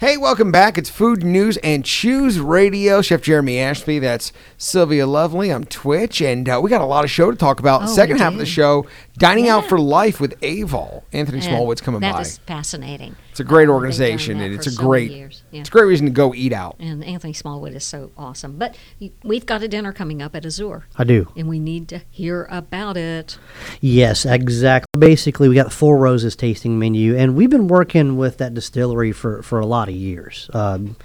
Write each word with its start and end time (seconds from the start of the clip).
Hey, 0.00 0.16
welcome 0.16 0.52
back. 0.52 0.78
It's 0.78 0.88
Food 0.88 1.24
News 1.24 1.56
and 1.56 1.84
Chews 1.84 2.38
Radio. 2.38 3.02
Chef 3.02 3.20
Jeremy 3.20 3.58
Ashby. 3.58 3.98
That's 3.98 4.32
Sylvia 4.56 5.08
Lovely. 5.08 5.50
I'm 5.50 5.64
Twitch, 5.64 6.20
and 6.22 6.48
uh, 6.48 6.60
we 6.62 6.70
got 6.70 6.80
a 6.80 6.86
lot 6.86 7.02
of 7.04 7.10
show 7.10 7.32
to 7.32 7.36
talk 7.36 7.58
about. 7.58 7.82
Oh, 7.82 7.86
Second 7.86 8.18
half 8.18 8.32
of 8.32 8.38
the 8.38 8.46
show, 8.46 8.86
dining 9.16 9.48
out 9.48 9.66
for 9.68 9.76
life 9.76 10.20
with 10.20 10.38
AVOL. 10.40 11.02
Anthony 11.12 11.40
Smallwood's 11.40 11.80
coming 11.80 12.00
that 12.02 12.12
by. 12.12 12.20
is 12.20 12.38
fascinating. 12.38 13.16
It's 13.38 13.46
a 13.46 13.48
great 13.48 13.60
they've 13.60 13.68
done 13.68 13.74
organization, 13.76 14.40
and 14.40 14.52
it's 14.52 14.66
a 14.66 14.72
so 14.72 14.82
great. 14.82 15.12
Yeah. 15.12 15.60
it's 15.60 15.68
a 15.68 15.70
great 15.70 15.84
reason 15.84 16.06
to 16.06 16.12
go 16.12 16.34
eat 16.34 16.52
out. 16.52 16.74
And 16.80 17.04
Anthony 17.04 17.32
Smallwood 17.32 17.72
is 17.72 17.84
so 17.84 18.10
awesome. 18.18 18.58
But 18.58 18.76
we've 19.22 19.46
got 19.46 19.62
a 19.62 19.68
dinner 19.68 19.92
coming 19.92 20.20
up 20.20 20.34
at 20.34 20.42
Azur, 20.42 20.82
I 20.96 21.04
do. 21.04 21.32
and 21.36 21.48
we 21.48 21.60
need 21.60 21.86
to 21.90 22.00
hear 22.10 22.48
about 22.50 22.96
it. 22.96 23.38
Yes, 23.80 24.26
exactly. 24.26 24.88
Basically, 24.98 25.48
we 25.48 25.54
got 25.54 25.66
the 25.66 25.70
Four 25.70 25.98
Roses 25.98 26.34
tasting 26.34 26.80
menu, 26.80 27.16
and 27.16 27.36
we've 27.36 27.48
been 27.48 27.68
working 27.68 28.16
with 28.16 28.38
that 28.38 28.54
distillery 28.54 29.12
for, 29.12 29.40
for 29.44 29.60
a 29.60 29.66
lot 29.66 29.88
of 29.88 29.94
years. 29.94 30.50
Um, 30.52 30.96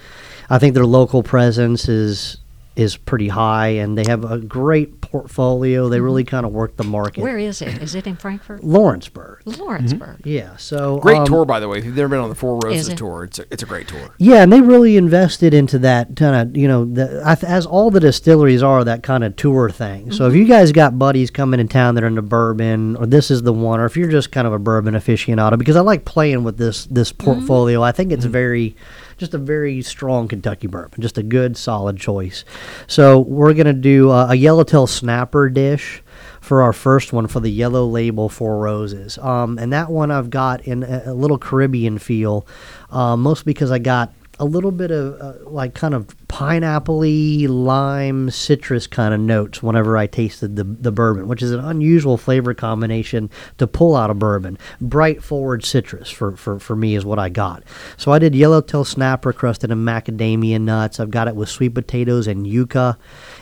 I 0.50 0.58
think 0.58 0.74
their 0.74 0.88
local 0.88 1.22
presence 1.22 1.88
is 1.88 2.38
is 2.76 2.98
pretty 2.98 3.28
high, 3.28 3.68
and 3.68 3.98
they 3.98 4.04
have 4.10 4.24
a 4.24 4.40
great 4.40 5.00
portfolio. 5.02 5.90
They 5.90 5.98
mm-hmm. 5.98 6.06
really 6.06 6.24
kind 6.24 6.46
of 6.46 6.52
work 6.52 6.76
the 6.76 6.84
market. 6.84 7.22
Where 7.22 7.38
is 7.38 7.62
it? 7.62 7.82
Is 7.82 7.94
it 7.94 8.08
in 8.08 8.16
Frankfurt? 8.16 8.64
Lawrenceburg. 8.64 9.42
Lawrenceburg. 9.46 10.18
Mm-hmm. 10.20 10.30
Yeah. 10.30 10.58
So 10.58 10.98
Great 10.98 11.18
um, 11.18 11.26
tour, 11.28 11.46
by 11.46 11.60
the 11.60 11.68
way. 11.68 11.78
If 11.78 11.86
you've 11.86 11.96
never 11.96 12.10
been 12.10 12.20
on 12.20 12.30
the 12.30 12.36
Four 12.36 12.60
Roses 12.64 12.90
it? 12.90 12.98
tour, 12.98 13.26
it's 13.26 13.38
a, 13.38 13.46
it's 13.52 13.62
a 13.62 13.66
great 13.68 13.88
tour. 13.88 14.16
Yeah, 14.18 14.42
and 14.42 14.52
they 14.52 14.62
really 14.62 14.98
invested 14.98 15.54
into 15.54 15.78
that 15.80 16.16
kind 16.16 16.50
of, 16.50 16.58
you 16.58 16.68
know, 16.68 16.86
the, 16.86 17.22
as 17.48 17.66
all 17.66 17.92
the 17.92 18.00
distilleries 18.00 18.64
are, 18.64 18.84
that 18.84 19.04
kind 19.04 19.24
of 19.24 19.36
tour 19.36 19.70
thing. 19.70 20.12
So 20.12 20.26
if 20.26 20.32
mm-hmm. 20.32 20.42
you 20.42 20.48
guys 20.48 20.72
got 20.72 20.98
buddies 20.98 21.30
coming 21.30 21.60
in 21.60 21.68
town 21.68 21.96
that 21.96 22.04
are 22.04 22.08
into 22.08 22.24
bourbon, 22.24 22.96
or 22.96 23.06
this 23.06 23.30
is 23.30 23.44
the 23.44 23.54
one, 23.54 23.80
or 23.80 23.86
if 23.86 23.96
you're 23.96 24.10
just 24.10 24.32
kind 24.32 24.48
of 24.48 24.54
a 24.54 24.60
bourbon 24.60 24.96
aficionado, 24.96 25.60
because 25.60 25.76
I 25.76 25.82
like 25.82 26.06
playing 26.06 26.44
with 26.44 26.58
this 26.58 26.86
this 26.86 27.12
portfolio. 27.12 27.84
I 27.84 27.92
think 27.92 28.12
it's 28.12 28.26
very, 28.26 28.76
just 29.24 29.34
a 29.34 29.38
very 29.38 29.82
strong 29.82 30.28
Kentucky 30.28 30.68
bourbon, 30.68 31.02
just 31.02 31.18
a 31.18 31.24
good 31.24 31.56
solid 31.56 31.98
choice. 31.98 32.44
So 32.88 33.20
we're 33.20 33.54
gonna 33.54 33.72
do 33.72 34.12
uh, 34.12 34.28
a 34.30 34.36
yellowtail 34.36 34.86
snapper 34.86 35.50
dish 35.50 36.04
for 36.42 36.62
our 36.62 36.74
first 36.74 37.14
one 37.14 37.26
for 37.26 37.40
the 37.40 37.50
yellow 37.50 37.88
label 37.88 38.28
four 38.28 38.58
roses 38.58 39.18
um, 39.20 39.58
and 39.58 39.72
that 39.72 39.90
one 39.90 40.12
i've 40.12 40.30
got 40.30 40.60
in 40.68 40.84
a, 40.84 41.04
a 41.06 41.14
little 41.14 41.38
caribbean 41.38 41.98
feel 41.98 42.46
uh, 42.92 43.16
mostly 43.16 43.54
because 43.54 43.72
i 43.72 43.80
got 43.80 44.12
a 44.40 44.46
little 44.46 44.72
bit 44.72 44.90
of 44.90 45.20
uh, 45.22 45.50
like 45.50 45.76
kind 45.76 45.94
of 45.94 46.16
pineapple-y 46.28 47.46
lime 47.48 48.32
citrus 48.32 48.88
kind 48.88 49.14
of 49.14 49.20
notes 49.20 49.62
whenever 49.62 49.96
i 49.96 50.08
tasted 50.08 50.56
the, 50.56 50.64
the 50.64 50.92
bourbon 50.92 51.28
which 51.28 51.44
is 51.44 51.52
an 51.52 51.60
unusual 51.60 52.18
flavor 52.18 52.54
combination 52.54 53.30
to 53.58 53.68
pull 53.68 53.96
out 53.96 54.10
of 54.10 54.18
bourbon 54.18 54.58
bright 54.82 55.24
forward 55.24 55.64
citrus 55.64 56.10
for, 56.10 56.36
for, 56.36 56.60
for 56.60 56.76
me 56.76 56.96
is 56.96 57.06
what 57.06 57.20
i 57.20 57.30
got 57.30 57.64
so 57.98 58.12
i 58.12 58.18
did 58.18 58.34
yellowtail 58.34 58.84
snapper 58.84 59.32
crusted 59.32 59.70
in 59.70 59.86
macadamia 59.86 60.60
nuts 60.60 61.00
i've 61.00 61.12
got 61.12 61.28
it 61.28 61.36
with 61.36 61.50
sweet 61.50 61.74
potatoes 61.74 62.28
and 62.28 62.48
yucca 62.48 62.98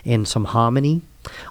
and 0.05 0.27
some 0.27 0.45
hominy 0.45 1.01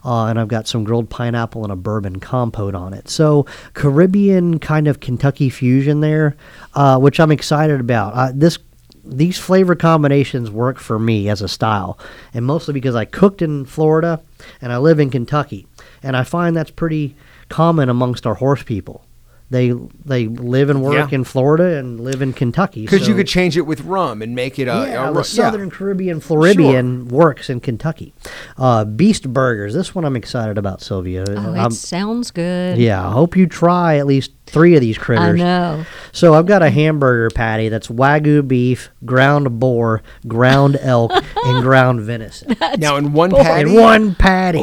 uh, 0.04 0.26
and 0.26 0.40
I've 0.40 0.48
got 0.48 0.66
some 0.66 0.82
grilled 0.82 1.10
pineapple 1.10 1.62
and 1.62 1.72
a 1.72 1.76
bourbon 1.76 2.18
compote 2.18 2.74
on 2.74 2.92
it. 2.92 3.08
So 3.08 3.46
Caribbean 3.74 4.58
kind 4.58 4.88
of 4.88 4.98
Kentucky 4.98 5.48
fusion 5.48 6.00
there, 6.00 6.36
uh, 6.74 6.98
which 6.98 7.20
I'm 7.20 7.30
excited 7.30 7.78
about. 7.78 8.14
Uh, 8.14 8.32
this 8.34 8.58
these 9.04 9.38
flavor 9.38 9.74
combinations 9.74 10.50
work 10.50 10.78
for 10.78 10.98
me 10.98 11.28
as 11.28 11.42
a 11.42 11.48
style, 11.48 11.98
and 12.34 12.44
mostly 12.44 12.74
because 12.74 12.94
I 12.94 13.04
cooked 13.04 13.42
in 13.42 13.64
Florida 13.64 14.20
and 14.60 14.72
I 14.72 14.78
live 14.78 14.98
in 15.00 15.10
Kentucky, 15.10 15.66
and 16.02 16.16
I 16.16 16.24
find 16.24 16.56
that's 16.56 16.70
pretty 16.70 17.14
common 17.48 17.88
amongst 17.88 18.26
our 18.26 18.34
horse 18.34 18.62
people. 18.62 19.04
They 19.52 19.72
they 20.04 20.28
live 20.28 20.70
and 20.70 20.80
work 20.80 21.10
Yeah. 21.10 21.16
in 21.16 21.24
Florida 21.24 21.76
and 21.76 21.98
live 21.98 22.22
in 22.22 22.32
Kentucky. 22.32 22.82
Because 22.82 23.08
you 23.08 23.16
could 23.16 23.26
change 23.26 23.56
it 23.56 23.62
with 23.66 23.80
rum 23.80 24.22
and 24.22 24.32
make 24.32 24.60
it 24.60 24.68
a, 24.68 24.86
yeah, 24.88 25.08
a 25.08 25.12
the 25.12 25.18
ru- 25.18 25.24
Southern 25.24 25.70
Caribbean 25.72 26.20
Floridian 26.20 27.08
works 27.08 27.50
in 27.50 27.58
Kentucky. 27.58 28.14
Uh, 28.56 28.84
Beast 28.84 29.32
Burgers. 29.32 29.74
This 29.74 29.92
one 29.92 30.04
I'm 30.04 30.14
excited 30.14 30.56
about, 30.56 30.80
Sylvia. 30.82 31.24
Oh, 31.28 31.52
I'm- 31.54 31.72
it 31.72 31.74
sounds 31.74 32.30
good. 32.30 32.78
yeah, 32.78 33.04
I 33.04 33.10
hope 33.10 33.36
you 33.36 33.48
try 33.48 33.96
at 33.98 34.06
least 34.06 34.30
three 34.50 34.74
of 34.74 34.80
these 34.80 34.98
critters. 34.98 35.22
I 35.22 35.28
critters. 35.30 35.40
know. 35.40 35.84
So 36.12 36.34
I've 36.34 36.46
got 36.46 36.62
a 36.62 36.70
hamburger 36.70 37.30
patty 37.30 37.68
that's 37.68 37.88
wagyu 37.88 38.46
beef, 38.46 38.90
ground 39.04 39.58
boar, 39.60 40.02
ground 40.26 40.76
elk, 40.80 41.12
and 41.44 41.62
ground 41.62 42.00
venison. 42.00 42.56
Now 42.78 42.96
in 42.96 43.12
one 43.12 43.30
patty, 43.30 43.70
In 43.70 43.76
one 43.76 44.14
patty. 44.14 44.58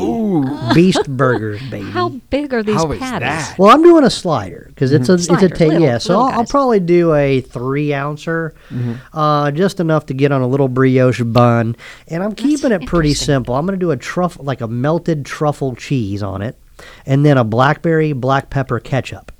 Beast 0.73 1.07
burgers, 1.09 1.61
baby. 1.69 1.89
How 1.89 2.09
big 2.29 2.53
are 2.53 2.63
these 2.63 2.75
How 2.75 2.91
is 2.91 2.99
patties? 2.99 3.27
that? 3.27 3.55
Well, 3.57 3.69
I'm 3.73 3.81
doing 3.81 4.03
a 4.03 4.09
slider 4.09 4.65
because 4.69 4.91
it's 4.91 5.09
a 5.09 5.13
it's 5.13 5.29
a 5.29 5.47
ta- 5.49 5.65
little- 5.65 5.81
yeah. 5.81 5.97
So 5.97 6.19
I'll, 6.19 6.39
I'll 6.39 6.45
probably 6.45 6.79
do 6.79 7.13
a 7.13 7.41
three 7.41 7.93
ouncer, 7.93 8.53
uh, 9.13 9.51
just 9.51 9.79
enough 9.79 10.05
to 10.07 10.13
get 10.13 10.31
on 10.31 10.41
a 10.41 10.47
little 10.47 10.67
brioche 10.67 11.21
bun, 11.23 11.75
and 12.07 12.23
I'm 12.23 12.35
keeping 12.35 12.71
it 12.71 12.85
pretty 12.85 13.13
simple. 13.13 13.55
I'm 13.55 13.65
gonna 13.65 13.77
do 13.77 13.91
a 13.91 13.97
truffle 13.97 14.43
like 14.43 14.61
a 14.61 14.67
melted 14.67 15.25
truffle 15.25 15.75
cheese 15.75 16.21
on 16.21 16.41
it, 16.41 16.57
and 17.05 17.25
then 17.25 17.37
a 17.37 17.43
blackberry 17.43 18.13
black 18.13 18.49
pepper 18.49 18.79
ketchup, 18.79 19.31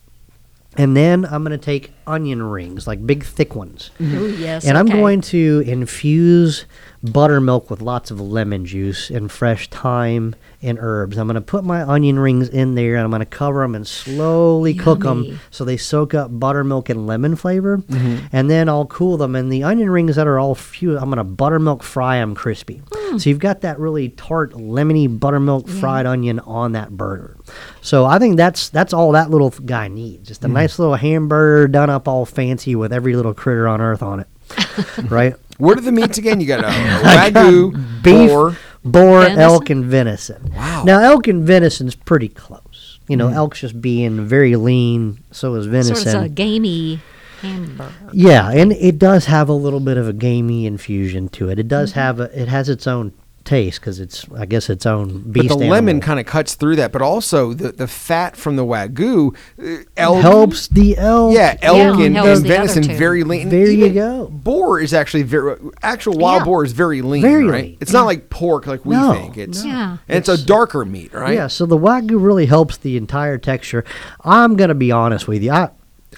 and 0.78 0.96
then 0.96 1.26
I'm 1.26 1.44
gonna 1.44 1.58
take 1.58 1.92
onion 2.08 2.42
rings 2.44 2.88
like 2.88 3.06
big 3.06 3.24
thick 3.24 3.56
ones. 3.56 3.92
Ooh, 4.02 4.30
yes. 4.38 4.66
And 4.66 4.78
I'm 4.78 4.88
okay. 4.88 4.98
going 4.98 5.22
to 5.22 5.64
infuse 5.66 6.66
buttermilk 7.04 7.70
with 7.70 7.80
lots 7.82 8.10
of 8.10 8.20
lemon 8.20 8.66
juice 8.66 9.10
and 9.12 9.32
fresh 9.32 9.70
thyme 9.70 10.36
and 10.64 10.80
herbs. 10.82 11.18
I'm 11.18 11.28
going 11.28 11.36
to 11.36 11.42
put 11.42 11.64
my 11.64 11.84
onion 11.84 12.18
rings 12.18 12.50
in 12.50 12.74
there 12.76 12.96
and 12.96 13.04
I'm 13.04 13.12
going 13.12 13.20
to 13.20 13.26
cover 13.26 13.62
them 13.62 13.76
and 13.76 13.88
slowly 13.88 14.74
cook 14.74 15.06
'em 15.06 15.24
cook 15.24 15.28
them 15.28 15.40
so 15.52 15.64
they 15.64 15.78
soak 15.78 16.14
up 16.16 16.38
buttermilk 16.40 16.90
and 16.90 17.06
lemon 17.06 17.36
flavor. 17.36 17.78
Mm-hmm. 17.78 18.26
And 18.32 18.50
then 18.50 18.68
I'll 18.68 18.88
cool 18.88 19.18
them. 19.18 19.36
And 19.36 19.52
the 19.52 19.64
onion 19.64 19.90
rings 19.92 20.16
that 20.16 20.26
are 20.28 20.40
all 20.40 20.56
few, 20.56 20.98
I'm 20.98 21.06
going 21.06 21.18
to 21.18 21.24
buttermilk 21.24 21.84
fry 21.84 22.18
them 22.18 22.34
crispy. 22.34 22.82
Hmm. 22.92 23.18
So 23.20 23.30
you've 23.30 23.40
got 23.40 23.62
that 23.62 23.80
really 23.80 24.10
tart, 24.10 24.54
lemony 24.54 25.08
buttermilk 25.20 25.68
fried 25.68 26.06
onion 26.06 26.40
on 26.42 26.72
that 26.74 26.92
burger. 26.98 27.38
So 27.82 28.06
I 28.06 28.20
think 28.20 28.36
that's 28.38 28.70
that's 28.70 28.92
all 28.94 29.12
that 29.14 29.30
little 29.30 29.52
guy 29.52 29.88
needs. 29.88 30.28
Just 30.28 30.44
a 30.44 30.48
Mm-hmm. 30.48 30.54
nice 30.54 30.80
little 30.80 30.96
hamburger 30.96 31.68
done 31.68 31.90
up 31.90 31.97
all 32.06 32.26
fancy 32.26 32.76
with 32.76 32.92
every 32.92 33.16
little 33.16 33.34
critter 33.34 33.66
on 33.66 33.80
earth 33.80 34.04
on 34.04 34.20
it. 34.20 34.28
right? 35.10 35.36
What 35.58 35.78
are 35.78 35.82
the 35.82 35.94
meats 35.94 36.18
again? 36.18 36.42
You 36.42 36.48
got 36.48 36.60
a, 36.66 36.68
a 36.68 37.32
wagyu, 37.32 38.04
beef, 38.04 38.30
boar. 38.30 38.58
boar, 38.84 39.22
Venison? 39.22 39.40
elk, 39.40 39.70
and 39.70 39.86
venison. 39.86 40.52
Wow. 40.54 40.84
Now, 40.84 41.00
elk 41.00 41.28
and 41.28 41.48
venison's 41.48 41.96
pretty 41.96 42.28
close. 42.28 43.00
You 43.08 43.16
know, 43.16 43.30
elk's 43.30 43.62
just 43.62 43.80
being 43.82 44.26
very 44.26 44.58
lean, 44.58 45.24
so 45.32 45.56
is 45.56 45.66
venison. 45.66 45.96
Sort 45.96 46.16
of 46.16 46.24
a 46.24 46.30
gamey 46.30 47.00
hamburger. 47.42 47.94
yeah, 48.12 48.52
and 48.52 48.74
it 48.74 49.00
does 49.00 49.26
have 49.26 49.48
a 49.48 49.54
little 49.54 49.80
bit 49.80 49.96
of 49.96 50.10
a 50.10 50.14
gamey 50.14 50.66
infusion 50.66 51.30
to 51.30 51.48
it. 51.50 51.58
It 51.58 51.68
does 51.70 51.92
Mm-hmm. 51.92 52.00
have 52.00 52.20
a, 52.20 52.42
it 52.42 52.48
has 52.50 52.68
its 52.68 52.86
own 52.86 53.14
taste 53.48 53.80
because 53.80 54.00
it's, 54.00 54.26
I 54.36 54.46
guess, 54.46 54.70
its 54.70 54.86
own 54.86 55.22
beast. 55.32 55.48
But 55.50 55.58
the 55.58 55.66
lemon 55.66 56.00
kind 56.02 56.20
of 56.20 56.26
cuts 56.26 56.54
through 56.56 56.76
that, 56.76 56.92
but 56.92 57.02
also 57.02 57.54
the, 57.54 57.72
the 57.72 57.88
fat 57.88 58.36
from 58.36 58.56
the 58.58 58.64
wagyu 58.64 59.36
uh, 59.58 59.84
elk, 59.96 60.22
helps 60.22 60.68
the 60.68 60.98
elk. 60.98 61.34
Yeah, 61.34 61.58
elk 61.62 61.78
Yeah, 61.78 62.06
and, 62.06 62.16
helps 62.16 62.28
and 62.40 62.46
the 62.46 62.50
other 62.50 62.58
venison 62.58 62.84
two. 62.84 62.98
very 62.98 63.24
lean. 63.24 63.50
There 63.50 63.72
you 63.72 63.90
go. 63.94 64.28
Boar 64.28 64.80
is 64.80 64.94
actually 64.94 65.24
very 65.24 65.58
actual 65.82 66.18
wild 66.18 66.42
Yeah. 66.42 66.46
boar 66.46 66.64
is 66.66 66.74
very 66.74 67.02
lean, 67.02 67.22
Very 67.22 67.46
right? 67.46 67.64
lean. 67.64 67.78
It's 67.82 67.94
not 67.94 68.06
like 68.06 68.30
pork 68.30 68.68
like 68.68 68.86
we 68.86 68.96
No, 68.96 69.14
think. 69.14 69.38
It's 69.38 69.64
no. 69.64 69.70
Yeah. 69.70 69.98
and 70.08 70.18
it's, 70.18 70.30
a 70.30 70.38
darker 70.46 70.86
meat, 70.86 71.14
right? 71.14 71.34
Yeah, 71.34 71.48
so 71.48 71.66
the 71.66 71.78
wagyu 71.78 72.22
really 72.22 72.46
helps 72.46 72.78
the 72.78 72.98
entire 72.98 73.38
texture. 73.38 73.84
I'm 74.24 74.56
gonna 74.56 74.76
be 74.76 74.92
honest 74.92 75.28
with 75.28 75.42
you. 75.42 75.52
I 75.52 75.70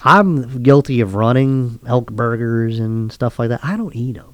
I'm 0.02 0.62
guilty 0.62 1.00
of 1.00 1.14
running 1.14 1.78
elk 1.86 2.10
burgers 2.10 2.78
and 2.78 3.12
stuff 3.12 3.38
like 3.38 3.50
that. 3.50 3.60
I 3.62 3.76
don't 3.76 3.94
eat 3.94 4.16
them. 4.16 4.29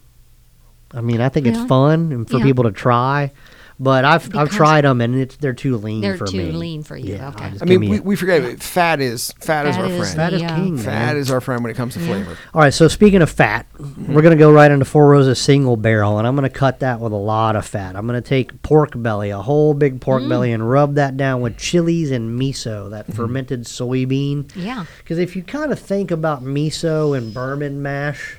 I 0.95 1.01
mean, 1.01 1.21
I 1.21 1.29
think 1.29 1.47
Really? 1.47 1.59
it's 1.59 1.69
fun 1.69 2.13
and 2.13 2.29
for 2.31 2.39
Yeah. 2.39 2.45
people 2.45 2.65
to 2.65 2.71
try, 2.71 3.33
but 3.79 4.05
I've 4.07 4.35
I've 4.35 4.51
tried 4.51 4.85
them 4.85 5.01
and 5.03 5.17
it's 5.17 5.37
they're 5.37 5.53
too 5.53 5.77
lean 5.77 6.01
They're 6.01 6.17
for 6.17 6.27
too 6.27 6.39
me. 6.39 6.53
lean 6.53 6.83
for 6.85 6.97
you, 6.97 7.17
Yeah, 7.17 7.29
okay. 7.31 7.53
I 7.61 7.65
mean, 7.67 7.81
we, 7.81 8.01
we 8.01 8.17
forget 8.17 8.41
it. 8.43 8.63
Fat 8.63 9.01
is 9.01 9.33
fat, 9.41 9.67
is 9.67 9.75
Fat 9.77 9.83
our 9.85 9.91
is 9.91 9.99
friend. 9.99 10.17
Fat 10.17 10.33
is 10.33 10.41
king. 10.43 10.79
Fat 10.79 11.07
man. 11.13 11.17
is 11.19 11.31
our 11.31 11.41
friend 11.43 11.63
when 11.63 11.71
it 11.73 11.77
comes 11.77 11.93
to 11.95 12.01
flavor. 12.01 12.39
All 12.55 12.61
right, 12.63 12.73
so 12.73 12.89
speaking 12.89 13.21
of 13.21 13.29
fat, 13.31 13.67
we're 13.79 14.23
going 14.23 14.31
to 14.35 14.39
go 14.39 14.51
right 14.51 14.71
into 14.71 14.85
Four 14.87 15.09
Roses 15.11 15.39
single 15.41 15.77
barrel, 15.77 16.19
and 16.19 16.27
I'm 16.27 16.37
going 16.37 16.49
to 16.51 16.57
cut 16.59 16.79
that 16.81 17.01
with 17.01 17.13
a 17.13 17.17
lot 17.17 17.57
of 17.57 17.67
fat. 17.67 17.97
I'm 17.97 18.07
going 18.07 18.21
to 18.23 18.27
take 18.27 18.63
pork 18.63 18.93
belly, 18.95 19.29
a 19.31 19.43
whole 19.43 19.75
big 19.75 20.01
pork 20.01 20.23
Mm. 20.23 20.29
belly, 20.31 20.53
and 20.53 20.71
rub 20.71 20.95
that 20.95 21.17
down 21.19 21.41
with 21.43 21.59
chilies 21.59 22.11
and 22.13 22.41
miso, 22.41 22.89
that 22.91 23.13
fermented 23.13 23.65
soybean. 23.65 24.49
Yeah. 24.55 24.85
Because 24.99 25.19
if 25.19 25.37
you 25.37 25.43
kind 25.43 25.71
of 25.73 25.79
think 25.79 26.11
about 26.11 26.43
miso 26.45 27.15
and 27.17 27.35
bourbon 27.35 27.83
mash, 27.83 28.39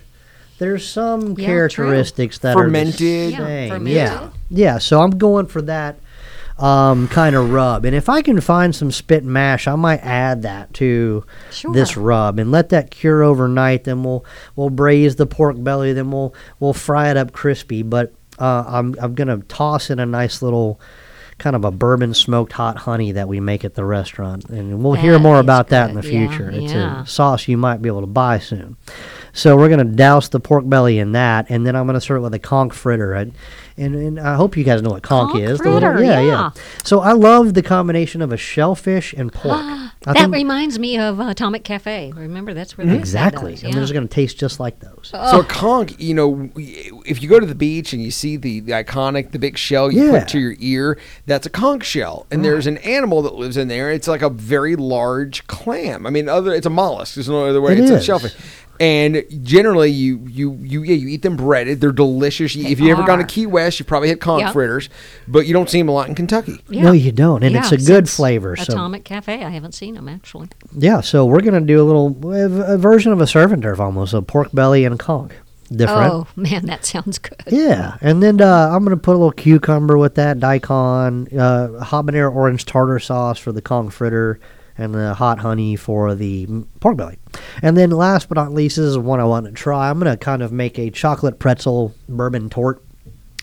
there's 0.59 0.87
some 0.87 1.35
Yeah, 1.37 1.45
characteristics 1.45 2.37
that 2.39 2.55
Fermented. 2.55 3.01
are 3.01 3.29
Yeah, 3.29 3.37
the 3.39 3.45
same. 3.45 3.69
fermented. 3.69 3.93
Yeah, 3.93 4.29
yeah. 4.49 4.77
So 4.79 5.01
I'm 5.01 5.11
going 5.11 5.45
for 5.47 5.61
that 5.63 5.97
um, 6.59 7.07
kind 7.09 7.35
of 7.35 7.51
rub, 7.51 7.85
and 7.85 7.95
if 7.95 8.09
I 8.09 8.21
can 8.23 8.41
find 8.41 8.75
some 8.75 8.91
spit 8.91 9.23
mash, 9.23 9.67
I 9.67 9.75
might 9.75 10.03
add 10.03 10.41
that 10.41 10.73
to 10.75 11.23
this 11.71 11.95
rub 11.95 12.39
and 12.39 12.51
let 12.51 12.69
that 12.69 12.89
cure 12.89 13.21
overnight. 13.23 13.83
Then 13.83 14.03
we'll 14.03 14.25
we'll 14.55 14.71
braise 14.71 15.17
the 15.17 15.27
pork 15.27 15.55
belly. 15.63 15.93
Then 15.93 16.09
we'll 16.09 16.33
we'll 16.59 16.73
fry 16.73 17.11
it 17.11 17.17
up 17.17 17.31
crispy. 17.31 17.83
But 17.83 18.13
uh, 18.39 18.63
I'm 18.67 18.95
I'm 18.99 19.13
gonna 19.13 19.37
toss 19.47 19.91
in 19.91 19.99
a 19.99 20.05
nice 20.05 20.41
little 20.41 20.79
kind 21.37 21.55
of 21.55 21.63
a 21.63 21.69
bourbon 21.69 22.15
smoked 22.15 22.53
hot 22.53 22.77
honey 22.77 23.11
that 23.11 23.27
we 23.27 23.39
make 23.39 23.63
at 23.63 23.75
the 23.75 23.85
restaurant, 23.85 24.45
and 24.45 24.83
we'll 24.83 24.93
hear 24.93 25.19
more 25.19 25.35
is 25.35 25.41
about 25.41 25.67
that 25.67 25.89
in 25.91 25.95
the 25.95 26.01
good. 26.01 26.11
Yeah, 26.11 26.27
future. 26.29 26.49
It's 26.49 26.73
yeah. 26.73 27.03
a 27.03 27.05
sauce 27.05 27.47
you 27.47 27.57
might 27.57 27.83
be 27.83 27.89
able 27.89 28.01
to 28.01 28.07
buy 28.07 28.39
soon. 28.39 28.77
So 29.37 29.55
we're 29.55 29.69
gonna 29.69 29.83
douse 29.83 30.29
the 30.29 30.39
pork 30.39 30.67
belly 30.67 30.97
in 30.97 31.11
that, 31.11 31.45
and 31.49 31.65
then 31.65 31.75
I'm 31.75 31.85
gonna 31.85 32.01
serve 32.01 32.17
it 32.17 32.21
with 32.21 32.33
a 32.33 32.39
conch 32.39 32.73
fritter. 32.73 33.13
And, 33.13 33.33
and, 33.77 33.93
and 33.93 34.19
I 34.19 34.33
hope 34.33 34.57
you 34.57 34.63
guys 34.63 34.81
know 34.81 34.89
what 34.89 35.03
conch, 35.03 35.33
Conch 35.33 35.43
is. 35.43 35.59
fritter, 35.59 36.03
yeah, 36.03 36.19
yeah. 36.21 36.49
So 36.83 37.01
I 37.01 37.11
love 37.11 37.53
the 37.53 37.61
combination 37.61 38.23
of 38.23 38.33
a 38.33 38.37
shellfish 38.37 39.13
and 39.13 39.31
pork. 39.31 39.61
I 40.07 40.13
that 40.13 40.15
think- 40.21 40.33
reminds 40.33 40.79
me 40.79 40.97
of 40.97 41.19
uh, 41.19 41.25
Atomic 41.25 41.63
Cafe. 41.63 42.13
Remember, 42.15 42.55
that's 42.55 42.77
where 42.79 42.87
they 42.87 42.93
that 42.93 42.99
exactly, 42.99 43.51
does, 43.51 43.63
and 43.63 43.73
yeah. 43.75 43.79
they're 43.79 43.93
gonna 43.93 44.07
taste 44.07 44.39
just 44.39 44.59
like 44.59 44.79
those. 44.79 45.09
So 45.11 45.41
a 45.41 45.43
conch, 45.43 45.93
you 45.99 46.15
know, 46.15 46.49
if 46.55 47.21
you 47.21 47.29
go 47.29 47.39
to 47.39 47.45
the 47.45 47.55
beach 47.55 47.93
and 47.93 48.01
you 48.01 48.09
see 48.09 48.37
the, 48.37 48.61
the 48.61 48.71
iconic, 48.71 49.31
the 49.31 49.39
big 49.39 49.55
shell 49.57 49.91
you 49.91 50.05
Yeah. 50.05 50.19
put 50.19 50.29
to 50.29 50.39
your 50.39 50.55
ear, 50.59 50.97
that's 51.27 51.45
a 51.45 51.51
conch 51.51 51.85
shell. 51.85 52.25
And 52.31 52.43
there's 52.43 52.65
an 52.65 52.77
animal 52.79 53.21
that 53.21 53.35
lives 53.35 53.57
in 53.57 53.67
there. 53.67 53.91
It's 53.91 54.07
like 54.07 54.23
a 54.23 54.29
very 54.29 54.75
large 54.75 55.45
clam. 55.45 56.07
I 56.07 56.09
mean, 56.09 56.27
other 56.27 56.53
it's 56.53 56.65
a 56.65 56.71
mollusk. 56.71 57.15
There's 57.15 57.29
no 57.29 57.45
other 57.45 57.61
way. 57.61 57.73
It 57.73 57.79
it's 57.79 57.91
a 57.91 58.01
shellfish. 58.01 58.35
And 58.79 59.23
generally, 59.43 59.89
you 59.91 60.19
you 60.27 60.53
you 60.61 60.83
yeah, 60.83 60.95
you 60.95 61.07
eat 61.07 61.21
them 61.23 61.35
breaded. 61.35 61.81
They're 61.81 61.91
delicious. 61.91 62.55
You- 62.55 62.67
if 62.67 62.79
you 62.79 62.91
ever 62.91 63.03
gone 63.03 63.19
to. 63.19 63.25
Key 63.25 63.45
West, 63.45 63.79
you 63.79 63.85
probably 63.85 64.09
had 64.09 64.19
conch 64.19 64.41
Yeah. 64.41 64.51
fritters, 64.51 64.89
but 65.27 65.45
you 65.47 65.53
don't 65.53 65.69
see 65.69 65.79
them 65.79 65.89
a 65.89 65.91
lot 65.91 66.07
in 66.09 66.15
Kentucky. 66.15 66.61
Yeah. 66.69 66.83
No, 66.83 66.91
you 66.91 67.11
don't, 67.11 67.43
and 67.43 67.55
it's 67.55 67.71
a 67.71 67.77
good 67.77 67.85
since 68.07 68.15
flavor. 68.15 68.55
So 68.55 68.73
Atomic 68.73 69.03
Cafe, 69.03 69.43
I 69.43 69.49
haven't 69.49 69.73
seen 69.73 69.95
them 69.95 70.07
actually. 70.07 70.47
yeah, 70.73 71.01
so 71.01 71.25
we're 71.25 71.41
gonna 71.41 71.61
do 71.61 71.81
a 71.81 71.85
little 71.85 72.15
a, 72.33 72.73
a 72.73 72.77
version 72.77 73.11
of 73.11 73.19
a 73.21 73.27
surf 73.27 73.51
and 73.51 73.61
turf 73.61 73.79
almost, 73.79 74.13
a 74.13 74.21
pork 74.21 74.49
belly 74.53 74.85
and 74.85 74.97
conch. 74.99 75.31
Different. 75.69 76.13
Oh 76.13 76.27
man, 76.37 76.65
that 76.67 76.85
sounds 76.85 77.17
good. 77.19 77.43
Yeah, 77.47 77.97
and 77.99 78.23
then 78.23 78.39
uh, 78.39 78.69
I'm 78.71 78.83
gonna 78.85 78.95
put 78.97 79.11
a 79.11 79.17
little 79.17 79.31
cucumber 79.33 79.97
with 79.97 80.15
that, 80.15 80.39
daikon, 80.39 81.27
uh, 81.37 81.83
habanero 81.83 82.33
orange 82.33 82.63
tartar 82.65 82.99
sauce 82.99 83.37
for 83.37 83.51
the 83.51 83.61
conch 83.61 83.91
fritter, 83.93 84.39
and 84.77 84.93
the 84.93 85.13
hot 85.13 85.39
honey 85.39 85.75
for 85.75 86.13
the 86.15 86.47
pork 86.79 86.97
belly. 86.97 87.17
And 87.61 87.75
then 87.77 87.89
last 87.91 88.29
but 88.29 88.35
not 88.35 88.51
least, 88.53 88.75
this 88.77 88.85
is 88.85 88.97
one 88.97 89.19
I 89.19 89.23
want 89.25 89.45
to 89.45 89.51
try. 89.51 89.89
I'm 89.89 89.97
gonna 89.99 90.17
kind 90.17 90.41
of 90.41 90.51
make 90.51 90.77
a 90.77 90.89
chocolate 90.89 91.39
pretzel 91.39 91.93
bourbon 92.07 92.49
tort. 92.49 92.83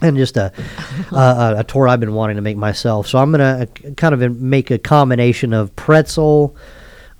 And 0.02 0.16
just 0.16 0.36
a, 0.36 0.52
a 1.12 1.54
a 1.58 1.64
tort 1.64 1.88
I've 1.88 2.00
been 2.00 2.14
wanting 2.14 2.36
to 2.36 2.42
make 2.42 2.56
myself. 2.56 3.06
So 3.06 3.18
I'm 3.18 3.30
gonna 3.30 3.68
uh, 3.86 3.90
kind 3.92 4.14
of 4.14 4.40
make 4.40 4.70
a 4.70 4.78
combination 4.78 5.52
of 5.52 5.74
pretzel, 5.76 6.56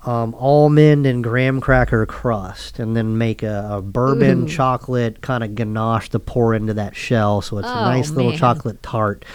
um, 0.05 0.35
almond 0.35 1.05
and 1.07 1.23
graham 1.23 1.61
cracker 1.61 2.05
crust, 2.05 2.77
and 2.79 2.95
then 2.95 3.17
make 3.17 3.41
a, 3.43 3.67
a 3.71 3.81
bourbon 3.81 4.43
Ooh. 4.43 4.47
chocolate 4.47 5.21
kind 5.21 5.43
of 5.43 5.55
ganache 5.55 6.09
to 6.09 6.19
pour 6.19 6.53
into 6.53 6.73
that 6.75 6.95
shell, 6.95 7.41
so 7.41 7.57
it's 7.57 7.67
a 7.67 7.71
Oh, 7.71 7.85
nice 7.85 8.11
little 8.11 8.31
man. 8.31 8.39
chocolate 8.39 8.83
tart. 8.83 9.25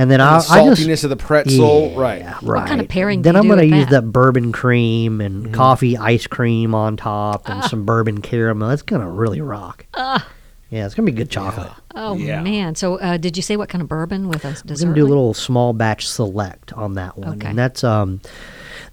And 0.00 0.08
then 0.10 0.20
And 0.20 0.28
I, 0.30 0.38
the 0.40 0.52
I 0.52 0.64
just 0.64 0.80
saltiness 0.82 1.02
of 1.04 1.10
the 1.10 1.16
pretzel, 1.16 1.90
yeah, 1.90 1.98
right? 1.98 2.42
right. 2.42 2.68
kind 2.68 2.80
of 2.80 2.86
pairing 2.88 3.20
do 3.20 3.24
Then 3.24 3.34
you 3.34 3.40
I'm 3.40 3.48
gonna 3.48 3.64
use 3.64 3.86
that? 3.86 4.02
that 4.04 4.12
bourbon 4.12 4.52
cream 4.52 5.20
and 5.20 5.46
Mm-hmm. 5.46 5.54
coffee 5.54 5.96
ice 5.96 6.26
cream 6.28 6.72
on 6.74 6.96
top, 6.96 7.48
and 7.48 7.62
Ah. 7.64 7.66
some 7.66 7.84
bourbon 7.84 8.20
caramel. 8.22 8.70
It's 8.70 8.82
gonna 8.82 9.10
really 9.10 9.40
rock. 9.40 9.86
yeah, 9.96 10.86
it's 10.86 10.94
gonna 10.94 11.06
be 11.06 11.10
good 11.12 11.30
chocolate. 11.30 11.72
Oh 11.96 12.14
Yeah. 12.16 12.40
man! 12.42 12.76
So 12.76 13.00
uh, 13.00 13.16
did 13.16 13.36
you 13.36 13.42
say 13.42 13.56
what 13.56 13.68
kind 13.70 13.82
of 13.82 13.88
bourbon 13.88 14.28
with 14.28 14.44
us? 14.44 14.62
We're 14.64 14.76
gonna 14.76 14.94
do 14.94 15.04
a 15.04 15.08
little 15.08 15.34
small 15.34 15.72
batch 15.72 16.06
select 16.08 16.72
on 16.74 16.94
that 16.94 17.18
one, 17.18 17.38
Okay. 17.38 17.48
and 17.48 17.58
that's 17.58 17.82
um, 17.82 18.20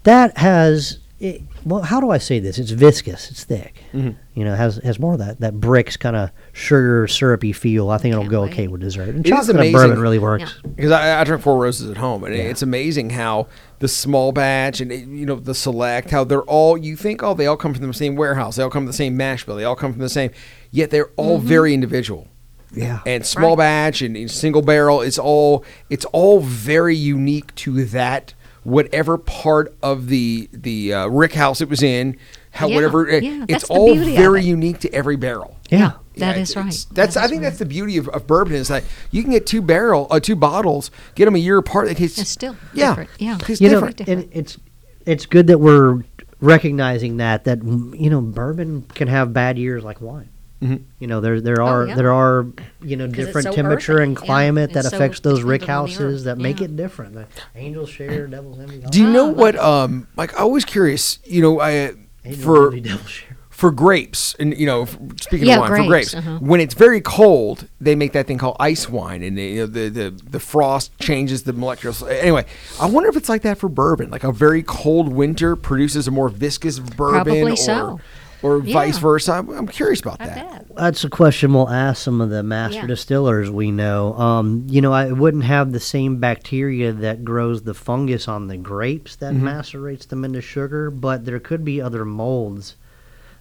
that 0.04 0.36
has 0.40 0.98
it, 1.18 1.42
well, 1.64 1.82
how 1.82 2.02
do 2.02 2.10
I 2.10 2.18
say 2.18 2.40
this? 2.40 2.58
It's 2.60 2.72
viscous, 2.72 3.32
it's 3.32 3.46
thick. 3.46 3.82
Mm-hmm. 3.94 4.12
You 4.34 4.44
know, 4.44 4.54
has 4.54 4.78
has 4.84 5.00
more 5.00 5.14
of 5.14 5.20
that 5.20 5.40
that 5.40 5.60
bricks 5.62 5.96
kind 5.96 6.16
of 6.16 6.30
sugar 6.52 7.08
syrupy 7.08 7.54
feel. 7.54 7.90
I 7.90 7.98
think 7.98 8.14
it'll 8.14 8.28
go 8.28 8.42
wait. 8.42 8.52
okay 8.52 8.68
with 8.68 8.82
dessert. 8.82 9.10
And 9.10 9.20
It 9.20 9.26
is 9.28 9.30
chocolate 9.30 9.50
and 9.52 9.60
amazing. 9.60 9.74
bourbon 9.74 10.00
really 10.02 10.20
works. 10.20 10.56
because 10.76 10.92
I, 10.92 11.22
I 11.22 11.24
drink 11.24 11.42
four 11.42 11.58
roses 11.58 11.90
at 11.90 11.96
home, 11.98 12.26
and 12.26 12.34
it's 12.36 12.62
amazing 12.62 13.12
how 13.12 13.48
the 13.80 13.88
small 13.88 14.34
batch 14.34 14.82
and 14.82 14.92
it- 14.92 15.08
you 15.08 15.26
know 15.26 15.36
the 15.36 15.56
select, 15.56 16.10
how 16.12 16.26
they're 16.26 16.44
all 16.44 16.78
you 16.78 16.98
think, 16.98 17.24
oh, 17.24 17.34
they 17.34 17.48
all 17.48 17.56
come 17.58 17.74
from 17.74 17.88
the 17.88 17.94
same 17.94 18.16
warehouse, 18.18 18.58
they 18.58 18.64
all 18.64 18.70
come 18.70 18.82
from 18.84 18.88
the 18.88 18.94
same 18.94 19.16
mash 19.16 19.46
bill, 19.46 19.56
they 19.56 19.64
all 19.64 19.76
come 19.76 19.94
from 19.94 20.02
the 20.02 20.10
same, 20.10 20.32
yet 20.72 20.90
they're 20.90 21.12
all 21.16 21.38
very 21.38 21.74
individual. 21.74 22.28
Yeah. 22.74 23.00
And 23.06 23.26
small 23.26 23.52
Right. 23.52 23.60
batch 23.92 24.02
and, 24.02 24.18
and 24.18 24.30
single 24.30 24.62
barrel, 24.62 25.00
it's 25.02 25.18
all 25.18 25.64
it's 25.90 26.04
all 26.12 26.42
very 26.42 26.96
unique 26.98 27.56
to 27.56 27.86
that 27.86 28.34
whatever 28.66 29.18
part 29.18 29.74
of 29.82 30.08
the 30.08 30.50
the 30.52 30.94
uh, 30.94 31.08
rick 31.08 31.34
house 31.34 31.62
it 31.62 31.70
was 31.70 31.82
in, 31.82 32.18
how 32.52 32.68
Yeah, 32.68 32.76
whatever 32.76 33.08
it- 33.08 33.24
yeah, 33.24 33.44
it's 33.48 33.52
that's 33.52 33.64
all 33.66 33.94
beauty 33.94 34.16
very 34.18 34.42
it. 34.42 34.46
unique 34.46 34.80
to 34.80 34.94
every 34.94 35.16
barrel. 35.16 35.58
Yeah. 35.70 35.94
That 36.18 36.36
Yeah, 36.38 36.42
is 36.44 36.56
right. 36.56 36.62
it's- 36.66 36.86
That's 36.92 37.14
That 37.16 37.24
I 37.26 37.28
think 37.28 37.42
right. 37.42 37.48
that's 37.50 37.60
the 37.60 37.66
beauty 37.66 37.98
of, 37.98 38.08
of 38.10 38.26
bourbon 38.28 38.54
is 38.56 38.68
that 38.70 38.84
you 39.12 39.22
can 39.24 39.32
get 39.32 39.46
two 39.46 39.62
barrel, 39.62 40.08
uh, 40.10 40.20
two 40.20 40.36
bottles, 40.36 40.90
get 41.16 41.26
them 41.26 41.36
a 41.36 41.40
year 41.40 41.58
apart. 41.58 41.88
They 41.88 41.94
taste 41.94 42.18
It's 42.20 42.30
still 42.30 42.56
yeah, 42.74 42.90
different, 42.92 43.10
yeah. 43.20 43.38
tastes 43.38 43.62
you 43.62 43.70
know, 43.70 43.76
different. 43.76 43.98
different. 43.98 44.24
and 44.26 44.34
it's 44.34 44.58
it's 45.06 45.26
good 45.26 45.48
that 45.48 45.60
we're 45.60 46.04
recognizing 46.42 47.18
that 47.18 47.44
that 47.46 47.64
you 47.64 48.10
know 48.10 48.22
bourbon 48.22 48.84
can 48.94 49.08
have 49.08 49.32
bad 49.34 49.58
years 49.58 49.84
like 49.84 50.02
wine. 50.02 50.30
Mhm. 50.62 50.82
You 51.00 51.08
know, 51.08 51.20
there 51.22 51.42
there 51.42 51.62
are 51.62 51.84
Oh, 51.84 51.86
yeah. 51.86 51.96
there 51.96 52.14
are 52.14 52.46
you 52.82 52.96
know 52.96 53.06
'Cause 53.08 53.18
it's 53.18 53.26
different 53.28 53.46
so 53.48 53.52
temperature 53.54 53.94
earthy, 53.96 54.04
and 54.04 54.14
yeah. 54.20 54.26
climate 54.26 54.74
that 54.74 54.86
so 54.86 54.96
affects 54.96 55.20
those 55.20 55.44
rick 55.44 55.62
dependent 55.62 55.80
on 55.80 55.86
the 55.88 55.94
houses 56.04 56.22
earth, 56.22 56.26
that 56.26 56.38
make 56.42 56.62
it 56.62 56.76
different. 56.78 57.14
The 57.16 57.26
angels 57.56 57.90
share, 57.90 58.28
devils 58.28 58.60
envy. 58.60 58.82
Do 58.90 59.00
you 59.02 59.10
know 59.10 59.28
Oh, 59.28 59.32
what? 59.34 59.56
okay. 59.56 59.64
Um, 59.66 60.08
like 60.16 60.34
I 60.40 60.46
was 60.46 60.64
curious. 60.66 61.20
You 61.26 61.42
know, 61.42 61.60
I 61.60 61.92
Angels 62.24 62.44
for 62.44 62.74
envy, 62.74 62.90
share. 62.90 63.36
for 63.50 63.70
grapes, 63.72 64.34
and 64.40 64.58
you 64.58 64.66
know, 64.66 64.86
speaking 65.22 65.48
Yeah, 65.48 65.56
of 65.56 65.60
wine, 65.62 65.70
for 65.70 65.76
grapes, 65.76 65.88
grapes, 65.88 66.16
uh-huh. 66.16 66.38
when 66.40 66.60
it's 66.62 66.74
very 66.74 67.02
cold, 67.02 67.68
they 67.82 67.96
make 67.96 68.14
that 68.14 68.26
thing 68.26 68.38
called 68.38 68.56
ice 68.60 68.90
wine, 68.90 69.24
and 69.24 69.38
they, 69.38 69.50
you 69.52 69.60
know, 69.62 69.66
the, 69.68 69.90
the 69.90 70.14
the 70.32 70.40
frost 70.40 70.98
changes 71.00 71.44
the 71.44 71.52
molecular. 71.54 71.94
Anyway, 72.10 72.46
I 72.80 72.86
wonder 72.88 73.10
if 73.10 73.18
it's 73.18 73.30
like 73.30 73.42
that 73.44 73.58
for 73.58 73.68
bourbon. 73.70 74.10
Like 74.10 74.24
a 74.24 74.32
very 74.32 74.64
cold 74.64 75.10
winter 75.10 75.56
produces 75.58 76.08
a 76.08 76.12
more 76.12 76.30
viscous 76.30 76.80
bourbon, 76.80 77.24
Probably 77.26 77.52
or, 77.52 77.56
so. 77.58 78.00
Or 78.42 78.60
vice 78.60 78.98
versa. 78.98 79.34
I'm, 79.34 79.50
I'm 79.50 79.68
curious 79.68 80.02
about 80.02 80.22
I 80.22 80.28
that. 80.28 80.36
bet. 80.68 80.76
That's 80.76 81.04
a 81.04 81.10
question 81.10 81.54
we'll 81.54 81.70
ask 81.70 82.04
some 82.04 82.22
of 82.22 82.30
the 82.30 82.44
master 82.44 82.80
Yeah. 82.82 82.88
distillers 82.88 83.50
we 83.50 83.72
know. 83.72 84.14
Um, 84.16 84.66
you 84.70 84.82
know, 84.82 84.92
I 84.94 85.12
wouldn't 85.12 85.44
have 85.46 85.72
the 85.72 85.80
same 85.80 86.18
bacteria 86.18 86.92
that 86.92 87.24
grows 87.26 87.64
the 87.64 87.74
fungus 87.74 88.28
on 88.28 88.48
the 88.48 88.58
grapes 88.58 89.16
that 89.18 89.34
Mm-hmm. 89.34 89.48
macerates 89.48 90.08
them 90.08 90.26
into 90.26 90.42
sugar, 90.42 90.92
but 90.92 91.26
there 91.26 91.40
could 91.40 91.64
be 91.66 91.82
other 91.82 92.06
molds 92.06 92.76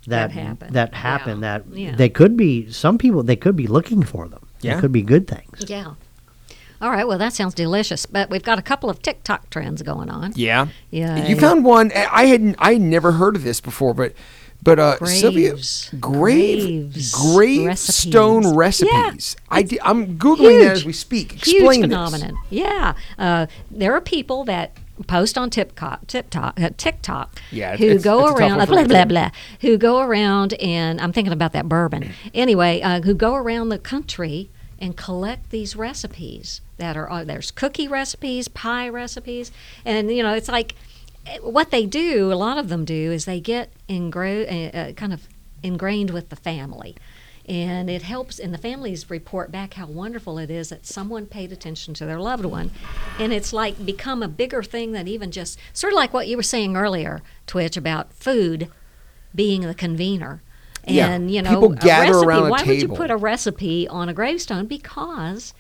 that 0.07 0.29
That 0.29 0.33
happen. 0.33 0.73
that 0.75 0.95
happen 0.95 1.41
Yeah. 1.41 1.59
that 1.59 1.65
Yeah. 1.77 1.97
they 1.97 2.09
could 2.09 2.37
be 2.37 2.71
some 2.71 2.99
people 2.99 3.23
they 3.23 3.37
could 3.37 3.57
be 3.57 3.67
looking 3.67 4.03
for 4.03 4.29
them. 4.29 4.47
Yeah. 4.61 4.75
They 4.77 4.81
could 4.83 4.93
be 4.93 5.03
good 5.03 5.27
things. 5.27 5.65
Yeah. 5.69 5.95
All 6.83 6.91
right. 6.91 7.07
Well, 7.09 7.17
that 7.19 7.33
sounds 7.33 7.55
delicious. 7.55 8.05
But 8.05 8.29
we've 8.29 8.43
got 8.43 8.59
a 8.59 8.63
couple 8.63 8.91
of 8.91 9.01
TikTok 9.01 9.49
trends 9.49 9.81
going 9.83 10.11
on. 10.11 10.33
Yeah, 10.37 10.67
Yeah. 10.91 11.27
You 11.27 11.37
found 11.37 11.65
one. 11.65 11.91
I 11.93 12.27
hadn't. 12.27 12.57
I 12.59 12.75
had 12.75 12.83
never 12.83 13.13
heard 13.13 13.37
of 13.37 13.43
this 13.45 13.61
before, 13.61 13.95
but. 13.95 14.13
But 14.65 14.79
uh, 14.79 14.97
Sylvia, 15.05 15.51
Graves. 15.51 15.91
grave, 16.01 16.93
Graves 16.93 17.13
gravestone 17.13 18.57
recipes. 18.57 18.93
recipes. 18.95 19.37
I 19.51 19.63
di- 19.63 19.81
I'm 19.83 20.17
googling 20.19 20.63
that 20.65 20.73
as 20.73 20.85
we 20.85 20.93
speak. 20.95 21.33
Huge 21.33 21.43
Explain 21.57 21.81
this. 21.83 21.89
phenomenon. 21.89 22.39
Yeah. 22.51 22.95
Uh, 23.19 23.47
there 23.71 23.93
are 23.93 24.01
people 24.01 24.45
that 24.45 24.73
post 25.07 25.37
on 25.37 25.51
TikTok, 25.51 26.07
TikTok, 26.07 26.59
uh, 26.61 26.71
TikTok 26.77 27.39
Yeah, 27.51 27.77
who 27.77 27.85
it's- 27.85 28.03
go 28.05 28.29
it's 28.31 28.41
around, 28.41 28.61
uh, 28.61 28.67
blah, 28.67 28.85
blah, 28.85 29.05
blah, 29.05 29.31
who 29.61 29.77
go 29.77 29.99
around 30.01 30.55
and 30.55 31.01
I'm 31.01 31.13
thinking 31.13 31.33
about 31.33 31.53
that 31.53 31.69
bourbon. 31.69 32.13
Anyway, 32.35 32.81
uh, 32.81 33.01
who 33.03 33.13
go 33.13 33.35
around 33.35 33.69
the 33.69 33.79
country 33.79 34.49
and 34.79 34.97
collect 34.97 35.51
these 35.51 35.77
recipes 35.77 36.61
that 36.79 36.97
are, 36.97 37.11
uh, 37.11 37.25
there's 37.25 37.51
cookie 37.51 37.87
recipes, 37.89 38.49
pie 38.49 38.89
recipes, 38.89 39.53
and, 39.85 40.11
you 40.11 40.23
know, 40.23 40.33
it's 40.35 40.49
like, 40.49 40.75
what 41.43 41.71
they 41.71 41.87
do, 41.87 42.33
a 42.33 42.35
lot 42.35 42.59
of 42.59 42.69
them 42.69 42.85
do, 42.85 43.13
is 43.13 43.25
they 43.25 43.41
get 43.41 43.71
engro- 43.89 44.75
uh, 44.75 44.77
uh, 44.77 44.93
kind 44.93 45.13
of 45.13 45.29
ingrained 45.63 46.11
with 46.11 46.29
the 46.29 46.37
family. 46.37 46.97
And 47.47 47.91
it 47.91 48.03
helps, 48.03 48.39
and 48.39 48.55
the 48.55 48.59
families 48.59 49.11
report 49.11 49.53
back 49.53 49.75
how 49.75 49.87
wonderful 49.87 50.39
it 50.39 50.51
is 50.51 50.71
that 50.71 50.87
someone 50.87 51.27
paid 51.27 51.53
attention 51.53 51.93
to 51.95 52.07
their 52.07 52.19
loved 52.19 52.47
one. 52.47 52.71
And 53.19 53.35
it's 53.35 53.53
like 53.53 53.85
become 53.85 54.23
a 54.23 54.29
bigger 54.29 54.63
thing 54.63 54.93
than 54.93 55.07
even 55.09 55.31
just, 55.31 55.59
sort 55.75 55.93
of 55.93 55.97
like 55.99 56.15
what 56.15 56.27
you 56.27 56.39
were 56.39 56.43
saying 56.43 56.75
earlier, 56.75 57.23
Twitch, 57.47 57.77
about 57.77 58.15
food 58.15 58.71
being 59.35 59.61
the 59.63 59.75
convener. 59.75 60.43
Yeah, 60.87 61.09
And, 61.09 61.31
you 61.31 61.43
know, 61.43 61.51
people 61.51 61.69
gather 61.71 62.13
recipe, 62.13 62.27
around 62.27 62.47
a 62.47 62.51
why 62.51 62.63
would 62.63 62.83
you 62.83 62.89
put 62.89 63.11
a 63.11 63.17
recipe 63.17 63.89
on 63.89 64.09
a 64.09 64.15
gravestone? 64.15 64.67
Because 64.67 65.55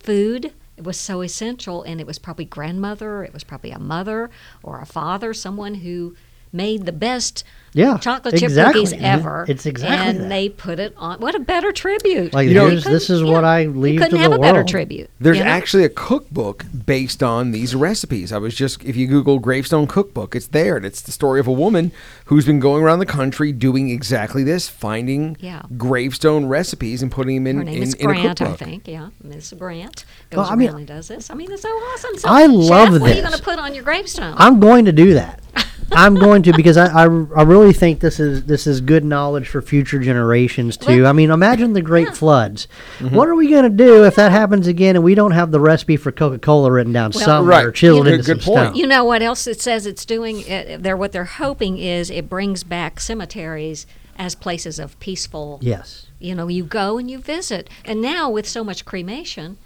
food 0.00 0.52
was 0.84 0.98
so 0.98 1.20
essential 1.20 1.82
and 1.82 2.00
it 2.00 2.06
was 2.06 2.18
probably 2.18 2.44
grandmother 2.44 3.22
it 3.24 3.32
was 3.32 3.44
probably 3.44 3.70
a 3.70 3.78
mother 3.78 4.30
or 4.62 4.80
a 4.80 4.86
father 4.86 5.32
someone 5.34 5.74
who 5.74 6.14
made 6.52 6.84
the 6.86 6.92
best 6.92 7.44
Yeah, 7.72 7.98
chocolate 7.98 8.34
chip 8.34 8.44
exactly. 8.50 8.82
cookies 8.84 9.00
ever 9.00 9.44
It's 9.48 9.64
exactly 9.66 9.96
and 10.08 10.20
that. 10.22 10.28
they 10.28 10.48
put 10.48 10.80
it 10.80 10.92
on 10.96 11.20
what 11.20 11.34
a 11.36 11.38
better 11.38 11.70
tribute 11.70 12.32
Like 12.34 12.48
You 12.48 12.54
know- 12.54 12.70
this 12.70 13.08
is 13.08 13.20
couldn't- 13.20 13.32
what 13.32 13.42
yeah, 13.42 13.48
I 13.48 13.60
you 13.60 13.70
leave 13.72 14.00
couldn't 14.00 14.18
have 14.18 14.32
the 14.32 14.36
a 14.38 14.40
better 14.40 14.64
tribute 14.64 15.08
There's 15.20 15.38
you 15.38 15.44
know? 15.44 15.50
actually 15.50 15.84
a 15.84 15.88
cookbook 15.88 16.64
based 16.86 17.22
on 17.22 17.52
these 17.52 17.74
recipes. 17.76 18.32
I 18.32 18.38
was 18.38 18.54
just, 18.56 18.82
if 18.84 18.96
you 18.96 19.06
Google 19.06 19.38
gravestone 19.38 19.86
cookbook, 19.86 20.34
it's 20.34 20.48
there. 20.48 20.76
And 20.76 20.84
it's 20.84 21.00
the 21.00 21.12
story 21.12 21.38
of 21.38 21.46
a 21.46 21.52
woman 21.52 21.92
who's 22.24 22.44
been 22.44 22.58
going 22.58 22.82
around 22.82 22.98
the 22.98 23.06
country 23.06 23.52
doing 23.52 23.90
exactly 23.90 24.42
this, 24.42 24.68
finding 24.68 25.36
Yeah. 25.38 25.62
gravestone 25.76 26.46
recipes 26.46 27.02
and 27.02 27.12
putting 27.12 27.36
them 27.36 27.46
in, 27.46 27.56
her 27.58 27.64
name 27.64 27.76
in, 27.76 27.82
is 27.84 27.94
in 27.94 28.10
a 28.10 28.14
grant 28.14 28.40
i 28.42 28.52
think 28.54 28.88
yeah 28.88 29.08
miss 29.22 29.52
grant 29.52 30.04
goes 30.30 30.38
Well, 30.38 30.46
I 30.46 30.48
around 30.50 30.58
mean, 30.58 30.68
and 30.70 30.86
does 30.86 31.08
this 31.08 31.30
i 31.30 31.34
mean 31.34 31.50
it's 31.52 31.62
so 31.62 31.68
awesome 31.68 32.16
so 32.18 32.28
I 32.28 32.46
love 32.46 32.92
Chef, 32.94 33.00
what 33.00 33.10
are 33.10 33.14
you 33.14 33.22
going 33.22 33.36
to 33.36 33.42
put 33.42 33.58
on 33.58 33.74
your 33.74 33.84
gravestone 33.84 34.34
I'm 34.36 34.58
going 34.60 34.84
to 34.86 34.92
do 34.92 35.14
that. 35.14 35.40
I'm 35.92 36.14
going 36.14 36.42
to 36.44 36.52
because 36.52 36.76
I, 36.76 36.86
I, 36.86 37.02
I 37.04 37.42
really 37.42 37.72
think 37.72 38.00
this 38.00 38.20
is 38.20 38.44
this 38.44 38.66
is 38.66 38.80
good 38.80 39.04
knowledge 39.04 39.48
for 39.48 39.60
future 39.60 39.98
generations 39.98 40.76
too. 40.76 41.06
I 41.06 41.12
mean, 41.12 41.30
imagine 41.30 41.72
the 41.72 41.82
great 41.82 42.16
floods. 42.16 42.68
Mm-hmm. 42.98 43.14
What 43.14 43.28
are 43.28 43.34
we 43.34 43.48
going 43.48 43.64
to 43.64 43.68
do 43.70 44.04
if 44.04 44.14
that 44.16 44.30
happens 44.32 44.66
again 44.66 44.96
and 44.96 45.04
we 45.04 45.14
don't 45.14 45.32
have 45.32 45.50
the 45.50 45.60
recipe 45.60 45.96
for 45.96 46.12
Coca-Cola 46.12 46.70
written 46.70 46.92
down 46.92 47.12
somewhere, 47.12 47.66
Right. 47.66 47.74
chiseled 47.74 48.04
Good- 48.04 48.14
into 48.20 48.34
good 48.34 48.42
some 48.42 48.54
point. 48.54 48.66
stone? 48.68 48.76
You 48.76 48.86
know 48.86 49.04
what 49.04 49.22
else 49.22 49.46
it 49.46 49.60
says 49.60 49.86
it's 49.86 50.04
doing? 50.04 50.40
It, 50.40 50.82
they're 50.82 50.96
what 50.96 51.12
they're 51.12 51.24
hoping 51.24 51.78
is 51.78 52.10
it 52.10 52.28
brings 52.28 52.62
back 52.64 53.00
cemeteries 53.00 53.86
as 54.16 54.34
places 54.34 54.78
of 54.78 54.98
peaceful. 55.00 55.58
yes. 55.62 56.06
You 56.22 56.34
know, 56.34 56.48
you 56.48 56.64
go 56.64 56.98
and 56.98 57.10
you 57.10 57.18
visit, 57.18 57.70
and 57.82 58.02
now 58.02 58.28
with 58.28 58.46
so 58.46 58.62
much 58.62 58.84
cremation, 58.84 59.56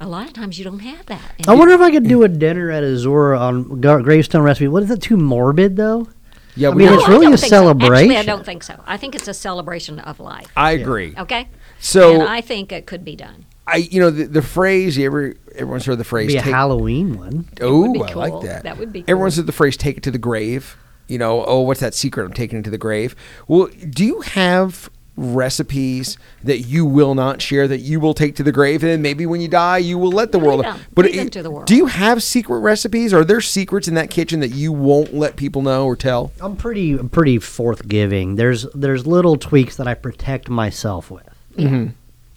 a 0.00 0.06
lot 0.08 0.26
of 0.26 0.32
times 0.32 0.58
you 0.58 0.64
don't 0.64 0.80
have 0.80 1.06
that. 1.06 1.34
I 1.46 1.54
wonder 1.54 1.74
if 1.74 1.80
I 1.80 1.90
could 1.90 2.08
do 2.08 2.22
a 2.22 2.28
dinner 2.28 2.70
at 2.70 2.82
Azura 2.82 3.38
on 3.38 3.80
Gar- 3.80 4.02
gravestone 4.02 4.42
recipe. 4.42 4.68
What 4.68 4.82
is 4.82 4.88
that 4.88 5.02
too 5.02 5.16
morbid 5.16 5.76
though? 5.76 6.08
Yeah, 6.56 6.70
I 6.70 6.74
mean, 6.74 6.88
don't- 6.88 6.98
it's 6.98 7.08
really 7.08 7.32
a 7.32 7.38
celebration. 7.38 7.88
so. 7.88 7.94
Actually, 7.94 8.16
I 8.16 8.22
don't 8.24 8.44
think 8.44 8.62
so. 8.62 8.80
I 8.86 8.96
think 8.96 9.14
it's 9.14 9.28
a 9.28 9.34
celebration 9.34 9.98
of 10.00 10.18
life. 10.18 10.48
I 10.56 10.72
agree. 10.72 11.14
Okay. 11.16 11.48
So 11.78 12.14
and 12.14 12.22
I 12.24 12.40
think 12.40 12.72
it 12.72 12.86
could 12.86 13.04
be 13.04 13.14
done. 13.16 13.44
I, 13.66 13.76
you 13.76 14.00
know, 14.00 14.10
the, 14.10 14.24
the 14.24 14.42
phrase 14.42 14.96
you 14.96 15.06
ever 15.06 15.34
everyone's 15.54 15.84
heard 15.86 15.98
the 15.98 16.04
phrase. 16.04 16.28
Be 16.28 16.36
a 16.38 16.42
take- 16.42 16.52
Halloween 16.52 17.16
one. 17.18 17.48
Oh, 17.60 17.82
would 17.82 17.92
be 17.92 18.02
I 18.02 18.12
like 18.14 18.42
that. 18.42 18.64
That 18.64 18.78
would 18.78 18.92
be 18.92 19.00
Everyone 19.06 19.26
cool. 19.30 19.36
said 19.36 19.46
the 19.46 19.52
phrase 19.52 19.76
"take 19.76 19.98
it 19.98 20.02
to 20.04 20.10
the 20.10 20.18
grave." 20.18 20.76
You 21.06 21.18
know, 21.18 21.44
oh, 21.44 21.60
what's 21.60 21.80
that 21.80 21.94
secret? 21.94 22.24
I'm 22.24 22.32
taking 22.32 22.58
it 22.58 22.62
to 22.64 22.70
the 22.70 22.78
grave. 22.78 23.14
Well, 23.48 23.68
do 23.88 24.04
you 24.04 24.20
have 24.22 24.90
recipes 25.16 26.16
that 26.44 26.60
you 26.60 26.84
will 26.84 27.14
not 27.14 27.42
share 27.42 27.68
that 27.68 27.80
you 27.80 28.00
will 28.00 28.14
take 28.14 28.36
to 28.36 28.42
the 28.42 28.52
grave, 28.52 28.82
and 28.82 29.02
maybe 29.02 29.26
when 29.26 29.40
you 29.40 29.48
die, 29.48 29.78
you 29.78 29.98
will 29.98 30.10
let 30.12 30.32
the 30.32 30.38
Leave 30.38 30.46
world. 30.46 30.64
them. 30.64 30.78
But 30.94 31.06
it- 31.06 31.32
to 31.32 31.42
the 31.42 31.50
world. 31.50 31.66
do 31.66 31.76
you 31.76 31.86
have 31.86 32.22
secret 32.22 32.58
recipes? 32.60 33.12
Are 33.12 33.24
there 33.24 33.40
secrets 33.40 33.88
in 33.88 33.94
that 33.94 34.10
kitchen 34.10 34.40
that 34.40 34.48
you 34.48 34.72
won't 34.72 35.14
let 35.14 35.36
people 35.36 35.62
know 35.62 35.86
or 35.86 35.96
tell? 35.96 36.32
I'm 36.40 36.56
pretty 36.56 36.92
I'm 36.92 37.08
pretty 37.08 37.38
forthgiving. 37.38 38.36
There's 38.36 38.66
there's 38.74 39.06
little 39.06 39.36
tweaks 39.36 39.76
that 39.76 39.86
I 39.86 39.94
protect 39.94 40.48
myself 40.48 41.10
with 41.10 41.28
mm-hmm. 41.56 41.88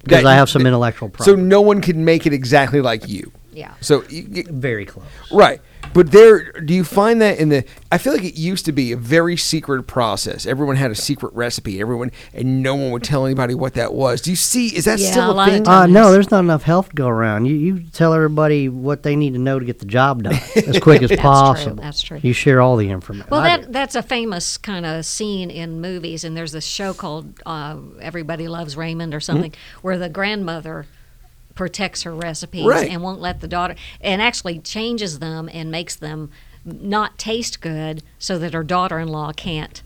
because 0.03 0.23
That- 0.23 0.25
I 0.25 0.35
have 0.35 0.49
some 0.49 0.65
intellectual 0.65 1.11
So 1.19 1.35
no 1.35 1.61
one 1.61 1.81
can 1.81 2.03
make 2.03 2.25
it 2.25 2.33
exactly 2.33 2.81
like 2.81 3.07
you. 3.07 3.31
Yeah. 3.53 3.71
So 3.81 4.03
you, 4.09 4.27
you- 4.29 4.43
very 4.49 4.85
close. 4.85 5.05
Right. 5.31 5.61
But 5.93 6.11
there, 6.11 6.51
do 6.53 6.73
you 6.73 6.83
find 6.83 7.21
that 7.21 7.37
in 7.39 7.49
the? 7.49 7.63
I 7.91 7.97
feel 7.97 8.13
like 8.13 8.23
it 8.23 8.35
used 8.35 8.65
to 8.65 8.71
be 8.71 8.91
a 8.91 8.97
very 8.97 9.37
secret 9.37 9.83
process. 9.83 10.45
Everyone 10.45 10.75
had 10.75 10.91
a 10.91 10.95
secret 10.95 11.33
recipe. 11.33 11.79
Everyone, 11.79 12.11
and 12.33 12.63
no 12.63 12.75
one 12.75 12.91
would 12.91 13.03
tell 13.03 13.25
anybody 13.25 13.53
what 13.53 13.75
that 13.75 13.93
was. 13.93 14.21
Do 14.21 14.29
you 14.31 14.35
see? 14.35 14.75
Is 14.75 14.85
that 14.85 14.99
Yeah, 14.99 15.11
still 15.11 15.29
a 15.29 15.33
a 15.33 15.35
lot 15.35 15.47
of 15.49 15.53
thing? 15.53 15.67
Uh, 15.67 15.85
no, 15.85 16.11
there's 16.11 16.31
not 16.31 16.39
enough 16.39 16.63
health 16.63 16.89
to 16.89 16.95
go 16.95 17.07
around. 17.07 17.45
You 17.45 17.55
you 17.55 17.83
tell 17.91 18.13
everybody 18.13 18.69
what 18.69 19.03
they 19.03 19.15
need 19.15 19.33
to 19.33 19.39
know 19.39 19.59
to 19.59 19.65
get 19.65 19.79
the 19.79 19.85
job 19.85 20.23
done 20.23 20.33
as 20.55 20.79
quick 20.79 21.01
as 21.03 21.09
That's 21.09 21.21
true, 21.21 21.29
possible. 21.29 21.75
that's 21.83 22.01
true. 22.01 22.19
You 22.21 22.33
share 22.33 22.59
all 22.61 22.75
the 22.77 22.89
information. 22.89 23.27
Well, 23.29 23.41
I 23.41 23.57
do. 23.57 23.63
that 23.63 23.73
that's 23.73 23.95
a 23.95 24.01
famous 24.03 24.57
kind 24.57 24.85
of 24.85 25.05
scene 25.05 25.51
in 25.51 25.79
movies, 25.81 26.23
and 26.23 26.35
there's 26.35 26.51
this 26.51 26.65
show 26.65 26.93
called 26.93 27.39
uh, 27.45 27.77
Everybody 28.01 28.47
Loves 28.47 28.75
Raymond 28.75 29.13
or 29.13 29.19
something, 29.19 29.53
where 29.81 29.97
the 29.97 30.09
grandmother 30.09 30.85
protects 31.55 32.03
her 32.03 32.13
recipes 32.13 32.65
Right. 32.65 32.89
and 32.89 33.01
won't 33.01 33.21
let 33.21 33.41
the 33.41 33.47
daughter, 33.47 33.75
and 34.01 34.21
actually 34.21 34.59
changes 34.59 35.19
them 35.19 35.49
and 35.53 35.69
makes 35.71 35.95
them 35.95 36.29
not 36.65 37.17
taste 37.17 37.61
good, 37.61 38.01
so 38.19 38.39
that 38.39 38.53
her 38.53 38.63
daughter-in-law 38.63 39.33
can't 39.33 39.81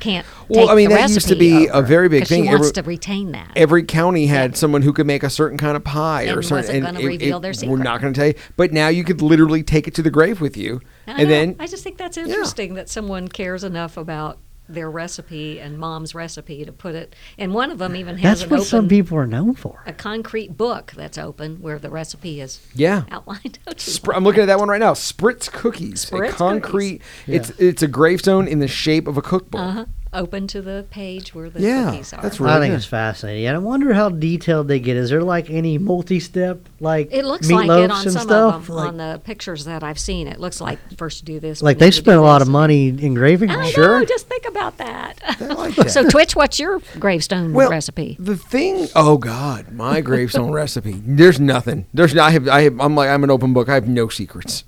can't. 0.00 0.24
Well, 0.48 0.70
I 0.70 0.74
mean, 0.74 0.88
that 0.88 1.10
used 1.10 1.28
to 1.28 1.34
be 1.36 1.66
a 1.66 1.82
very 1.82 2.08
big 2.08 2.26
thing. 2.26 2.44
She 2.44 2.48
wants 2.48 2.68
Every- 2.70 2.82
to 2.82 2.88
retain 2.88 3.32
that. 3.32 3.50
Every 3.54 3.82
county 3.82 4.26
had 4.28 4.56
someone 4.56 4.80
who 4.80 4.94
could 4.94 5.06
make 5.06 5.22
a 5.22 5.28
certain 5.28 5.58
kind 5.58 5.76
of 5.76 5.84
pie 5.84 6.26
or 6.28 6.36
And 6.38 6.42
certain. 6.44 6.56
wasn't 6.56 6.84
gonna 6.84 7.06
reveal 7.06 7.38
their 7.38 7.52
We're 7.66 7.76
not 7.76 8.00
going 8.00 8.14
to 8.14 8.18
tell 8.18 8.28
you, 8.28 8.34
but 8.56 8.72
now 8.72 8.88
you 8.88 9.04
could 9.04 9.20
literally 9.20 9.62
take 9.62 9.86
it 9.86 9.92
to 9.96 10.02
the 10.02 10.08
grave 10.10 10.40
with 10.40 10.56
you, 10.56 10.80
I 11.06 11.10
and 11.10 11.22
know. 11.24 11.28
then 11.28 11.56
I 11.60 11.66
just 11.66 11.84
think 11.84 11.98
that's 11.98 12.16
interesting 12.16 12.72
that 12.76 12.88
someone 12.88 13.28
cares 13.28 13.62
enough 13.62 13.98
about 13.98 14.38
their 14.68 14.90
recipe 14.90 15.58
and 15.60 15.78
mom's 15.78 16.14
recipe 16.14 16.64
to 16.64 16.72
put 16.72 16.94
it. 16.94 17.14
And 17.38 17.52
one 17.52 17.70
of 17.70 17.78
them 17.78 17.94
even 17.96 18.16
has 18.18 18.40
That's 18.40 18.42
an 18.44 18.50
what 18.50 18.56
open, 18.60 18.66
some 18.68 18.88
people 18.88 19.18
are 19.18 19.26
known 19.26 19.54
for. 19.54 19.82
a 19.86 19.92
concrete 19.92 20.56
book 20.56 20.92
that's 20.96 21.18
open 21.18 21.60
where 21.60 21.78
the 21.78 21.90
recipe 21.90 22.40
is 22.40 22.60
yeah. 22.74 23.04
outlined. 23.10 23.58
Spr- 23.76 24.14
I'm 24.16 24.24
looking 24.24 24.42
at 24.42 24.46
that 24.46 24.58
one 24.58 24.68
right 24.68 24.80
now. 24.80 24.92
Spritz 24.94 25.50
cookies, 25.50 26.04
Spritz 26.06 26.30
a 26.30 26.32
concrete. 26.32 27.02
cookies. 27.26 27.50
It's 27.50 27.60
it's 27.60 27.82
a 27.82 27.88
gravestone 27.88 28.48
in 28.48 28.58
the 28.60 28.68
shape 28.68 29.06
of 29.06 29.16
a 29.16 29.22
cookbook. 29.22 29.60
uh-huh. 29.60 29.84
Open 30.14 30.46
to 30.48 30.62
the 30.62 30.86
page 30.90 31.34
where 31.34 31.50
the 31.50 31.60
Yeah, 31.60 31.90
cookies 31.90 32.12
are. 32.12 32.22
that's 32.22 32.38
really 32.40 32.52
I 32.52 32.54
Really 32.54 32.66
think 32.66 32.72
good. 32.72 32.76
it's 32.78 32.86
fascinating. 32.86 33.46
And 33.46 33.56
I 33.56 33.58
wonder 33.58 33.92
how 33.94 34.08
detailed 34.08 34.68
they 34.68 34.78
get. 34.80 34.96
Is 34.96 35.10
there 35.10 35.22
like 35.22 35.50
any 35.50 35.76
multi-step 35.78 36.60
like 36.80 37.08
It 37.12 37.24
looks 37.24 37.50
like 37.50 37.68
meatloafs 37.68 37.84
it 37.84 37.90
on 37.90 38.02
and 38.04 38.12
some 38.12 38.22
stuff? 38.22 38.54
of 38.54 38.66
them 38.66 38.76
like, 38.76 38.88
on 38.88 38.96
the 38.96 39.20
pictures 39.24 39.64
that 39.64 39.82
I've 39.82 39.98
seen. 39.98 40.28
It 40.28 40.38
looks 40.40 40.60
like 40.60 40.78
first 40.96 41.28
you 41.28 41.34
do 41.34 41.40
this. 41.40 41.62
like 41.62 41.78
they 41.78 41.86
then 41.86 41.88
you 41.88 41.92
do 41.92 42.04
spent 42.04 42.18
a 42.18 42.22
lot 42.22 42.42
of 42.42 42.48
money 42.48 42.88
engraving. 42.88 43.50
I 43.50 43.68
it. 43.68 43.76
know. 43.76 44.04
Just 44.04 44.28
think 44.28 44.46
about 44.48 44.78
that. 44.78 45.18
Like 45.40 45.74
that. 45.76 45.90
so, 45.90 46.08
Twitch, 46.08 46.36
what's 46.36 46.58
your 46.58 46.80
gravestone 46.98 47.52
Well, 47.52 47.70
recipe? 47.70 48.16
The 48.20 48.36
thing, 48.36 48.88
oh 48.94 49.18
God, 49.18 49.72
my 49.72 50.00
gravestone 50.00 50.52
recipe. 50.52 51.00
There's 51.04 51.40
nothing. 51.40 51.86
There's 51.92 52.14
not. 52.14 52.28
I 52.28 52.30
have, 52.30 52.48
I 52.48 52.60
have. 52.62 52.80
I'm 52.80 52.94
like 52.94 53.08
I'm 53.08 53.24
an 53.24 53.30
open 53.30 53.52
book. 53.52 53.68
I 53.68 53.74
have 53.74 53.88
no 53.88 54.08
secrets. 54.08 54.64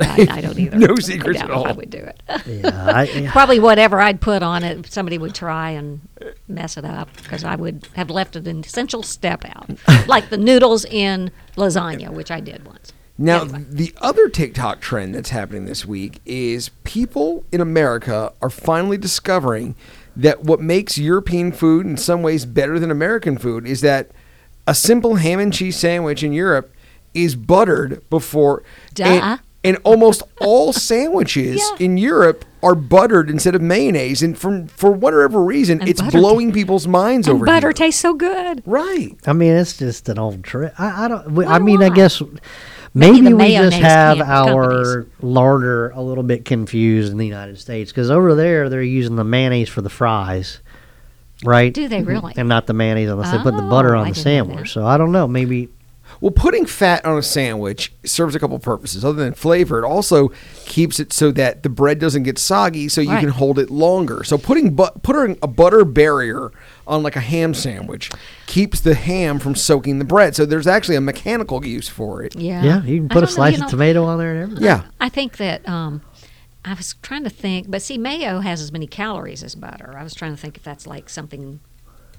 I, 0.00 0.26
I 0.30 0.40
don't 0.40 0.58
either. 0.58 0.78
No 0.78 0.94
I 0.96 1.00
secrets 1.00 1.40
doubt 1.40 1.50
at 1.50 1.60
if 1.60 1.66
I 1.66 1.72
would 1.72 1.90
do 1.90 1.98
it. 1.98 2.22
Yeah, 2.46 2.92
I, 2.94 3.02
yeah. 3.14 3.32
Probably 3.32 3.58
whatever 3.60 4.00
I'd 4.00 4.20
put 4.20 4.42
on 4.42 4.62
it, 4.64 4.90
somebody 4.92 5.18
would 5.18 5.34
try 5.34 5.70
and 5.70 6.00
mess 6.48 6.76
it 6.76 6.84
up 6.84 7.08
because 7.16 7.44
I 7.44 7.56
would 7.56 7.88
have 7.94 8.10
left 8.10 8.36
an 8.36 8.46
essential 8.60 9.02
step 9.02 9.44
out, 9.44 9.70
like 10.06 10.30
the 10.30 10.38
noodles 10.38 10.84
in 10.84 11.30
lasagna, 11.56 12.10
which 12.10 12.30
I 12.30 12.40
did 12.40 12.66
once. 12.66 12.92
Now, 13.18 13.42
Anyway. 13.42 13.64
the 13.68 13.94
other 14.00 14.28
TikTok 14.30 14.80
trend 14.80 15.14
that's 15.14 15.28
happening 15.30 15.66
this 15.66 15.84
week 15.84 16.20
is 16.24 16.70
people 16.84 17.44
in 17.52 17.60
America 17.60 18.32
are 18.40 18.48
finally 18.48 18.96
discovering 18.96 19.74
that 20.16 20.42
what 20.42 20.60
makes 20.60 20.96
European 20.96 21.52
food 21.52 21.84
in 21.86 21.96
some 21.98 22.22
ways 22.22 22.46
better 22.46 22.78
than 22.78 22.90
American 22.90 23.36
food 23.36 23.66
is 23.66 23.82
that 23.82 24.10
a 24.66 24.74
simple 24.74 25.16
ham 25.16 25.38
and 25.38 25.52
cheese 25.52 25.76
sandwich 25.78 26.22
in 26.22 26.32
Europe 26.32 26.72
is 27.12 27.34
buttered 27.36 28.02
before. 28.08 28.62
Duh. 28.94 29.04
And, 29.04 29.40
and 29.64 29.76
almost 29.84 30.22
all 30.40 30.72
sandwiches 30.72 31.60
Yeah. 31.78 31.84
in 31.86 31.96
Europe 31.98 32.44
are 32.62 32.74
buttered 32.74 33.30
instead 33.30 33.54
of 33.54 33.62
mayonnaise, 33.62 34.22
and 34.22 34.36
from 34.36 34.66
for 34.68 34.90
whatever 34.90 35.42
reason, 35.42 35.80
And 35.80 35.88
it's 35.88 36.00
butter 36.02 36.18
blowing 36.18 36.52
people's 36.52 36.86
minds 36.86 37.26
And 37.26 37.36
over 37.36 37.46
butter 37.46 37.68
here. 37.68 37.72
tastes 37.72 38.00
so 38.00 38.12
good. 38.14 38.62
right. 38.66 39.16
I 39.26 39.32
mean, 39.32 39.52
it's 39.52 39.78
just 39.78 40.08
an 40.08 40.18
old 40.18 40.44
trick. 40.44 40.72
I, 40.78 41.04
I 41.04 41.08
don't. 41.08 41.32
we- 41.32 41.44
I 41.46 41.52
Wonder 41.52 41.64
mean, 41.64 41.82
I 41.82 41.88
why. 41.88 41.94
guess 41.94 42.22
Maybe 42.92 43.20
maybe 43.20 43.34
we 43.34 43.48
just 43.54 43.76
have 43.76 44.16
camp- 44.18 44.28
our 44.28 45.06
larder 45.22 45.90
a 45.90 46.02
little 46.02 46.24
bit 46.24 46.44
confused 46.44 47.12
in 47.12 47.18
the 47.18 47.26
United 47.26 47.56
States 47.58 47.92
because 47.92 48.10
over 48.10 48.34
there 48.34 48.68
they're 48.68 48.82
using 48.82 49.14
the 49.14 49.22
mayonnaise 49.22 49.68
for 49.68 49.80
the 49.80 49.88
fries, 49.88 50.58
right? 51.44 51.72
Do 51.72 51.86
they 51.86 52.02
really? 52.02 52.34
And 52.36 52.48
not 52.48 52.66
the 52.66 52.72
mayonnaise 52.74 53.08
unless 53.08 53.30
they 53.30 53.38
put 53.38 53.54
the 53.56 53.62
butter 53.62 53.94
Oh, 53.94 54.00
on 54.00 54.06
I 54.06 54.10
the 54.10 54.14
didn't 54.16 54.26
know 54.26 54.44
that. 54.44 54.48
sandwich. 54.56 54.72
So 54.72 54.84
I 54.84 54.98
don't 54.98 55.12
know. 55.12 55.28
Maybe 55.28 55.68
Well, 56.20 56.30
putting 56.30 56.66
fat 56.66 57.04
on 57.06 57.16
a 57.16 57.22
sandwich 57.22 57.92
serves 58.04 58.34
a 58.34 58.38
couple 58.38 58.58
purposes. 58.58 59.04
Other 59.04 59.22
than 59.24 59.32
flavor, 59.32 59.78
it 59.82 59.86
also 59.86 60.28
keeps 60.66 61.00
it 61.00 61.12
so 61.14 61.30
that 61.32 61.62
the 61.62 61.70
bread 61.70 61.98
doesn't 61.98 62.24
get 62.24 62.38
soggy, 62.38 62.88
so 62.88 63.00
you 63.00 63.08
Right. 63.10 63.20
can 63.20 63.30
hold 63.30 63.58
it 63.58 63.70
longer. 63.70 64.22
So 64.24 64.36
putting 64.36 64.74
but 64.74 65.02
putting 65.02 65.38
a 65.42 65.46
butter 65.46 65.84
barrier 65.84 66.52
on 66.86 67.02
like 67.02 67.16
a 67.16 67.20
ham 67.20 67.54
sandwich 67.54 68.10
keeps 68.46 68.80
the 68.80 68.94
ham 68.94 69.38
from 69.38 69.54
soaking 69.54 69.98
the 69.98 70.04
bread. 70.04 70.36
So 70.36 70.44
there's 70.44 70.66
actually 70.66 70.96
a 70.96 71.00
mechanical 71.00 71.64
use 71.64 71.88
for 71.88 72.22
it. 72.22 72.36
Yeah. 72.36 72.62
yeah, 72.64 72.82
you 72.84 72.98
can 72.98 73.06
I 73.10 73.14
put 73.14 73.18
a 73.18 73.20
don't 73.20 73.22
know, 73.22 73.26
slice 73.34 73.52
you 73.52 73.64
of 73.64 73.66
know, 73.66 73.70
tomato 73.70 74.04
on 74.04 74.18
there 74.18 74.32
and 74.34 74.42
everything. 74.42 74.64
Yeah. 74.64 74.82
I 75.00 75.08
think 75.08 75.38
that 75.38 75.66
um, 75.66 76.02
I 76.64 76.74
was 76.74 76.96
trying 77.00 77.24
to 77.24 77.30
think, 77.30 77.70
but 77.70 77.80
see, 77.80 77.96
mayo 77.96 78.40
has 78.40 78.60
as 78.60 78.72
many 78.72 78.86
calories 78.86 79.42
as 79.42 79.54
butter. 79.54 79.94
I 79.96 80.02
was 80.02 80.12
trying 80.14 80.32
to 80.34 80.40
think 80.40 80.58
if 80.58 80.62
that's 80.62 80.86
like 80.86 81.08
something 81.08 81.60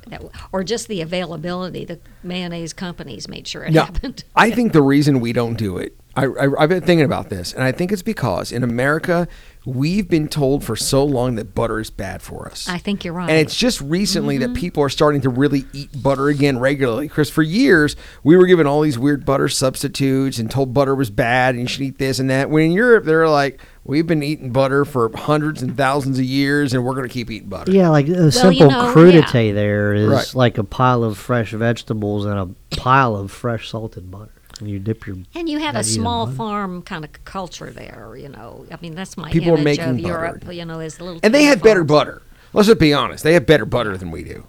that, 0.09 0.23
or 0.51 0.63
just 0.63 0.87
the 0.87 1.01
availability. 1.01 1.85
The 1.85 1.99
mayonnaise 2.23 2.73
companies 2.73 3.27
made 3.27 3.47
sure 3.47 3.63
it 3.63 3.71
No, 3.73 3.85
happened. 3.85 4.23
I 4.35 4.51
think 4.51 4.73
the 4.73 4.81
reason 4.81 5.19
we 5.19 5.33
don't 5.33 5.57
do 5.57 5.77
it, 5.77 5.97
I, 6.15 6.25
I, 6.25 6.47
I've 6.63 6.69
been 6.69 6.81
thinking 6.81 7.05
about 7.05 7.29
this, 7.29 7.53
and 7.53 7.63
I 7.63 7.71
think 7.71 7.91
it's 7.91 8.01
because 8.01 8.51
in 8.51 8.63
America, 8.63 9.27
we've 9.65 10.09
been 10.09 10.27
told 10.27 10.63
for 10.63 10.75
so 10.75 11.05
long 11.05 11.35
that 11.35 11.55
butter 11.55 11.79
is 11.79 11.89
bad 11.89 12.21
for 12.21 12.47
us. 12.49 12.67
I 12.67 12.79
think 12.79 13.05
you're 13.05 13.13
right. 13.13 13.29
And 13.29 13.39
it's 13.39 13.55
just 13.55 13.79
recently 13.79 14.37
Mm-hmm. 14.37 14.53
that 14.53 14.59
people 14.59 14.83
are 14.83 14.89
starting 14.89 15.21
to 15.21 15.29
really 15.29 15.65
eat 15.71 15.89
butter 16.03 16.27
again 16.27 16.59
regularly. 16.59 17.07
Because 17.07 17.29
for 17.29 17.43
years, 17.43 17.95
we 18.23 18.35
were 18.35 18.45
given 18.45 18.67
all 18.67 18.81
these 18.81 18.99
weird 18.99 19.25
butter 19.25 19.47
substitutes 19.47 20.37
and 20.39 20.49
told 20.51 20.73
butter 20.73 20.95
was 20.95 21.09
bad 21.09 21.53
and 21.55 21.61
you 21.61 21.67
should 21.67 21.81
eat 21.83 21.97
this 21.97 22.19
and 22.19 22.29
that. 22.29 22.49
When 22.49 22.63
in 22.65 22.71
Europe, 22.71 23.05
they're 23.05 23.29
like, 23.29 23.61
we've 23.85 24.07
been 24.07 24.23
eating 24.23 24.51
butter 24.51 24.83
for 24.83 25.09
hundreds 25.15 25.61
and 25.61 25.77
thousands 25.77 26.17
of 26.19 26.25
years 26.25 26.73
and 26.73 26.83
we're 26.83 26.95
going 26.95 27.07
to 27.07 27.13
keep 27.13 27.29
eating 27.31 27.47
butter. 27.49 27.71
Yeah, 27.71 27.89
like 27.89 28.07
a 28.07 28.09
you 28.25 28.31
simple 28.31 28.69
know, 28.69 28.93
crudité 28.93 29.53
there 29.53 29.93
is 29.93 30.07
Right. 30.09 30.35
like 30.35 30.57
a 30.57 30.63
pile 30.65 31.03
of 31.05 31.17
fresh 31.17 31.51
vegetables 31.51 32.25
and 32.25 32.37
a 32.37 32.75
pile 32.75 33.15
of 33.15 33.31
fresh 33.31 33.69
salted 33.69 34.09
butter. 34.11 34.31
And 34.61 34.69
you 34.69 34.79
dip 34.79 35.05
your 35.07 35.17
And 35.35 35.49
you 35.49 35.57
had 35.57 35.75
a 35.75 35.83
small 35.83 36.27
farm 36.27 36.83
kind 36.83 37.03
of 37.03 37.11
culture 37.25 37.71
there, 37.71 38.15
you 38.17 38.29
know. 38.29 38.65
I 38.71 38.77
mean, 38.81 38.95
that's 38.95 39.17
my 39.17 39.31
People 39.31 39.51
are 39.51 39.57
image 39.57 39.79
making 39.79 39.89
of 39.89 39.95
butter. 39.97 40.07
Europe, 40.07 40.53
you 40.53 40.63
know, 40.65 40.79
is 40.79 40.97
the 40.97 41.03
little 41.03 41.19
And 41.23 41.33
they 41.33 41.39
tiny 41.39 41.49
have 41.49 41.63
better 41.63 41.83
butter. 41.83 42.21
Let's 42.53 42.67
just 42.67 42.79
be 42.79 42.93
honest. 42.93 43.23
They 43.23 43.33
have 43.33 43.45
better 43.45 43.65
butter 43.65 43.97
than 43.97 44.11
we 44.11 44.23
do. 44.23 44.45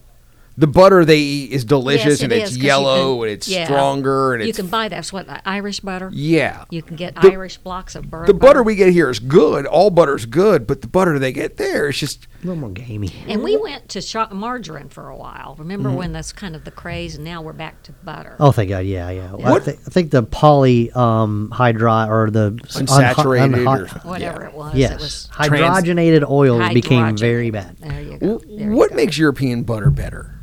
The 0.59 0.66
butter 0.66 1.04
they 1.04 1.18
eat 1.18 1.52
is 1.52 1.64
delicious 1.64 2.04
Yes, 2.06 2.23
and 2.23 2.32
it 2.32 2.37
it's 2.42 2.50
is, 2.50 2.56
'cause 2.56 2.62
you 2.62 2.66
yellow 2.66 3.14
can- 3.16 3.23
and 3.25 3.32
it's 3.32 3.49
yeah. 3.49 3.64
stronger 3.64 4.35
and 4.35 4.42
you 4.42 4.49
it's 4.50 4.59
can 4.59 4.66
buy 4.66 4.88
that's 4.88 5.12
what 5.12 5.26
Irish 5.47 5.80
butter. 5.80 6.11
yeah. 6.12 6.64
You 6.71 6.82
can 6.82 6.97
get 6.97 7.14
The- 7.21 7.32
Irish 7.32 7.56
blocks 7.59 7.94
of 7.94 8.11
butter. 8.11 8.26
The 8.26 8.35
butter 8.35 8.62
we 8.62 8.75
get 8.75 8.92
here 8.92 9.09
is 9.11 9.18
good. 9.18 9.66
All 9.66 9.90
butter's 9.90 10.26
good, 10.26 10.66
but 10.66 10.80
the 10.82 10.88
butter 10.88 11.18
they 11.18 11.32
get 11.32 11.56
there 11.56 11.88
is 11.88 11.99
just 11.99 12.26
A 12.42 12.47
little 12.47 12.61
more 12.61 12.71
gamey. 12.71 13.11
and 13.28 13.42
we 13.42 13.56
went 13.56 13.88
to 13.90 14.00
shop 14.00 14.32
margarine 14.32 14.88
for 14.88 15.09
a 15.09 15.16
while. 15.16 15.54
Remember 15.59 15.88
Mm-hmm. 15.88 15.99
when 15.99 16.12
that's 16.12 16.32
kind 16.32 16.54
of 16.54 16.64
the 16.64 16.71
craze, 16.71 17.16
and 17.16 17.25
now 17.25 17.40
we're 17.42 17.52
back 17.52 17.82
to 17.85 17.92
butter. 18.04 18.37
Oh, 18.38 18.52
thank 18.52 18.68
God, 18.71 18.85
yeah, 18.85 19.09
yeah. 19.11 19.30
I, 19.32 19.50
What- 19.50 19.66
I 19.68 19.73
think 19.73 20.11
the 20.11 20.23
poly 20.23 20.90
um, 20.92 21.50
hydri 21.54 22.09
or 22.09 22.30
the 22.30 22.59
s- 22.64 22.76
unha- 22.82 23.14
Unsaturated 23.14 23.54
unha- 23.64 23.94
or- 24.04 24.09
Whatever 24.09 24.42
yeah. 24.42 24.49
it 24.49 24.54
was. 24.54 24.75
yes, 24.75 24.90
It 24.92 25.00
was 25.00 25.28
hydrogenated 25.32 26.28
oils 26.28 26.73
became 26.75 27.02
hydrogenated. 27.04 27.21
very 27.21 27.50
bad. 27.50 27.76
There 27.80 28.00
you 28.00 28.18
go. 28.18 28.40
There 28.49 28.71
what 28.71 28.90
go. 28.90 28.92
Makes 29.02 29.18
European 29.18 29.62
butter 29.62 29.90
better? 29.90 30.35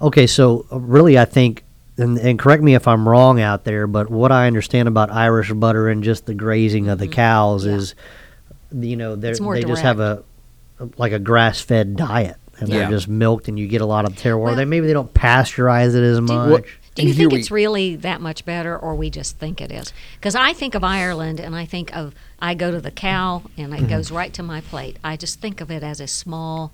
Okay, 0.00 0.26
so 0.26 0.66
uh, 0.70 0.78
really, 0.78 1.18
I 1.18 1.24
think, 1.24 1.64
and, 1.96 2.18
and 2.18 2.38
correct 2.38 2.62
me 2.62 2.74
if 2.74 2.86
I'm 2.86 3.08
wrong 3.08 3.40
out 3.40 3.64
there, 3.64 3.86
but 3.86 4.10
what 4.10 4.30
I 4.30 4.46
understand 4.46 4.86
about 4.88 5.10
Irish 5.10 5.52
butter 5.52 5.88
and 5.88 6.04
just 6.04 6.26
the 6.26 6.34
grazing 6.34 6.88
of 6.88 6.98
the 6.98 7.08
cows 7.08 7.62
Mm-hmm. 7.64 7.70
Yeah. 7.70 7.76
is, 7.78 7.94
you 8.90 8.96
know, 8.96 9.16
they're, 9.16 9.32
It's 9.32 9.40
more 9.40 9.54
they 9.54 9.64
just 9.64 9.82
have 9.82 9.98
a 10.00 10.22
like 10.96 11.10
a 11.10 11.18
grass 11.18 11.60
fed 11.60 11.96
diet, 11.96 12.36
and 12.60 12.68
Yeah. 12.68 12.78
they're 12.80 12.90
just 12.90 13.08
milked, 13.08 13.48
and 13.48 13.58
you 13.58 13.66
get 13.66 13.80
a 13.80 13.86
lot 13.86 14.04
of 14.04 14.12
terroir. 14.14 14.42
Well- 14.44 14.54
they 14.54 14.64
maybe 14.64 14.86
they 14.86 14.92
don't 14.92 15.12
pasteurize 15.12 15.96
it 15.96 16.02
as 16.04 16.20
much. 16.20 16.50
What- 16.50 16.64
Do 16.94 17.02
you 17.02 17.08
And 17.10 17.16
here 17.16 17.24
think 17.24 17.32
we- 17.32 17.38
it's 17.40 17.50
really 17.50 17.96
that 17.96 18.20
much 18.20 18.44
better, 18.44 18.76
or 18.78 18.94
we 18.94 19.10
just 19.10 19.38
think 19.38 19.60
it 19.60 19.72
is? 19.72 19.92
Because 20.16 20.34
I 20.36 20.52
think 20.52 20.74
of 20.76 20.84
Ireland, 20.84 21.40
and 21.40 21.56
I 21.56 21.64
think 21.64 21.94
of 21.96 22.14
I 22.40 22.54
go 22.54 22.70
to 22.70 22.80
the 22.80 22.90
cow, 22.92 23.42
and 23.56 23.72
Mm-hmm. 23.72 23.84
it 23.86 23.88
goes 23.88 24.12
right 24.12 24.32
to 24.34 24.42
my 24.44 24.60
plate. 24.60 24.96
I 25.02 25.16
just 25.16 25.40
think 25.40 25.60
of 25.60 25.70
it 25.72 25.82
as 25.82 26.00
a 26.00 26.06
small 26.06 26.70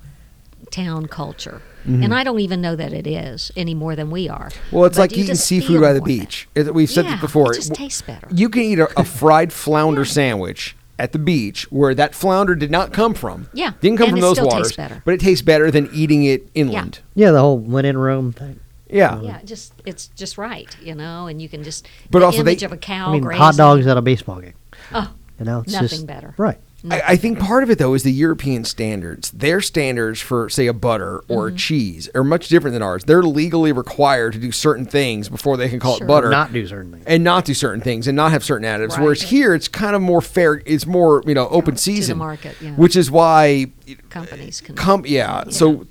town 0.71 1.06
culture, 1.06 1.61
Mm-hmm. 1.87 2.02
and 2.02 2.14
I 2.14 2.25
don't 2.25 2.40
even 2.40 2.62
know 2.62 2.75
that 2.76 2.94
it 2.94 3.06
is 3.06 3.52
any 3.56 3.75
more 3.75 3.94
than 3.94 4.11
we 4.11 4.26
are. 4.26 4.50
Well, 4.73 4.87
it's 4.87 4.97
But 4.97 5.02
like 5.02 5.16
you 5.18 5.25
eating 5.25 5.35
seafood 5.35 5.83
by 5.83 5.92
the 5.92 6.00
beach. 6.00 6.49
It- 6.54 6.73
We've 6.75 6.88
said 6.88 7.04
Yeah, 7.04 7.12
this 7.12 7.21
before. 7.21 7.52
It 7.52 7.56
just 7.56 7.68
W- 7.68 7.85
tastes 7.87 8.00
better. 8.00 8.26
You 8.30 8.49
can 8.49 8.62
eat 8.62 8.78
a, 8.78 8.88
a 8.99 9.04
fried 9.21 9.52
flounder 9.52 10.06
sandwich 10.06 10.75
at 10.99 11.12
the 11.12 11.18
beach 11.18 11.71
where 11.71 11.94
that 11.94 12.14
flounder 12.14 12.54
did 12.54 12.71
not 12.71 12.94
come 12.94 13.12
from. 13.12 13.49
Yeah, 13.52 13.73
Didn't 13.83 13.99
come 13.99 14.04
and 14.09 14.12
from 14.12 14.18
it 14.18 14.23
those 14.23 14.37
still 14.38 14.47
waters. 14.47 14.68
tastes 14.68 14.76
better. 14.78 15.02
But 15.04 15.12
it 15.14 15.21
tastes 15.21 15.42
better 15.42 15.71
than 15.71 15.90
eating 15.92 16.25
it 16.25 16.49
inland. 16.54 17.00
yeah, 17.14 17.33
the 17.33 17.40
whole 17.40 17.59
when 17.59 17.85
in 17.85 17.99
Rome 17.99 18.33
thing. 18.33 18.61
Yeah. 18.88 19.21
yeah, 19.21 19.42
just 19.44 19.75
it's 19.85 20.06
just 20.09 20.38
right, 20.38 20.75
you 20.80 20.94
know, 20.94 21.26
and 21.26 21.42
you 21.42 21.50
can 21.50 21.64
just 21.64 21.87
But 22.11 22.21
the 22.21 22.25
also 22.25 22.42
they- 22.42 22.52
image 22.52 22.62
of 22.62 22.73
a 22.73 22.78
cow. 22.78 23.09
I 23.09 23.12
mean, 23.12 23.23
grazing. 23.23 23.42
hot 23.42 23.56
dogs 23.56 23.87
at 23.87 23.99
a 23.99 24.02
baseball 24.02 24.40
game. 24.40 24.54
Oh, 24.92 25.12
You 25.38 25.44
know, 25.44 25.61
it's 25.61 25.73
nothing 25.73 25.88
just, 25.88 26.06
better. 26.06 26.33
Right. 26.38 26.59
I, 26.90 27.02
I 27.08 27.16
think 27.16 27.38
part 27.38 27.62
of 27.62 27.70
it 27.70 27.78
though 27.78 27.94
is 27.94 28.02
the 28.02 28.12
European 28.12 28.64
standards. 28.64 29.30
Their 29.30 29.60
standards 29.60 30.20
for 30.20 30.48
say 30.50 30.66
a 30.66 30.72
butter 30.72 31.20
or 31.28 31.46
Mm-hmm. 31.48 31.54
a 31.54 31.58
cheese 31.58 32.08
are 32.14 32.24
much 32.24 32.48
different 32.48 32.72
than 32.74 32.82
ours. 32.82 33.04
They're 33.04 33.22
legally 33.22 33.72
required 33.72 34.34
to 34.34 34.38
do 34.38 34.52
certain 34.52 34.84
things 34.86 35.28
before 35.28 35.56
they 35.56 35.68
can 35.68 35.80
call 35.80 35.96
Sure. 35.98 36.06
it 36.06 36.08
butter. 36.08 36.30
Not 36.30 36.52
do 36.52 36.66
certain 36.66 36.92
things. 36.92 37.04
and 37.06 37.24
not 37.24 37.44
do 37.44 37.54
certain 37.54 37.80
things 37.80 38.06
and 38.06 38.14
not 38.16 38.32
have 38.32 38.44
certain 38.44 38.66
additives. 38.66 38.90
Right. 38.96 39.02
Whereas 39.02 39.22
here, 39.22 39.54
it's 39.54 39.68
kind 39.68 39.96
of 39.96 40.02
more 40.02 40.20
fair. 40.20 40.62
It's 40.66 40.86
more 40.86 41.22
you 41.26 41.34
know 41.34 41.48
open 41.48 41.72
to 41.74 41.76
the 41.76 41.80
season, 41.80 42.18
market, 42.18 42.56
yeah. 42.60 42.72
which 42.76 42.96
is 42.96 43.10
why 43.10 43.66
companies 44.10 44.60
can. 44.60 44.74
com- 44.76 45.04
yeah, 45.06 45.44
So 45.50 45.86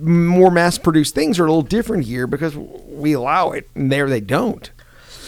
more 0.00 0.50
mass-produced 0.50 1.14
things 1.14 1.38
are 1.38 1.44
a 1.44 1.48
little 1.48 1.62
different 1.62 2.04
here 2.04 2.26
because 2.26 2.56
we 2.56 3.12
allow 3.12 3.52
it, 3.52 3.68
and 3.76 3.92
there 3.92 4.08
they 4.08 4.20
don't. 4.20 4.70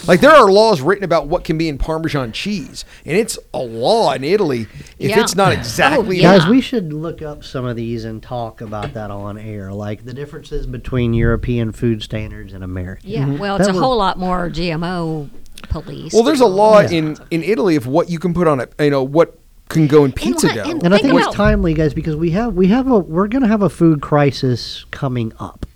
Like 0.07 0.21
there 0.21 0.31
are 0.35 0.51
laws 0.51 0.81
written 0.81 1.05
about 1.05 1.27
what 1.29 1.45
can 1.45 1.59
be 1.59 1.69
in 1.69 1.79
Parmesan 1.79 2.33
cheese, 2.33 2.85
and 3.05 3.17
it's 3.17 3.39
a 3.53 3.59
law 3.59 4.13
in 4.13 4.25
Italy. 4.25 4.67
If 4.99 5.11
Yeah. 5.11 5.21
it's 5.21 5.35
not 5.35 5.53
exactly, 5.53 6.19
Oh, 6.19 6.23
yeah. 6.23 6.39
Guys, 6.39 6.49
we 6.49 6.61
should 6.61 6.93
look 6.93 7.23
up 7.23 7.43
some 7.45 7.65
of 7.65 7.77
these 7.77 8.05
and 8.05 8.23
talk 8.23 8.61
about 8.61 8.95
that 8.95 9.11
on 9.11 9.39
air, 9.39 9.73
like 9.73 10.05
the 10.05 10.15
differences 10.15 10.67
between 10.67 11.15
European 11.15 11.73
food 11.73 12.03
standards 12.03 12.53
and 12.53 12.63
American. 12.63 13.09
yeah, 13.11 13.23
mm-hmm. 13.25 13.39
well, 13.39 13.57
it's 13.57 13.67
That 13.67 13.73
a 13.73 13.75
would- 13.75 13.83
whole 13.83 13.97
lot 13.99 14.19
more 14.19 14.49
GMO 14.51 15.29
police. 15.69 16.13
well, 16.13 16.23
there's 16.23 16.41
a 16.41 16.47
law 16.47 16.81
Yeah. 16.81 16.91
in 16.91 17.17
in 17.31 17.43
Italy 17.43 17.77
of 17.77 17.87
what 17.87 18.11
you 18.11 18.19
can 18.19 18.35
put 18.35 18.47
on 18.47 18.61
it. 18.61 18.73
You 18.79 18.91
know 18.91 19.03
what 19.03 19.39
can 19.69 19.87
go 19.89 20.05
in 20.05 20.13
pizza 20.13 20.47
what- 20.47 20.55
dough. 20.57 20.63
and 20.71 20.83
And 20.85 20.95
I 20.95 20.99
Think 20.99 21.15
think 21.15 21.27
it's 21.27 21.35
timely, 21.35 21.75
guys, 21.75 21.93
because 21.93 22.15
we 22.15 22.31
have 22.31 22.55
we 22.55 22.69
have 22.69 22.87
a 22.89 22.99
we're 22.99 23.27
going 23.29 23.43
to 23.43 23.49
have 23.49 23.63
a 23.63 23.69
food 23.71 24.01
crisis 24.01 24.85
coming 24.93 25.33
up 25.41 25.67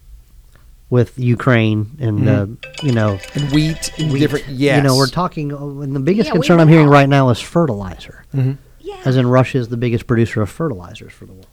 with 0.91 1.17
Ukraine 1.19 1.97
and 2.01 2.29
uh, 2.29 2.47
you 2.83 2.93
know 2.93 3.19
and 3.35 3.51
wheat, 3.53 3.93
and 3.99 4.13
wheat. 4.13 4.19
different. 4.19 4.49
Yes, 4.49 4.77
You 4.77 4.83
know, 4.83 4.97
we're 4.97 5.07
talking, 5.07 5.53
uh, 5.53 5.57
and 5.81 5.95
the 5.95 6.01
biggest 6.01 6.27
Yeah, 6.29 6.33
concern 6.35 6.61
I'm 6.61 6.69
hearing 6.69 6.89
right 6.89 7.09
now 7.09 7.31
is 7.31 7.41
fertilizer, 7.41 8.25
yeah. 8.35 8.97
as 9.05 9.17
in 9.17 9.27
Russia 9.29 9.59
is 9.59 9.69
the 9.69 9.77
biggest 9.77 10.07
producer 10.07 10.43
of 10.43 10.51
fertilizers 10.51 11.13
for 11.13 11.27
the 11.27 11.33
world. 11.33 11.47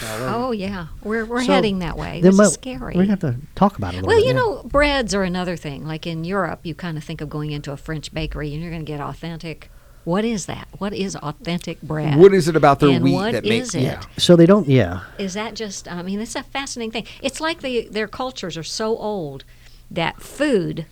Oh 0.00 0.52
yeah, 0.52 0.86
we're 1.02 1.24
we're 1.24 1.42
So, 1.44 1.52
heading 1.52 1.80
that 1.80 1.96
way. 1.96 2.20
This 2.20 2.38
is 2.38 2.52
scary. 2.54 2.96
We 2.96 3.08
have 3.08 3.20
to 3.20 3.34
talk 3.56 3.76
about 3.78 3.94
it 3.94 3.98
a 3.98 4.06
little 4.06 4.08
well, 4.08 4.16
bit. 4.18 4.26
you 4.28 4.32
yeah. 4.32 4.40
know, 4.40 4.62
breads 4.62 5.12
are 5.14 5.24
another 5.24 5.56
thing. 5.56 5.84
Like 5.86 6.06
in 6.06 6.22
Europe, 6.24 6.60
you 6.62 6.74
kind 6.74 6.96
of 6.96 7.02
think 7.04 7.20
of 7.20 7.28
going 7.28 7.50
into 7.50 7.72
a 7.72 7.76
French 7.76 8.14
bakery 8.14 8.52
and 8.54 8.62
you're 8.62 8.70
going 8.70 8.84
to 8.84 8.90
get 8.90 9.00
authentic. 9.00 9.70
What 10.08 10.24
is 10.24 10.46
that? 10.46 10.68
What 10.78 10.94
is 10.94 11.16
authentic 11.16 11.82
bread? 11.82 12.16
What 12.16 12.32
is 12.32 12.48
it 12.48 12.56
about 12.56 12.80
their 12.80 12.88
and 12.88 13.04
wheat 13.04 13.12
what 13.12 13.32
that 13.32 13.44
is 13.44 13.50
makes? 13.50 13.74
it? 13.74 13.82
Yeah. 13.82 14.00
So 14.16 14.36
they 14.36 14.46
don't, 14.46 14.66
yeah. 14.66 15.02
Is 15.18 15.34
that 15.34 15.52
just? 15.52 15.86
I 15.86 16.00
mean, 16.00 16.18
it's 16.18 16.34
a 16.34 16.42
fascinating 16.42 16.92
thing. 16.92 17.06
It's 17.20 17.42
like 17.42 17.60
the 17.60 17.88
their 17.90 18.08
cultures 18.08 18.56
are 18.56 18.62
so 18.62 18.96
old 18.96 19.44
that 19.90 20.22
food 20.22 20.86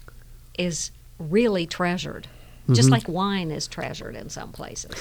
is 0.58 0.90
really 1.18 1.64
treasured. 1.64 2.28
Mm-hmm. 2.64 2.74
Just 2.74 2.90
like 2.90 3.08
wine 3.08 3.50
is 3.50 3.66
treasured 3.66 4.16
in 4.16 4.28
some 4.28 4.52
places, 4.52 4.92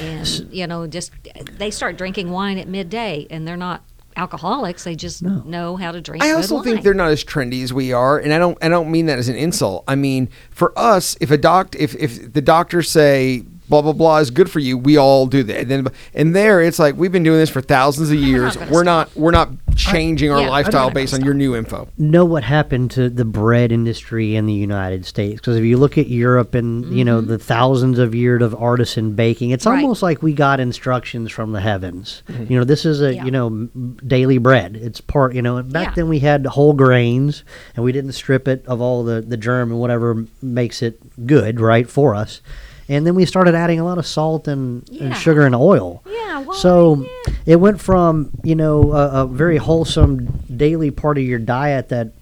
and 0.00 0.26
you 0.52 0.66
know, 0.66 0.88
just 0.88 1.12
they 1.52 1.70
start 1.70 1.96
drinking 1.96 2.32
wine 2.32 2.58
at 2.58 2.66
midday, 2.66 3.28
and 3.30 3.46
they're 3.46 3.56
not 3.56 3.84
alcoholics. 4.16 4.82
They 4.82 4.96
just 4.96 5.22
No. 5.22 5.40
know 5.46 5.76
how 5.76 5.92
to 5.92 6.00
drink. 6.00 6.24
I 6.24 6.30
good 6.30 6.36
also 6.36 6.62
think 6.62 6.82
they're 6.82 6.94
not 6.94 7.12
as 7.12 7.22
trendy 7.22 7.62
as 7.62 7.72
we 7.72 7.92
are, 7.92 8.18
and 8.18 8.32
I 8.34 8.38
don't. 8.38 8.58
I 8.60 8.68
don't 8.68 8.90
mean 8.90 9.06
that 9.06 9.20
as 9.20 9.28
an 9.28 9.36
insult. 9.36 9.84
I 9.86 9.94
mean, 9.94 10.30
for 10.50 10.76
us, 10.76 11.16
if 11.20 11.30
a 11.30 11.38
doc, 11.38 11.76
if 11.78 11.94
if 11.94 12.32
the 12.32 12.42
doctors 12.42 12.90
say 12.90 13.44
blah 13.72 13.80
blah 13.80 13.92
blah 13.94 14.18
is 14.18 14.30
good 14.30 14.50
for 14.50 14.58
you, 14.60 14.76
we 14.76 14.98
all 14.98 15.26
do 15.26 15.42
that. 15.44 15.60
And 15.60 15.70
then, 15.70 15.86
and 16.12 16.36
there, 16.36 16.60
it's 16.60 16.78
like 16.78 16.94
we've 16.94 17.10
been 17.10 17.22
doing 17.22 17.38
this 17.38 17.48
for 17.48 17.62
thousands 17.62 18.10
of 18.10 18.16
years. 18.16 18.54
gonna 18.54 18.70
We're 18.70 18.82
stop. 18.84 19.08
not. 19.08 19.16
We're 19.16 19.30
not 19.30 19.48
changing 19.74 20.30
our 20.30 20.42
yeah, 20.42 20.50
lifestyle 20.50 20.90
based 20.90 21.14
on 21.14 21.20
gonna 21.20 21.28
your 21.28 21.34
new 21.34 21.56
info. 21.56 21.88
know 21.96 22.26
what 22.26 22.44
happened 22.44 22.90
to 22.90 23.08
the 23.08 23.24
bread 23.24 23.72
industry 23.72 24.36
in 24.36 24.44
the 24.44 24.52
United 24.52 25.06
States 25.06 25.40
because 25.40 25.56
if 25.56 25.64
you 25.64 25.78
look 25.78 25.96
at 25.96 26.08
Europe 26.08 26.54
and 26.54 26.92
you 26.94 27.02
know 27.02 27.22
the 27.22 27.38
thousands 27.38 27.98
of 27.98 28.14
years 28.14 28.42
of 28.42 28.54
artisan 28.54 29.14
baking, 29.14 29.50
it's 29.50 29.64
Mm-hmm. 29.64 29.72
Right. 29.76 29.82
almost 29.82 30.02
like 30.02 30.22
we 30.22 30.34
got 30.34 30.60
instructions 30.60 31.30
from 31.32 31.52
the 31.52 31.60
heavens. 31.62 32.22
You 32.48 32.58
know, 32.58 32.64
this 32.64 32.84
is 32.84 33.00
a 33.00 33.14
Yeah. 33.14 33.24
you 33.24 33.30
know 33.30 33.68
daily 34.06 34.36
bread. 34.38 34.76
It's 34.76 35.00
part 35.00 35.34
you 35.34 35.40
know. 35.40 35.62
Back 35.62 35.88
Yeah. 35.88 35.94
then 35.96 36.08
we 36.08 36.18
had 36.18 36.44
whole 36.44 36.74
grains 36.74 37.42
and 37.74 37.82
we 37.84 37.92
didn't 37.92 38.12
strip 38.12 38.46
it 38.48 38.62
of 38.66 38.82
all 38.82 39.02
the 39.02 39.22
the 39.22 39.38
germ 39.38 39.70
and 39.70 39.80
whatever 39.80 40.26
makes 40.42 40.82
it 40.82 41.00
good 41.26 41.58
right 41.60 41.88
for 41.88 42.14
us. 42.14 42.42
And 42.92 43.06
then 43.06 43.14
we 43.14 43.24
started 43.24 43.54
adding 43.54 43.80
a 43.80 43.84
lot 43.84 43.96
of 43.96 44.06
salt 44.06 44.46
and, 44.48 44.86
and 45.00 45.16
sugar 45.16 45.46
and 45.46 45.54
oil. 45.54 46.02
Yeah, 46.06 46.40
well, 46.40 46.52
So 46.52 47.06
yeah. 47.26 47.34
it 47.46 47.56
went 47.56 47.80
from 47.80 48.30
you 48.44 48.54
know 48.54 48.92
a, 48.92 49.22
a 49.22 49.26
very 49.26 49.56
wholesome 49.56 50.26
daily 50.54 50.90
part 50.90 51.16
of 51.16 51.24
your 51.24 51.38
diet 51.38 51.88
that 51.88 52.12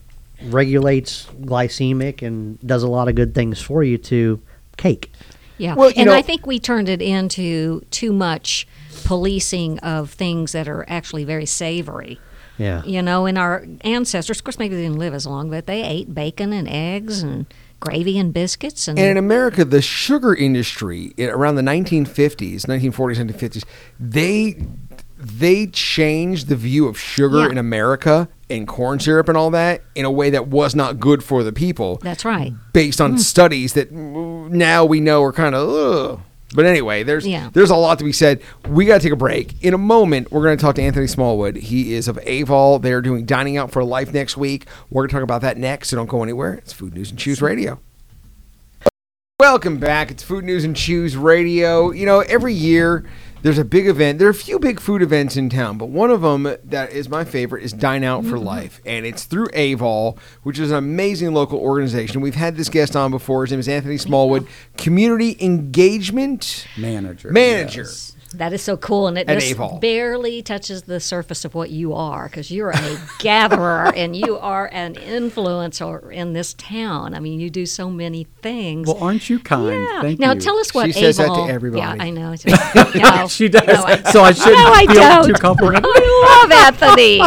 regulates 0.44 1.26
glycemic 1.42 2.22
and 2.22 2.58
does 2.60 2.82
a 2.82 2.88
lot 2.88 3.08
of 3.08 3.14
good 3.16 3.34
things 3.34 3.60
for 3.60 3.82
you 3.82 3.98
to 3.98 4.40
cake. 4.76 5.12
Yeah. 5.58 5.74
Well, 5.74 5.92
and 5.96 6.06
know- 6.06 6.14
I 6.14 6.22
think 6.22 6.46
we 6.46 6.58
turned 6.58 6.88
it 6.88 7.02
into 7.02 7.80
too 7.90 8.12
much 8.12 8.66
policing 9.04 9.78
of 9.80 10.10
things 10.10 10.52
that 10.52 10.68
are 10.68 10.84
actually 10.88 11.24
very 11.24 11.46
savory. 11.46 12.20
Yeah. 12.58 12.82
You 12.84 13.02
know, 13.02 13.26
and 13.26 13.36
our 13.38 13.66
ancestors, 13.80 14.38
of 14.38 14.44
course, 14.44 14.58
maybe 14.58 14.76
they 14.76 14.82
didn't 14.82 14.98
live 14.98 15.14
as 15.14 15.26
long, 15.26 15.50
but 15.50 15.66
they 15.66 15.82
ate 15.82 16.14
bacon 16.14 16.52
and 16.52 16.68
eggs 16.68 17.22
and 17.22 17.46
gravy 17.80 18.18
and 18.18 18.32
biscuits. 18.32 18.86
And, 18.88 18.98
And 18.98 19.08
in 19.10 19.16
America, 19.16 19.64
the 19.64 19.82
sugar 19.82 20.34
industry 20.34 21.12
around 21.18 21.56
the 21.56 21.62
1950s, 21.62 22.66
1940s, 22.66 23.16
1950s, 23.16 23.64
they 23.98 24.56
they 25.22 25.66
changed 25.66 26.48
the 26.48 26.56
view 26.56 26.86
of 26.88 26.98
sugar 26.98 27.40
Yeah. 27.40 27.50
in 27.50 27.58
America 27.58 28.26
and 28.48 28.66
corn 28.66 28.98
syrup 29.00 29.28
and 29.28 29.36
all 29.36 29.50
that 29.50 29.82
in 29.94 30.06
a 30.06 30.10
way 30.10 30.30
that 30.30 30.48
was 30.48 30.74
not 30.74 30.98
good 30.98 31.22
for 31.22 31.42
the 31.44 31.52
people. 31.52 31.98
that's 32.02 32.24
right. 32.24 32.54
based 32.72 33.00
on 33.02 33.18
studies 33.18 33.74
that 33.74 33.92
mm, 33.92 34.48
now 34.48 34.84
we 34.84 34.98
know 35.00 35.22
are 35.22 35.32
kind 35.32 35.54
of. 35.54 36.20
But 36.54 36.66
anyway, 36.66 37.04
there's 37.04 37.26
Yeah. 37.26 37.48
there's 37.52 37.70
a 37.70 37.76
lot 37.76 37.98
to 38.00 38.04
be 38.04 38.12
said. 38.12 38.40
We 38.68 38.84
got 38.84 38.94
to 38.94 39.00
take 39.00 39.12
a 39.12 39.16
break. 39.16 39.54
In 39.62 39.72
a 39.72 39.78
moment, 39.78 40.32
we're 40.32 40.42
going 40.42 40.56
to 40.58 40.60
talk 40.60 40.74
to 40.76 40.82
Anthony 40.82 41.06
Smallwood. 41.06 41.56
He 41.56 41.94
is 41.94 42.08
of 42.08 42.16
AVOL. 42.26 42.82
They're 42.82 43.00
doing 43.00 43.24
Dining 43.24 43.56
Out 43.56 43.70
for 43.70 43.84
Life 43.84 44.12
next 44.12 44.36
week. 44.36 44.66
We're 44.90 45.02
going 45.02 45.10
to 45.10 45.14
talk 45.14 45.22
about 45.22 45.42
that 45.42 45.58
next, 45.58 45.90
so 45.90 45.96
don't 45.96 46.08
go 46.08 46.22
anywhere. 46.24 46.54
It's 46.54 46.72
Food 46.72 46.94
News 46.94 47.10
and 47.10 47.18
Chews 47.18 47.40
Radio. 47.40 47.78
Welcome 49.38 49.78
back. 49.78 50.10
It's 50.10 50.22
Food 50.22 50.44
News 50.44 50.64
and 50.64 50.76
Chews 50.76 51.16
Radio. 51.16 51.92
You 51.92 52.04
know, 52.04 52.20
every 52.20 52.52
year 52.52 53.04
there's 53.42 53.58
a 53.58 53.64
big 53.64 53.86
event. 53.86 54.18
There 54.18 54.28
are 54.28 54.32
a 54.32 54.34
few 54.34 54.58
big 54.58 54.80
food 54.80 55.02
events 55.02 55.36
in 55.36 55.48
town, 55.50 55.78
but 55.78 55.86
one 55.86 56.10
of 56.10 56.22
them 56.22 56.44
that 56.64 56.90
is 56.92 57.08
my 57.08 57.24
favorite 57.24 57.64
is 57.64 57.72
Dine 57.72 58.04
Out 58.04 58.24
for 58.24 58.38
Life, 58.38 58.80
and 58.84 59.06
it's 59.06 59.24
through 59.24 59.48
AVOL, 59.48 60.18
which 60.42 60.58
is 60.58 60.70
an 60.70 60.76
amazing 60.76 61.32
local 61.32 61.58
organization. 61.58 62.20
We've 62.20 62.34
had 62.34 62.56
this 62.56 62.68
guest 62.68 62.96
on 62.96 63.10
before. 63.10 63.44
His 63.44 63.52
name 63.52 63.60
is 63.60 63.68
Anthony 63.68 63.96
Smallwood, 63.96 64.46
Community 64.76 65.36
Engagement 65.40 66.66
Manager. 66.76 67.30
Manager. 67.30 67.82
yes. 67.82 68.16
That 68.34 68.52
is 68.52 68.62
so 68.62 68.76
cool, 68.76 69.08
and 69.08 69.18
it 69.18 69.28
At 69.28 69.34
just 69.40 69.50
Avon. 69.50 69.80
barely 69.80 70.40
touches 70.40 70.82
the 70.82 71.00
surface 71.00 71.44
of 71.44 71.54
what 71.56 71.70
you 71.70 71.94
are, 71.94 72.26
because 72.28 72.48
you're 72.50 72.70
a 72.70 72.98
gatherer 73.18 73.92
and 73.96 74.14
you 74.14 74.38
are 74.38 74.68
an 74.72 74.94
influencer 74.94 76.12
in 76.12 76.32
this 76.32 76.54
town. 76.54 77.12
I 77.14 77.18
mean, 77.18 77.40
you 77.40 77.50
do 77.50 77.66
so 77.66 77.90
many 77.90 78.28
things. 78.40 78.86
Well, 78.86 79.02
aren't 79.02 79.28
you 79.28 79.40
kind? 79.40 79.82
yeah. 79.82 80.02
Thank 80.02 80.20
now 80.20 80.32
you. 80.34 80.40
tell 80.40 80.56
us 80.58 80.72
what 80.72 80.86
She 80.86 80.92
says 80.92 81.16
that 81.16 81.26
to 81.26 81.52
everybody. 81.52 81.80
Yeah, 81.80 81.96
I 82.04 82.10
know. 82.10 82.34
No, 82.94 83.26
she 83.28 83.48
does. 83.48 83.66
No, 83.66 83.82
I, 83.84 84.02
so 84.12 84.22
I 84.22 84.32
shouldn't 84.32 84.56
no, 84.56 84.72
I 84.72 84.86
feel 84.86 84.94
don't. 84.94 85.26
too 85.26 85.32
complimentary. 85.34 85.90
I 85.94 86.46
love 86.46 86.52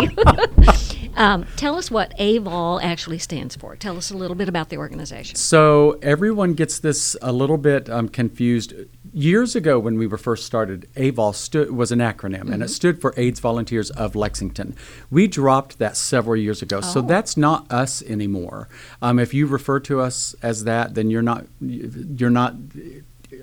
Anthony. 0.06 1.14
um, 1.16 1.46
tell 1.58 1.76
us 1.78 1.92
what 1.92 2.18
AVOL 2.18 2.82
actually 2.82 3.20
stands 3.20 3.56
for. 3.56 3.76
Tell 3.76 3.98
us 3.98 4.10
a 4.12 4.18
little 4.18 4.36
bit 4.36 4.48
about 4.48 4.70
the 4.70 4.78
organization. 4.78 5.36
So 5.36 6.00
everyone 6.02 6.54
gets 6.54 6.80
this 6.80 7.16
a 7.22 7.32
little 7.34 7.58
bit 7.58 7.90
um, 7.90 8.08
confused. 8.10 8.74
Years 9.16 9.56
ago, 9.56 9.78
when 9.78 10.00
we 10.00 10.08
were 10.08 10.18
first 10.18 10.44
started, 10.44 10.88
AVOL 10.96 11.36
stood, 11.36 11.70
was 11.70 11.92
an 11.92 12.00
acronym, 12.00 12.52
and 12.52 12.64
it 12.64 12.70
stood 12.70 13.00
for 13.00 13.14
AIDS 13.16 13.40
Volunteers 13.40 13.92
of 13.92 14.16
Lexington. 14.16 14.76
We 15.12 15.28
dropped 15.28 15.78
that 15.78 15.96
several 15.96 16.36
years 16.36 16.64
ago, 16.64 16.82
so 16.82 17.00
Oh. 17.00 17.04
that's 17.04 17.38
not 17.38 17.72
us 17.72 18.02
anymore. 18.04 18.68
Um, 19.04 19.20
if 19.20 19.32
you 19.32 19.46
refer 19.46 19.80
to 19.82 20.00
us 20.02 20.36
as 20.42 20.64
that, 20.64 20.96
then 20.96 21.12
you're 21.12 21.22
not 21.22 21.46
you're 21.62 22.32
not 22.32 22.56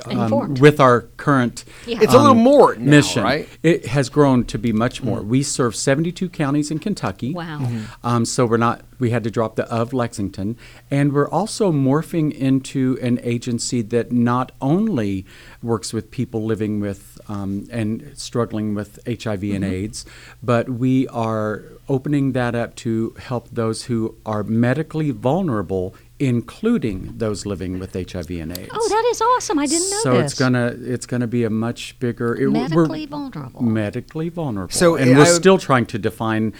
um, 0.07 0.19
Informed. 0.23 0.61
with 0.61 0.81
our 0.81 1.03
current 1.17 1.65
Yeah. 1.87 1.99
It's 2.01 2.15
a 2.15 2.19
little 2.19 2.35
more 2.35 2.75
now, 2.77 2.91
mission. 2.91 3.23
right? 3.23 3.49
It 3.63 3.87
has 3.87 4.09
grown 4.09 4.45
to 4.45 4.59
be 4.59 4.73
much 4.73 5.03
more. 5.03 5.21
We 5.23 5.43
serve 5.43 5.75
72 5.77 6.29
counties 6.31 6.71
in 6.71 6.79
Kentucky. 6.79 7.33
Wow. 7.35 7.67
Um, 8.03 8.25
so 8.25 8.47
we're 8.47 8.57
not. 8.57 8.83
We 8.99 9.11
had 9.11 9.25
to 9.25 9.31
drop 9.31 9.57
the 9.57 9.65
of 9.73 9.95
Lexington, 9.95 10.59
and 10.91 11.15
we're 11.15 11.29
also 11.29 11.73
morphing 11.73 12.33
into 12.33 12.99
an 13.01 13.19
agency 13.23 13.81
that 13.81 14.13
not 14.13 14.53
only 14.61 15.25
works 15.63 15.95
with 15.95 16.11
people 16.11 16.45
living 16.45 16.81
with 16.81 17.19
um, 17.27 17.67
and 17.71 18.13
struggling 18.15 18.75
with 18.75 18.99
HIV 19.07 19.43
and 19.45 19.65
AIDS, 19.65 20.05
but 20.43 20.69
we 20.69 21.09
are 21.09 21.65
opening 21.89 22.33
that 22.33 22.55
up 22.55 22.75
to 22.77 23.15
help 23.19 23.49
those 23.51 23.85
who 23.85 24.17
are 24.27 24.43
medically 24.43 25.11
vulnerable, 25.13 25.95
including 26.21 27.15
those 27.17 27.47
living 27.47 27.79
with 27.79 27.95
HIV 27.95 28.31
and 28.31 28.57
AIDS. 28.57 28.71
Oh, 28.73 28.89
that 28.89 29.05
is 29.11 29.21
awesome. 29.21 29.59
I 29.59 29.67
didn't 29.67 29.91
know 29.91 29.97
that. 29.97 30.03
so 30.03 30.13
this. 30.23 30.33
it's 30.33 30.39
gonna 30.39 30.77
it's 30.81 31.07
gonna 31.07 31.27
be 31.27 31.45
a 31.45 31.51
much 31.51 31.99
bigger 31.99 32.35
it, 32.37 32.49
we're- 32.49 32.51
Medically 32.69 33.07
vulnerable. 33.07 33.63
medically 33.63 34.29
vulnerable. 34.29 34.73
So, 34.73 34.97
and 34.97 35.11
uh, 35.13 35.15
we're 35.19 35.23
I- 35.23 35.29
still 35.43 35.59
trying 35.59 35.87
to 35.87 35.99
define 35.99 36.53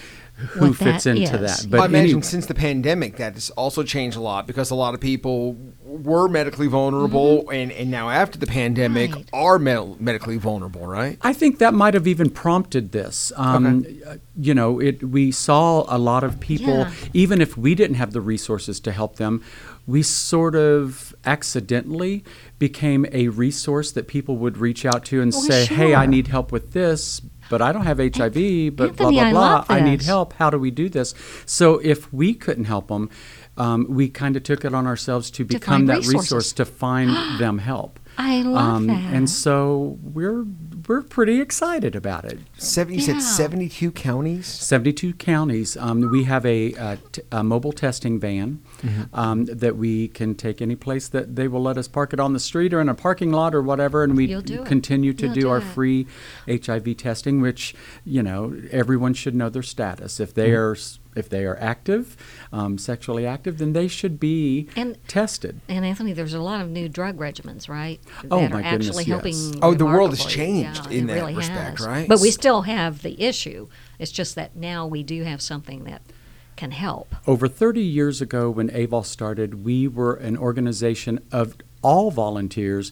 who 0.49 0.67
What 0.69 0.75
fits 0.77 1.03
that 1.05 1.17
into 1.17 1.35
is. 1.35 1.61
that. 1.63 1.69
But 1.69 1.77
I 1.77 1.81
But 1.81 1.89
imagine 1.91 2.05
anyway, 2.09 2.21
since 2.21 2.45
the 2.47 2.53
pandemic, 2.55 3.17
that 3.17 3.33
has 3.35 3.49
also 3.51 3.83
changed 3.83 4.17
a 4.17 4.21
lot 4.21 4.47
because 4.47 4.71
a 4.71 4.75
lot 4.75 4.93
of 4.93 4.99
people 4.99 5.55
were 5.83 6.27
medically 6.29 6.67
vulnerable, 6.67 7.49
and, 7.49 7.71
and 7.71 7.91
now 7.91 8.09
after 8.09 8.37
the 8.39 8.47
pandemic 8.47 9.11
Mm-hmm. 9.11 9.19
Right. 9.19 9.29
are 9.33 9.59
med- 9.59 9.99
medically 10.01 10.37
vulnerable, 10.37 10.85
right? 10.87 11.17
I 11.21 11.33
think 11.33 11.59
that 11.59 11.73
might 11.73 11.93
have 11.93 12.07
even 12.07 12.29
prompted 12.29 12.91
this. 12.91 13.31
Um, 13.35 13.85
uh, 14.07 14.15
You 14.37 14.53
know, 14.53 14.79
it. 14.79 15.03
We 15.03 15.31
saw 15.31 15.85
a 15.87 15.97
lot 15.97 16.23
of 16.23 16.39
people, 16.39 16.79
Yeah. 16.79 16.91
even 17.13 17.41
if 17.41 17.57
we 17.57 17.75
didn't 17.75 17.97
have 17.97 18.11
the 18.13 18.21
resources 18.21 18.79
to 18.81 18.91
help 18.91 19.17
them, 19.17 19.41
we 19.85 20.01
sort 20.03 20.55
of 20.55 21.13
accidentally 21.25 22.23
became 22.59 23.05
a 23.11 23.27
resource 23.29 23.91
that 23.91 24.07
people 24.07 24.37
would 24.37 24.57
reach 24.57 24.85
out 24.85 25.03
to 25.05 25.21
and 25.21 25.31
Well, 25.33 25.41
say, 25.41 25.65
"Hey, 25.65 25.93
I 25.95 26.05
need 26.05 26.27
help 26.27 26.51
with 26.51 26.71
this." 26.71 27.21
But 27.51 27.61
I 27.61 27.71
don't 27.73 27.85
have 27.91 27.99
HIV, 27.99 28.75
but 28.75 28.95
blah 28.97 29.09
Anthony, 29.09 29.15
blah 29.17 29.23
I 29.27 29.31
blah. 29.31 29.41
love 29.57 29.65
I 29.69 29.79
need 29.81 30.01
help. 30.01 30.33
How 30.41 30.49
do 30.49 30.57
we 30.57 30.71
do 30.71 30.89
this? 30.89 31.13
So 31.45 31.79
if 31.83 32.11
we 32.11 32.33
couldn't 32.33 32.65
help 32.65 32.87
them, 32.87 33.09
um, 33.57 33.85
we 33.89 34.09
kind 34.09 34.35
of 34.37 34.43
took 34.43 34.63
it 34.65 34.73
on 34.73 34.87
ourselves 34.87 35.29
to 35.31 35.43
become 35.45 35.79
find 35.81 35.89
that 35.89 35.97
resources. 35.97 36.31
resource 36.31 36.53
to 36.53 36.65
find 36.65 37.09
them 37.39 37.57
help. 37.59 37.99
I 38.17 38.41
love 38.41 38.87
that. 38.87 38.93
Um, 38.93 39.15
And 39.15 39.29
so 39.29 39.97
we're 40.01 40.45
we're 40.87 41.01
pretty 41.03 41.39
excited 41.41 41.95
about 41.95 42.25
it. 42.25 42.39
Seven, 42.61 42.93
you 42.93 42.99
Yeah. 42.99 43.05
said 43.17 43.21
72 43.23 43.91
counties? 43.91 44.45
72 44.45 45.13
counties. 45.13 45.75
Um, 45.75 46.11
we 46.11 46.25
have 46.25 46.45
a, 46.45 46.75
uh, 46.75 46.95
t- 47.11 47.23
a 47.31 47.43
mobile 47.43 47.71
testing 47.71 48.19
van 48.19 48.59
um, 49.13 49.45
that 49.45 49.77
we 49.77 50.07
can 50.09 50.35
take 50.35 50.61
any 50.61 50.75
place 50.75 51.07
that 51.07 51.35
they 51.35 51.47
will 51.47 51.63
let 51.63 51.77
us 51.77 51.87
park 51.87 52.13
it 52.13 52.19
on 52.19 52.33
the 52.33 52.39
street 52.39 52.71
or 52.71 52.79
in 52.79 52.87
a 52.87 52.93
parking 52.93 53.31
lot 53.31 53.55
or 53.55 53.63
whatever, 53.63 54.03
and 54.03 54.15
we 54.15 54.27
You'll 54.27 54.41
it. 54.61 54.65
continue 54.65 55.11
to 55.13 55.25
You'll 55.25 55.33
do, 55.33 55.41
do 55.41 55.49
our 55.49 55.57
it. 55.57 55.63
free 55.63 56.05
HIV 56.47 56.93
testing, 56.97 57.41
which 57.41 57.73
you 58.05 58.21
know 58.21 58.53
everyone 58.71 59.15
should 59.15 59.33
know 59.33 59.49
their 59.49 59.63
status. 59.63 60.19
If 60.19 60.33
they 60.35 60.51
are 60.51 60.75
if 61.13 61.27
they 61.27 61.43
are 61.43 61.57
active, 61.59 62.15
um, 62.53 62.77
sexually 62.77 63.25
active, 63.27 63.57
then 63.57 63.73
they 63.73 63.89
should 63.89 64.17
be 64.17 64.69
And- 64.77 64.95
tested. 65.09 65.59
And 65.67 65.83
Anthony, 65.83 66.13
there's 66.13 66.33
a 66.33 66.39
lot 66.39 66.61
of 66.61 66.69
new 66.69 66.87
drug 66.87 67.17
regimens, 67.17 67.67
right? 67.67 67.99
Oh, 68.31 68.39
that 68.39 68.49
my 68.51 68.59
are 68.59 68.71
goodness, 68.71 68.87
actually 68.87 69.03
yes. 69.03 69.07
helping. 69.51 69.59
Oh, 69.61 69.73
the 69.73 69.85
world 69.85 70.11
has 70.11 70.23
changed 70.25 70.85
Yeah, 70.89 70.97
in 70.99 71.07
that 71.07 71.15
really 71.15 71.35
respect, 71.35 71.79
has. 71.79 71.85
right? 71.85 72.07
But 72.07 72.21
we 72.21 72.31
still 72.31 72.50
have 72.61 73.01
the 73.01 73.21
issue. 73.23 73.69
It's 73.97 74.11
just 74.11 74.35
that 74.35 74.57
now 74.57 74.85
we 74.85 75.01
do 75.03 75.23
have 75.23 75.41
something 75.41 75.85
that 75.85 76.01
can 76.57 76.71
help. 76.71 77.15
Over 77.25 77.47
30 77.47 77.81
years 77.81 78.21
ago, 78.21 78.49
when 78.51 78.69
AVOL 78.69 79.05
started, 79.05 79.63
we 79.63 79.87
were 79.87 80.15
an 80.15 80.37
organization 80.37 81.19
of 81.31 81.55
all 81.81 82.11
volunteers 82.11 82.91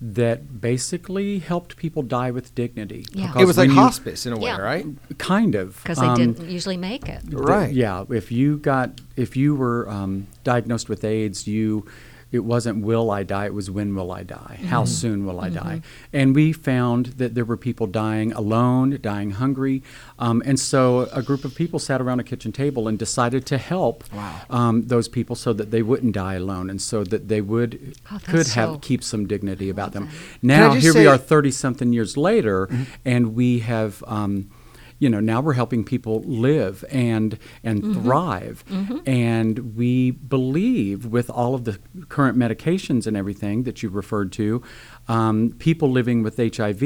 that 0.00 0.60
basically 0.60 1.40
helped 1.40 1.76
people 1.76 2.02
die 2.04 2.30
with 2.30 2.54
dignity. 2.54 3.04
Yeah. 3.12 3.32
It 3.36 3.46
was 3.46 3.58
like 3.58 3.70
you- 3.70 3.74
hospice 3.74 4.26
in 4.26 4.32
a 4.32 4.36
way, 4.36 4.44
Yeah. 4.50 4.58
right? 4.58 4.86
Kind 5.18 5.56
of. 5.56 5.76
Because 5.82 5.98
they 5.98 6.06
Um, 6.06 6.14
didn't 6.16 6.48
usually 6.48 6.76
make 6.76 7.08
it. 7.08 7.22
th- 7.22 7.32
Right. 7.32 7.72
Yeah. 7.72 8.04
If 8.10 8.30
you 8.30 8.58
got, 8.58 9.00
if 9.16 9.36
you 9.36 9.56
were 9.56 9.88
um, 9.88 10.28
diagnosed 10.44 10.88
with 10.88 11.02
AIDS, 11.02 11.48
you, 11.48 11.84
it 12.30 12.40
wasn't 12.44 12.84
will 12.84 13.10
I 13.10 13.22
die, 13.22 13.46
it 13.46 13.54
was 13.54 13.70
when 13.70 13.94
will 13.94 14.12
I 14.12 14.22
die? 14.22 14.58
How 14.66 14.84
soon 14.84 15.24
will 15.24 15.40
I 15.40 15.48
die? 15.48 15.80
And 16.12 16.34
we 16.34 16.52
found 16.52 17.06
that 17.16 17.34
there 17.34 17.44
were 17.44 17.56
people 17.56 17.86
dying 17.86 18.32
alone, 18.32 18.98
dying 19.00 19.30
hungry. 19.32 19.82
Um, 20.18 20.42
and 20.44 20.60
so 20.60 21.08
a 21.12 21.22
group 21.22 21.44
of 21.44 21.54
people 21.54 21.78
sat 21.78 22.00
around 22.00 22.20
a 22.20 22.24
kitchen 22.24 22.52
table 22.52 22.86
and 22.88 22.98
decided 22.98 23.46
to 23.46 23.56
help 23.58 24.04
Wow. 24.12 24.40
um, 24.50 24.86
those 24.88 25.08
people 25.08 25.36
so 25.36 25.52
that 25.54 25.70
they 25.70 25.82
wouldn't 25.82 26.12
die 26.14 26.34
alone 26.34 26.68
and 26.70 26.80
so 26.82 27.02
that 27.04 27.28
they 27.28 27.40
would 27.40 27.94
Oh, 28.12 28.18
could 28.26 28.48
have 28.48 28.80
keep 28.82 29.02
some 29.02 29.26
dignity 29.26 29.70
about 29.70 29.92
them. 29.92 30.08
I 30.10 30.14
Now 30.42 30.72
here 30.74 30.92
we 30.94 31.06
are 31.06 31.18
30 31.18 31.50
something 31.50 31.92
years 31.92 32.16
later 32.16 32.66
Mm-hmm. 32.66 32.82
and 33.04 33.34
we 33.34 33.60
have 33.60 34.02
um, 34.06 34.50
you 34.98 35.08
know 35.08 35.20
now 35.20 35.40
we're 35.40 35.52
helping 35.54 35.84
people 35.84 36.20
live 36.22 36.84
and 36.90 37.38
and 37.62 37.78
Mm-hmm. 37.78 38.02
thrive 38.02 38.64
and 39.06 39.76
we 39.76 40.10
believe 40.10 41.06
with 41.06 41.30
all 41.30 41.54
of 41.54 41.64
the 41.64 41.78
current 42.08 42.36
medications 42.36 43.06
and 43.06 43.16
everything 43.16 43.62
that 43.62 43.82
you 43.82 43.88
referred 43.88 44.32
to 44.32 44.62
um, 45.06 45.54
people 45.58 45.90
living 45.90 46.22
with 46.22 46.36
hiv 46.56 46.82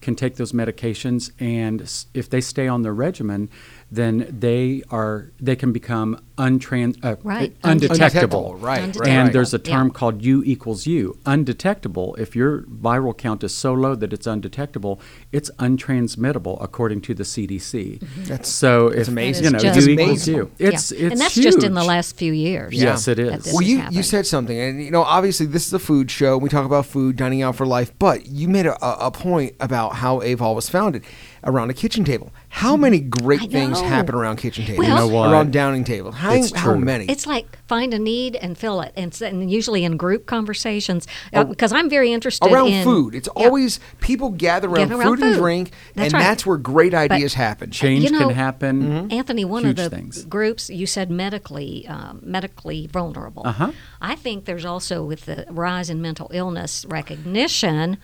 can 0.00 0.14
take 0.14 0.36
those 0.36 0.52
medications 0.52 1.32
and 1.40 1.80
if 2.14 2.30
they 2.30 2.40
stay 2.40 2.68
on 2.68 2.82
their 2.82 2.94
regimen 2.94 3.48
then 3.90 4.26
they 4.40 4.82
are 4.90 5.30
they 5.40 5.54
can 5.54 5.72
become 5.72 6.20
untrans 6.36 6.96
uh, 7.04 7.16
Right. 7.22 7.56
undetectable 7.62 8.56
Right, 8.56 8.80
Undetectable. 8.82 9.00
right, 9.06 9.08
and 9.08 9.32
there's 9.32 9.54
a 9.54 9.58
Yeah. 9.64 9.72
term 9.74 9.90
called 9.90 10.22
U 10.22 10.42
equals 10.44 10.86
U, 10.86 11.16
undetectable. 11.24 12.14
If 12.18 12.34
your 12.36 12.62
viral 12.62 13.16
count 13.16 13.42
is 13.44 13.54
so 13.54 13.72
low 13.72 13.94
that 13.94 14.12
it's 14.12 14.26
undetectable, 14.26 15.00
it's 15.32 15.50
untransmittable 15.58 16.58
according 16.62 17.00
to 17.02 17.14
the 17.14 17.24
CDC. 17.24 18.00
That's- 18.26 18.48
so 18.48 18.88
it's 18.88 19.08
amazing. 19.08 19.44
you 19.44 19.50
know 19.50 19.58
U 19.58 19.64
just 19.72 19.88
equals 19.88 20.08
amazing. 20.08 20.34
U, 20.36 20.50
it's 20.58 20.92
yeah. 20.92 20.98
it's 21.06 21.12
and 21.12 21.20
that's 21.20 21.34
just 21.34 21.62
in 21.62 21.74
the 21.74 21.84
last 21.84 22.16
few 22.16 22.32
years. 22.32 22.74
Yes, 22.74 23.08
it 23.08 23.16
that 23.16 23.22
is. 23.36 23.44
this 23.44 23.52
Well, 23.54 23.62
has 23.62 23.68
you, 23.68 23.82
you 23.98 24.02
said 24.02 24.26
something, 24.26 24.58
and 24.58 24.82
you 24.82 24.90
know, 24.90 25.02
obviously, 25.02 25.46
this 25.46 25.66
is 25.66 25.72
a 25.72 25.78
food 25.78 26.10
show. 26.10 26.36
We 26.36 26.48
talk 26.48 26.66
about 26.66 26.86
food, 26.86 27.16
dining 27.16 27.42
out 27.42 27.56
for 27.56 27.66
life, 27.66 27.92
but 27.98 28.26
you 28.26 28.48
made 28.48 28.66
a, 28.66 28.74
a 28.84 29.06
a 29.06 29.10
point 29.10 29.54
about 29.60 29.94
how 29.96 30.20
Avol 30.20 30.54
was 30.54 30.68
founded 30.68 31.04
around 31.46 31.70
a 31.70 31.74
kitchen 31.74 32.04
table. 32.04 32.32
How 32.48 32.76
many 32.76 32.98
great 33.00 33.50
things 33.50 33.80
happen 33.80 34.14
around 34.14 34.36
kitchen 34.36 34.64
tables? 34.66 34.86
You 34.86 34.94
know 34.94 35.06
what? 35.08 35.30
Around 35.30 35.52
dining 35.52 35.84
tables. 35.84 36.14
How, 36.16 36.32
It's 36.32 36.52
how 36.54 36.72
true. 36.72 36.80
many? 36.80 37.04
It's 37.06 37.26
like 37.26 37.46
find 37.68 37.94
a 37.94 37.98
need 37.98 38.36
and 38.36 38.58
fill 38.58 38.80
it, 38.80 38.92
and, 38.96 39.18
and 39.22 39.50
usually 39.50 39.84
in 39.84 39.96
group 39.96 40.26
conversations. 40.26 41.06
uh, 41.32 41.44
because 41.44 41.72
I'm 41.72 41.88
very 41.88 42.12
interested 42.12 42.50
around 42.52 42.68
in 42.68 42.84
food. 42.84 43.14
It's 43.14 43.28
Yeah. 43.36 43.44
always 43.46 43.78
people 44.00 44.30
gather 44.30 44.68
around, 44.68 44.92
around 44.92 45.18
food, 45.18 45.22
and 45.26 45.36
drink, 45.36 45.70
That's 45.94 46.06
and 46.06 46.12
right. 46.14 46.20
that's 46.22 46.44
where 46.44 46.56
great 46.56 46.94
ideas 46.94 47.34
happen. 47.34 47.70
Change 47.70 48.04
You 48.04 48.10
know, 48.10 48.18
can 48.26 48.30
happen. 48.30 49.10
Anthony, 49.12 49.44
one 49.44 49.64
Huge 49.64 49.78
of 49.78 49.90
the 49.90 49.96
things. 49.96 50.24
groups 50.24 50.68
you 50.70 50.86
said 50.86 51.10
medically 51.10 51.86
um, 51.88 52.20
medically 52.22 52.86
vulnerable. 52.86 53.42
Uh-huh. 53.46 53.72
I 54.00 54.16
think 54.16 54.44
there's 54.46 54.64
also 54.64 55.04
with 55.04 55.26
the 55.26 55.46
rise 55.50 55.88
in 55.90 56.00
mental 56.02 56.30
illness 56.32 56.84
recognition. 56.88 57.98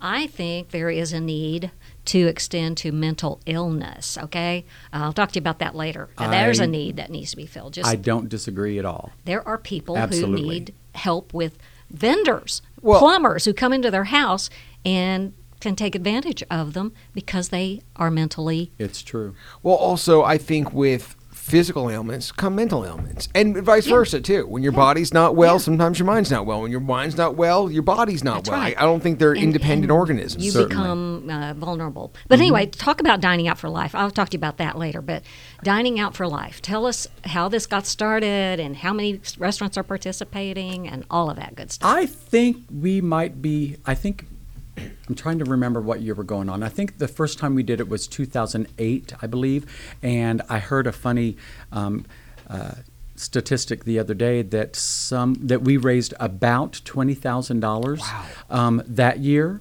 I 0.00 0.26
think 0.26 0.70
there 0.70 0.90
is 0.90 1.12
a 1.12 1.20
need 1.20 1.70
to 2.06 2.26
extend 2.26 2.76
to 2.78 2.92
mental 2.92 3.40
illness. 3.46 4.18
Okay, 4.18 4.64
uh, 4.92 4.98
I'll 5.04 5.12
talk 5.12 5.32
to 5.32 5.36
you 5.36 5.40
about 5.40 5.58
that 5.60 5.74
later. 5.74 6.08
And 6.18 6.32
there's 6.32 6.60
I- 6.60 6.64
a 6.64 6.66
need 6.66 6.96
that 6.96 7.10
needs 7.10 7.30
to 7.30 7.36
be 7.36 7.46
filled. 7.46 7.74
Just 7.74 7.88
I 7.88 7.96
don't 7.96 8.28
disagree 8.28 8.78
at 8.78 8.84
all. 8.84 9.12
there 9.24 9.46
are 9.46 9.58
people 9.58 9.96
Absolutely. 9.96 10.42
who 10.42 10.48
need 10.48 10.74
help 10.94 11.32
with 11.32 11.56
vendors, 11.90 12.62
Well- 12.82 12.98
plumbers 13.00 13.44
who 13.44 13.52
come 13.54 13.72
into 13.72 13.90
their 13.90 14.04
house 14.04 14.50
and 14.84 15.32
can 15.60 15.76
take 15.76 15.94
advantage 15.94 16.42
of 16.50 16.74
them 16.74 16.92
because 17.14 17.48
they 17.48 17.80
are 17.96 18.10
mentally 18.10 18.70
It's 18.78 19.00
true. 19.02 19.34
Well, 19.62 19.76
also, 19.76 20.22
I 20.22 20.36
think 20.36 20.74
with 20.74 21.16
physical 21.44 21.90
ailments 21.90 22.32
come 22.32 22.54
mental 22.56 22.86
ailments, 22.86 23.28
and 23.34 23.56
vice 23.58 23.86
versa 23.86 24.18
too. 24.20 24.46
When 24.46 24.62
your 24.62 24.72
body's 24.72 25.12
not 25.12 25.36
well, 25.36 25.58
sometimes 25.58 25.98
your 25.98 26.06
mind's 26.06 26.30
not 26.30 26.46
well. 26.46 26.62
When 26.62 26.70
your 26.70 26.80
mind's 26.80 27.16
not 27.18 27.36
well, 27.36 27.70
your 27.70 27.82
body's 27.82 28.24
not 28.24 28.36
That's 28.44 28.50
well. 28.50 28.60
right. 28.60 28.74
I, 28.78 28.82
I 28.82 28.84
don't 28.86 29.00
think 29.00 29.18
they're 29.18 29.32
And- 29.32 29.42
independent 29.42 29.84
and 29.84 29.92
organisms. 29.92 30.42
You 30.44 30.50
Certainly. 30.52 30.74
become 30.74 31.30
uh, 31.30 31.52
vulnerable. 31.54 32.14
But 32.28 32.38
anyway, 32.40 32.66
talk 32.66 32.98
about 33.00 33.20
dining 33.20 33.46
out 33.46 33.58
for 33.58 33.68
life. 33.68 33.94
I'll 33.94 34.10
talk 34.10 34.30
to 34.30 34.34
you 34.36 34.38
about 34.38 34.56
that 34.56 34.78
later. 34.78 35.02
But 35.02 35.22
dining 35.62 36.00
out 36.00 36.16
for 36.16 36.26
life. 36.26 36.62
Tell 36.62 36.86
us 36.86 37.06
how 37.24 37.48
this 37.50 37.66
got 37.66 37.86
started 37.86 38.58
and 38.58 38.76
how 38.76 38.94
many 38.94 39.20
restaurants 39.38 39.76
are 39.76 39.82
participating 39.82 40.88
and 40.88 41.04
all 41.10 41.28
of 41.28 41.36
that 41.36 41.54
good 41.54 41.70
stuff. 41.70 41.90
I 41.90 42.06
think 42.06 42.64
we 42.70 43.00
might 43.02 43.42
be. 43.42 43.76
I 43.84 43.94
think 43.94 44.26
I'm 44.76 45.14
trying 45.14 45.38
to 45.38 45.44
remember 45.44 45.80
what 45.80 46.00
year 46.00 46.14
we're 46.14 46.24
going 46.24 46.48
on. 46.48 46.62
I 46.62 46.68
think 46.68 46.98
the 46.98 47.08
first 47.08 47.38
time 47.38 47.54
we 47.54 47.62
did 47.62 47.80
it 47.80 47.88
was 47.88 48.06
2008, 48.06 49.12
I 49.20 49.26
believe, 49.26 49.96
and 50.02 50.42
I 50.48 50.58
heard 50.58 50.86
a 50.86 50.92
funny. 50.92 51.36
Um, 51.72 52.06
uh, 52.48 52.74
statistic 53.16 53.84
the 53.84 53.98
other 53.98 54.12
day 54.12 54.42
that 54.42 54.74
some 54.74 55.34
that 55.34 55.62
we 55.62 55.76
raised 55.76 56.12
about 56.18 56.80
twenty 56.84 57.14
thousand 57.14 57.60
dollars 57.60 58.02
um, 58.50 58.82
that 58.86 59.20
year. 59.20 59.60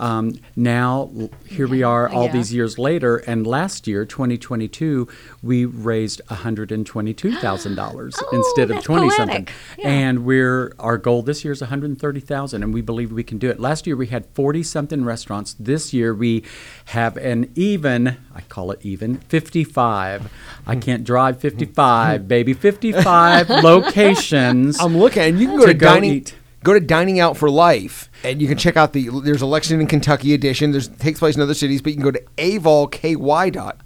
Um, 0.00 0.40
now 0.56 1.10
l- 1.14 1.30
here 1.46 1.68
we 1.68 1.82
are, 1.82 2.08
all 2.08 2.24
Yeah. 2.24 2.32
these 2.32 2.52
years 2.54 2.78
later, 2.78 3.18
and 3.18 3.46
last 3.46 3.86
year, 3.86 4.04
2022, 4.06 5.06
we 5.42 5.66
raised 5.66 6.22
$122,000 6.30 8.14
Oh, 8.22 8.28
instead 8.32 8.70
of 8.70 8.76
that's 8.76 8.86
20 8.86 9.10
something. 9.10 9.46
Yeah. 9.78 9.88
And 9.88 10.24
we're 10.24 10.72
our 10.78 10.96
goal 10.98 11.22
this 11.22 11.44
year 11.44 11.52
is 11.52 11.60
130,000 11.60 12.62
and 12.62 12.72
we 12.72 12.80
believe 12.80 13.12
we 13.12 13.22
can 13.22 13.38
do 13.38 13.50
it. 13.50 13.60
Last 13.60 13.86
year 13.86 13.94
we 13.96 14.06
had 14.06 14.24
40 14.34 14.62
something 14.62 15.04
restaurants. 15.04 15.54
This 15.60 15.92
year 15.92 16.14
we 16.14 16.44
have 16.86 17.16
an 17.18 17.50
even, 17.54 18.16
I 18.34 18.40
call 18.48 18.70
it 18.72 18.80
even, 18.82 19.16
55. 19.28 20.30
I 20.66 20.76
can't 20.76 21.04
drive 21.04 21.40
55, 21.40 22.26
baby, 22.26 22.54
55 22.54 23.50
locations. 23.62 24.80
I'm 24.80 24.96
looking, 24.96 25.22
and 25.22 25.38
you 25.40 25.46
can 25.48 25.56
go 25.56 25.66
To 25.66 25.72
to, 25.72 25.78
go 25.78 25.86
dining. 25.94 26.12
eat. 26.14 26.34
Go 26.62 26.74
to 26.74 26.80
Dining 26.80 27.20
Out 27.20 27.36
for 27.38 27.48
Life, 27.50 28.10
and 28.22 28.40
you 28.42 28.46
can 28.48 28.58
check 28.58 28.76
out 28.76 28.92
the. 28.92 29.08
There's 29.24 29.40
a 29.42 29.46
Lexington, 29.46 29.86
Kentucky 29.86 30.34
edition. 30.34 30.72
There's 30.72 30.88
takes 30.88 31.18
place 31.18 31.34
in 31.36 31.40
other 31.42 31.54
cities, 31.54 31.80
but 31.80 31.90
you 31.90 31.94
can 31.96 32.04
go 32.04 32.10
to 32.10 32.22
avolky.org. 32.36 33.78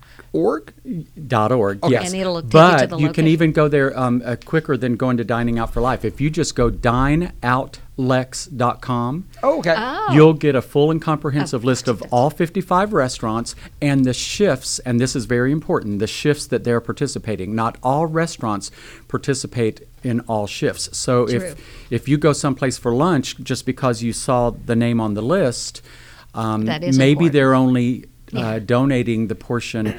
Dot 1.29 1.53
org, 1.53 1.79
yes. 1.89 2.11
And 2.13 2.21
it'll 2.21 2.43
take 2.43 2.47
you 2.47 2.51
but 2.51 2.79
to 2.79 2.87
the 2.89 2.97
you 2.97 3.07
can 3.13 3.25
location. 3.25 3.27
even 3.29 3.53
go 3.53 3.69
there 3.69 3.97
um, 3.97 4.21
uh, 4.25 4.35
quicker 4.45 4.77
than 4.77 4.97
going 4.97 5.17
to 5.19 5.25
Dining 5.25 5.61
Out 5.61 5.73
for 5.73 5.81
Life. 5.81 6.05
If 6.05 6.21
you 6.21 6.29
just 6.29 6.57
go 6.57 6.71
dineoutlex.com, 6.71 9.25
Oh, 9.43 9.59
okay. 9.59 9.75
Oh. 9.77 10.09
You'll 10.13 10.33
get 10.35 10.55
a 10.57 10.63
full 10.63 10.91
and 10.91 11.01
comprehensive 11.01 11.63
Oh, 11.65 11.67
list 11.67 11.87
of 11.89 12.03
all 12.11 12.31
55 12.31 12.93
restaurants 12.93 13.55
and 13.81 14.05
the 14.05 14.13
shifts, 14.13 14.81
and 14.81 14.99
this 15.01 15.15
is 15.15 15.25
very 15.27 15.53
important 15.53 16.01
the 16.01 16.07
shifts 16.09 16.47
that 16.49 16.65
they're 16.65 16.81
participating. 16.81 17.55
Not 17.55 17.79
all 17.83 18.07
restaurants 18.07 18.71
participate 19.09 19.83
in 20.05 20.21
all 20.21 20.47
shifts. 20.47 20.97
So 20.97 21.27
True. 21.27 21.37
if 21.37 21.91
if 21.91 22.09
you 22.09 22.17
go 22.19 22.33
someplace 22.33 22.79
for 22.79 22.93
lunch 22.95 23.37
just 23.43 23.67
because 23.67 24.03
you 24.03 24.13
saw 24.13 24.51
the 24.51 24.77
name 24.77 25.01
on 25.01 25.15
the 25.15 25.23
list, 25.23 25.83
um, 26.35 26.65
maybe 26.65 26.87
important. 26.89 27.33
they're 27.33 27.55
only 27.55 28.05
uh, 28.35 28.39
Yeah. 28.39 28.59
donating 28.61 29.29
the 29.29 29.35
portion. 29.35 29.95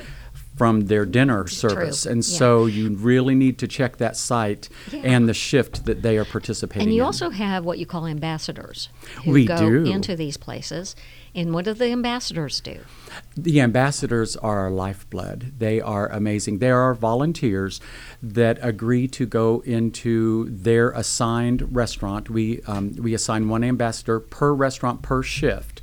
From 0.58 0.86
their 0.88 1.06
dinner 1.06 1.48
service, 1.48 2.06
and 2.06 2.24
Yeah. 2.24 2.38
so 2.38 2.66
you 2.66 2.96
really 2.96 3.36
need 3.36 3.58
to 3.58 3.68
check 3.68 3.98
that 3.98 4.16
site 4.16 4.70
Yeah. 4.90 5.02
and 5.04 5.28
the 5.28 5.34
shift 5.34 5.84
that 5.84 6.02
they 6.02 6.18
are 6.18 6.24
participating 6.24 6.88
And 6.88 6.96
you 6.96 7.02
in. 7.02 7.06
also 7.06 7.30
have 7.30 7.66
what 7.66 7.78
you 7.78 7.86
call 7.86 8.08
ambassadors 8.08 8.88
who 9.26 9.32
We 9.32 9.46
go 9.48 9.58
do. 9.58 9.84
into 9.92 10.16
these 10.16 10.38
places. 10.38 10.96
And 11.36 11.54
what 11.54 11.66
do 11.66 11.74
the 11.74 11.92
ambassadors 11.92 12.62
do? 12.62 12.80
The 13.36 13.60
ambassadors 13.60 14.38
are 14.38 14.60
our 14.60 14.72
lifeblood. 14.72 15.56
They 15.60 15.82
are 15.82 16.08
amazing. 16.08 16.60
They 16.60 16.72
are 16.72 16.94
volunteers 16.96 17.82
that 18.24 18.58
agree 18.62 19.10
to 19.10 19.26
go 19.26 19.62
into 19.66 20.48
their 20.50 20.92
assigned 20.92 21.76
restaurant. 21.76 22.30
We 22.30 22.62
um, 22.62 22.96
we 22.96 23.14
assign 23.14 23.50
one 23.50 23.66
ambassador 23.66 24.22
per 24.22 24.54
restaurant 24.54 25.02
per 25.02 25.22
shift, 25.22 25.82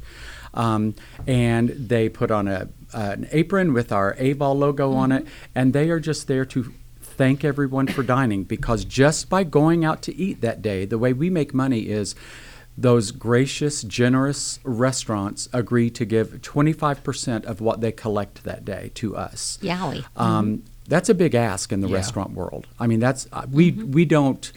um, 0.55 0.95
and 1.27 1.69
they 1.69 2.09
put 2.09 2.31
on 2.31 2.49
a 2.49 2.69
an 2.95 3.29
apron 3.31 3.75
with 3.75 3.93
our 3.93 4.15
AVOL 4.17 4.57
logo 4.57 4.93
on 4.93 5.13
it, 5.13 5.27
and 5.55 5.75
they 5.75 5.91
are 5.91 6.01
just 6.01 6.29
there 6.29 6.47
to 6.47 6.73
thank 7.03 7.45
everyone 7.45 7.87
for 7.87 8.03
dining 8.03 8.43
because 8.45 8.87
just 8.87 9.29
by 9.29 9.45
going 9.45 9.85
out 9.85 10.01
to 10.03 10.15
eat 10.15 10.41
that 10.41 10.63
day, 10.63 10.87
the 10.87 10.99
way 10.99 11.13
we 11.13 11.29
make 11.29 11.53
money 11.53 11.81
is 11.81 12.15
those 12.77 13.11
gracious, 13.11 13.83
generous 13.83 14.59
restaurants 14.65 15.49
agree 15.53 15.91
to 15.91 16.05
give 16.05 16.41
25% 16.41 17.45
of 17.45 17.61
what 17.61 17.81
they 17.81 17.93
collect 17.93 18.45
that 18.45 18.65
day 18.65 18.91
to 18.95 19.17
us. 19.17 19.59
Yowie. 19.63 20.05
Um, 20.17 20.63
That's 20.89 21.09
a 21.09 21.15
big 21.15 21.35
ask 21.35 21.71
in 21.73 21.81
the 21.81 21.89
Yeah. 21.89 21.97
restaurant 21.97 22.33
world. 22.33 22.67
I 22.81 22.87
mean, 22.87 22.99
that's 23.01 23.29
uh, 23.33 23.47
we 23.51 23.71
we 23.71 24.05
don't. 24.05 24.51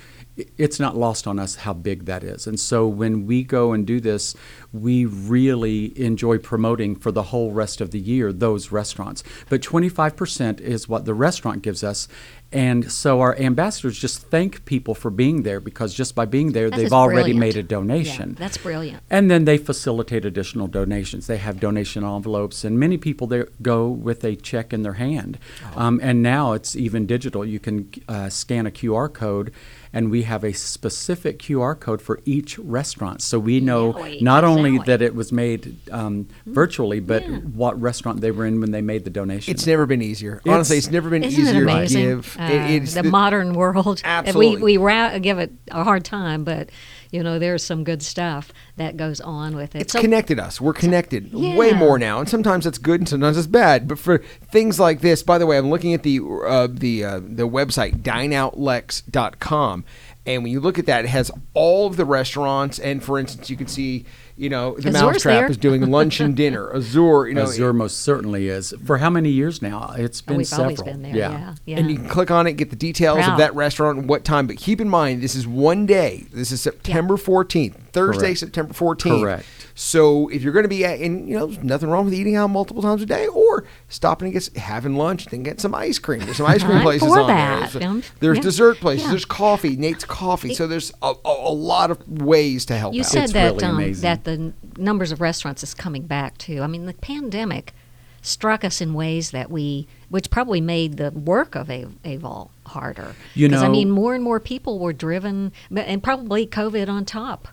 It's 0.58 0.80
not 0.80 0.97
lost 0.97 1.28
on 1.28 1.39
us 1.39 1.56
how 1.56 1.73
big 1.73 2.06
that 2.06 2.23
is, 2.23 2.47
and 2.47 2.60
so 2.60 2.88
when 2.88 3.25
we 3.28 3.43
go 3.43 3.71
and 3.73 3.86
do 3.86 4.01
this, 4.01 4.36
we 4.81 5.05
really 5.05 5.97
enjoy 5.99 6.38
promoting 6.38 6.95
for 6.95 7.11
the 7.11 7.23
whole 7.23 7.51
rest 7.51 7.81
of 7.81 7.91
the 7.91 7.99
year 7.99 8.31
those 8.33 8.71
restaurants. 8.71 9.23
But 9.49 9.61
25% 9.61 10.59
is 10.61 10.88
what 10.89 11.05
the 11.05 11.13
restaurant 11.13 11.61
gives 11.61 11.83
us, 11.83 12.07
and 12.51 12.89
so 12.91 13.19
our 13.21 13.35
ambassadors 13.38 13.97
just 13.99 14.21
thank 14.29 14.63
people 14.65 14.93
for 14.95 15.09
being 15.11 15.43
there 15.43 15.59
because 15.59 15.93
just 15.93 16.15
by 16.15 16.25
being 16.25 16.53
there, 16.53 16.69
That 16.69 16.77
they've 16.77 16.93
already 16.93 17.33
made 17.33 17.55
a 17.55 17.59
Yeah, 17.61 17.67
donation. 17.67 18.35
that's 18.39 18.57
brilliant. 18.57 19.01
And 19.09 19.29
then 19.29 19.45
they 19.45 19.57
facilitate 19.57 20.23
additional 20.25 20.67
donations. 20.67 21.27
They 21.27 21.38
have 21.38 21.59
donation 21.59 22.03
envelopes, 22.05 22.63
and 22.63 22.79
many 22.79 22.97
people 22.97 23.27
there 23.27 23.47
go 23.61 23.89
with 23.89 24.23
a 24.23 24.35
check 24.35 24.71
in 24.73 24.83
their 24.83 24.93
hand. 24.93 25.38
Um, 25.75 25.99
and 26.01 26.21
now 26.23 26.53
it's 26.53 26.75
even 26.75 27.05
digital. 27.05 27.43
You 27.43 27.59
can 27.59 27.89
uh, 28.07 28.29
scan 28.29 28.65
a 28.67 28.71
QR 28.71 29.11
code, 29.11 29.51
and 29.91 30.09
we 30.11 30.23
have 30.23 30.43
a 30.43 30.53
specific 30.53 31.39
QR 31.39 31.77
code 31.77 32.01
for 32.01 32.19
each 32.25 32.57
restaurant, 32.59 33.21
so 33.21 33.39
we 33.39 33.59
know 33.59 33.91
not 34.21 34.43
only 34.43 34.64
exactly. 34.73 34.91
that 34.93 35.01
it 35.04 35.15
was 35.15 35.32
made 35.32 35.78
um, 35.91 36.28
virtually, 36.45 36.99
but 36.99 37.28
Yeah. 37.28 37.38
what 37.38 37.80
restaurant 37.80 38.21
they 38.21 38.32
were 38.32 38.45
in 38.45 38.60
when 38.60 38.71
they 38.71 38.82
made 38.82 39.04
the 39.04 39.10
donation. 39.10 39.54
It's 39.54 39.65
never 39.67 39.86
been 39.86 40.01
easier. 40.01 40.41
Honestly, 40.47 40.78
It's- 40.78 40.86
it's 40.88 40.91
never 40.93 41.10
been 41.10 41.23
Isn't 41.23 41.39
it 41.39 41.49
easier 41.49 41.65
to 41.65 41.88
give. 41.88 42.38
Uh, 42.39 42.43
It- 42.43 42.71
it's 42.84 42.93
the, 42.93 43.04
modern 43.04 43.54
world. 43.54 44.01
Absolutely. 44.04 44.56
We, 44.62 44.78
we 44.78 44.84
ra- 44.84 45.17
give 45.19 45.38
it 45.39 45.51
a 45.71 45.84
hard 45.84 46.04
time, 46.04 46.43
but, 46.43 46.69
you 47.12 47.21
know, 47.23 47.39
there's 47.39 47.63
some 47.63 47.84
good 47.84 48.01
stuff 48.04 48.51
that 48.78 48.97
goes 48.97 49.21
on 49.21 49.56
with 49.56 49.75
it. 49.75 49.82
It's 49.84 49.93
So- 49.93 50.01
connected 50.01 50.39
us. 50.39 50.60
We're 50.60 50.73
connected 50.73 51.34
way 51.34 51.69
Yeah. 51.69 51.78
more 51.78 51.97
now, 51.99 52.19
and 52.19 52.28
sometimes 52.28 52.65
that's 52.65 52.78
good 52.78 52.99
and 53.01 53.08
sometimes 53.10 53.38
it's 53.38 53.47
bad. 53.47 53.88
But 53.88 53.99
for 53.99 54.21
things 54.51 54.80
like 54.80 55.01
this, 55.01 55.23
by 55.23 55.38
the 55.38 55.45
way, 55.45 55.58
I'm 55.58 55.69
looking 55.69 55.93
at 55.93 56.04
the 56.04 56.19
uh, 56.47 56.67
the 56.71 57.04
uh, 57.04 57.19
the 57.23 57.47
website 57.47 58.01
dineoutlex.com, 58.01 59.84
and 60.25 60.43
when 60.43 60.51
you 60.51 60.60
look 60.60 60.80
at 60.80 60.86
that, 60.88 61.06
it 61.06 61.10
has 61.10 61.32
all 61.54 61.88
of 61.88 61.97
the 61.97 62.06
restaurants. 62.06 62.80
And 62.80 63.04
for 63.04 63.19
instance, 63.19 63.49
you 63.49 63.58
can 63.58 63.67
see, 63.67 64.06
you 64.37 64.49
know, 64.49 64.75
the 64.75 64.89
Azur's 64.89 64.93
Mousetrap 65.01 65.23
there. 65.23 65.49
is 65.49 65.57
doing 65.57 65.89
lunch 65.89 66.19
and 66.19 66.35
dinner. 66.35 66.69
Azur, 66.73 67.27
you 67.27 67.33
know, 67.33 67.45
Azur 67.45 67.73
most 67.73 68.01
certainly 68.01 68.49
is. 68.49 68.73
For 68.83 68.97
how 68.97 69.09
many 69.09 69.29
years 69.29 69.61
now? 69.61 69.93
It's 69.97 70.21
oh, 70.21 70.27
been 70.27 70.37
we've 70.37 70.47
several. 70.47 70.65
always 70.65 70.81
been 70.81 71.01
there. 71.01 71.15
Yeah. 71.15 71.55
yeah. 71.65 71.77
And 71.77 71.89
you 71.89 71.97
can 71.97 72.09
click 72.09 72.31
on 72.31 72.45
it, 72.45 72.53
get 72.53 72.69
the 72.69 72.75
details 72.75 73.19
Proud. 73.19 73.31
of 73.31 73.37
that 73.37 73.55
restaurant 73.55 73.99
and 73.99 74.09
what 74.09 74.25
time. 74.25 74.47
But 74.47 74.57
keep 74.57 74.81
in 74.81 74.89
mind, 74.89 75.21
this 75.21 75.35
is 75.35 75.47
one 75.47 75.85
day. 75.85 76.25
This 76.33 76.51
is 76.51 76.61
September 76.61 77.15
14th, 77.15 77.75
Thursday, 77.95 78.25
Correct. 78.27 78.39
September 78.39 78.73
14th. 78.73 79.19
Correct. 79.21 79.45
So 79.73 80.27
if 80.29 80.41
you're 80.43 80.53
going 80.53 80.63
to 80.63 80.69
be 80.69 80.86
at, 80.86 80.99
and 80.99 81.27
you 81.27 81.38
know, 81.38 81.47
there's 81.47 81.63
nothing 81.63 81.89
wrong 81.89 82.05
with 82.05 82.13
eating 82.13 82.36
out 82.36 82.47
multiple 82.49 82.81
times 82.81 83.01
a 83.01 83.05
day, 83.05 83.25
or 83.27 83.65
stopping 83.89 84.27
and 84.27 84.34
get 84.34 84.55
having 84.58 84.95
lunch, 84.95 85.25
then 85.25 85.41
get 85.43 85.60
some 85.60 85.73
ice 85.73 85.97
cream. 85.99 86.19
There's 86.21 86.38
some 86.38 86.45
ice 86.45 86.63
cream 86.63 86.81
places 86.84 87.08
for 87.08 87.19
on 87.21 87.27
that. 87.27 87.71
there. 87.71 87.88
Um, 87.89 88.03
There's 88.19 88.38
yeah. 88.38 88.43
dessert 88.43 88.77
places. 88.77 89.03
Yeah. 89.05 89.10
There's 89.12 89.25
coffee, 89.25 89.75
Nate's 89.75 90.05
Coffee. 90.05 90.53
So 90.53 90.67
there's 90.67 90.91
a, 91.01 91.13
a, 91.25 91.29
a 91.49 91.53
lot 91.53 91.89
of 91.91 92.08
ways 92.21 92.65
to 92.67 92.77
help 92.77 92.93
You 92.93 93.01
out. 93.01 93.05
said 93.08 93.23
It's 93.25 93.34
that 93.34 93.62
really 93.62 93.91
um, 93.91 93.93
that 94.01 94.23
the 94.23 94.53
numbers 94.77 95.12
of 95.12 95.19
restaurants 95.21 95.63
is 95.63 95.73
coming 95.73 96.03
back 96.03 96.38
too. 96.38 96.62
I 96.62 96.67
mean, 96.67 96.86
the 96.86 96.93
pandemic 96.93 97.73
struck 98.21 98.63
us 98.63 98.81
in 98.81 98.93
ways 98.95 99.31
that 99.31 99.51
we, 99.51 99.88
which 100.10 100.29
probably 100.31 100.60
made 100.60 100.97
the 100.97 101.12
work 101.12 101.53
of 101.53 101.69
A- 101.69 101.86
Avol 102.03 102.49
harder. 102.65 103.13
You 103.36 103.47
'Cause, 103.49 103.62
I 103.62 103.67
mean, 103.67 103.91
more 103.91 104.15
and 104.15 104.23
more 104.23 104.39
people 104.39 104.79
were 104.79 104.93
driven, 104.93 105.51
and 105.75 106.01
probably 106.01 106.47
COVID 106.47 106.89
on 106.89 107.05
top 107.05 107.47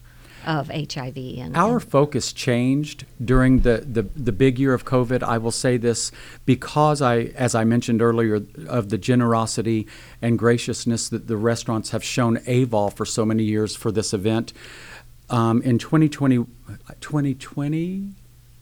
of 0.47 0.69
HIV. 0.69 1.17
And 1.17 1.57
Our 1.57 1.75
and- 1.75 1.91
focus 1.91 2.33
changed 2.33 3.05
during 3.25 3.61
the, 3.61 3.85
the, 3.87 4.03
the 4.03 4.33
big 4.33 4.59
year 4.59 4.75
of 4.75 4.85
COVID. 4.85 5.23
I 5.23 5.39
will 5.39 5.51
say 5.51 5.77
this 5.77 6.13
because 6.45 7.01
I, 7.03 7.33
as 7.37 7.55
I 7.55 7.65
mentioned 7.65 8.03
earlier, 8.03 8.43
of 8.67 8.89
the 8.89 8.99
generosity 8.99 9.87
and 10.21 10.39
graciousness 10.39 11.09
that 11.09 11.27
the 11.27 11.37
restaurants 11.37 11.91
have 11.91 12.05
shown 12.05 12.37
Avol 12.39 12.93
for 12.93 13.05
so 13.05 13.25
many 13.25 13.45
years 13.45 13.77
for 13.77 13.93
this 13.93 14.13
event. 14.13 14.53
Um, 15.31 15.63
in 15.63 15.79
2020, 15.79 16.45
2020, 17.01 18.11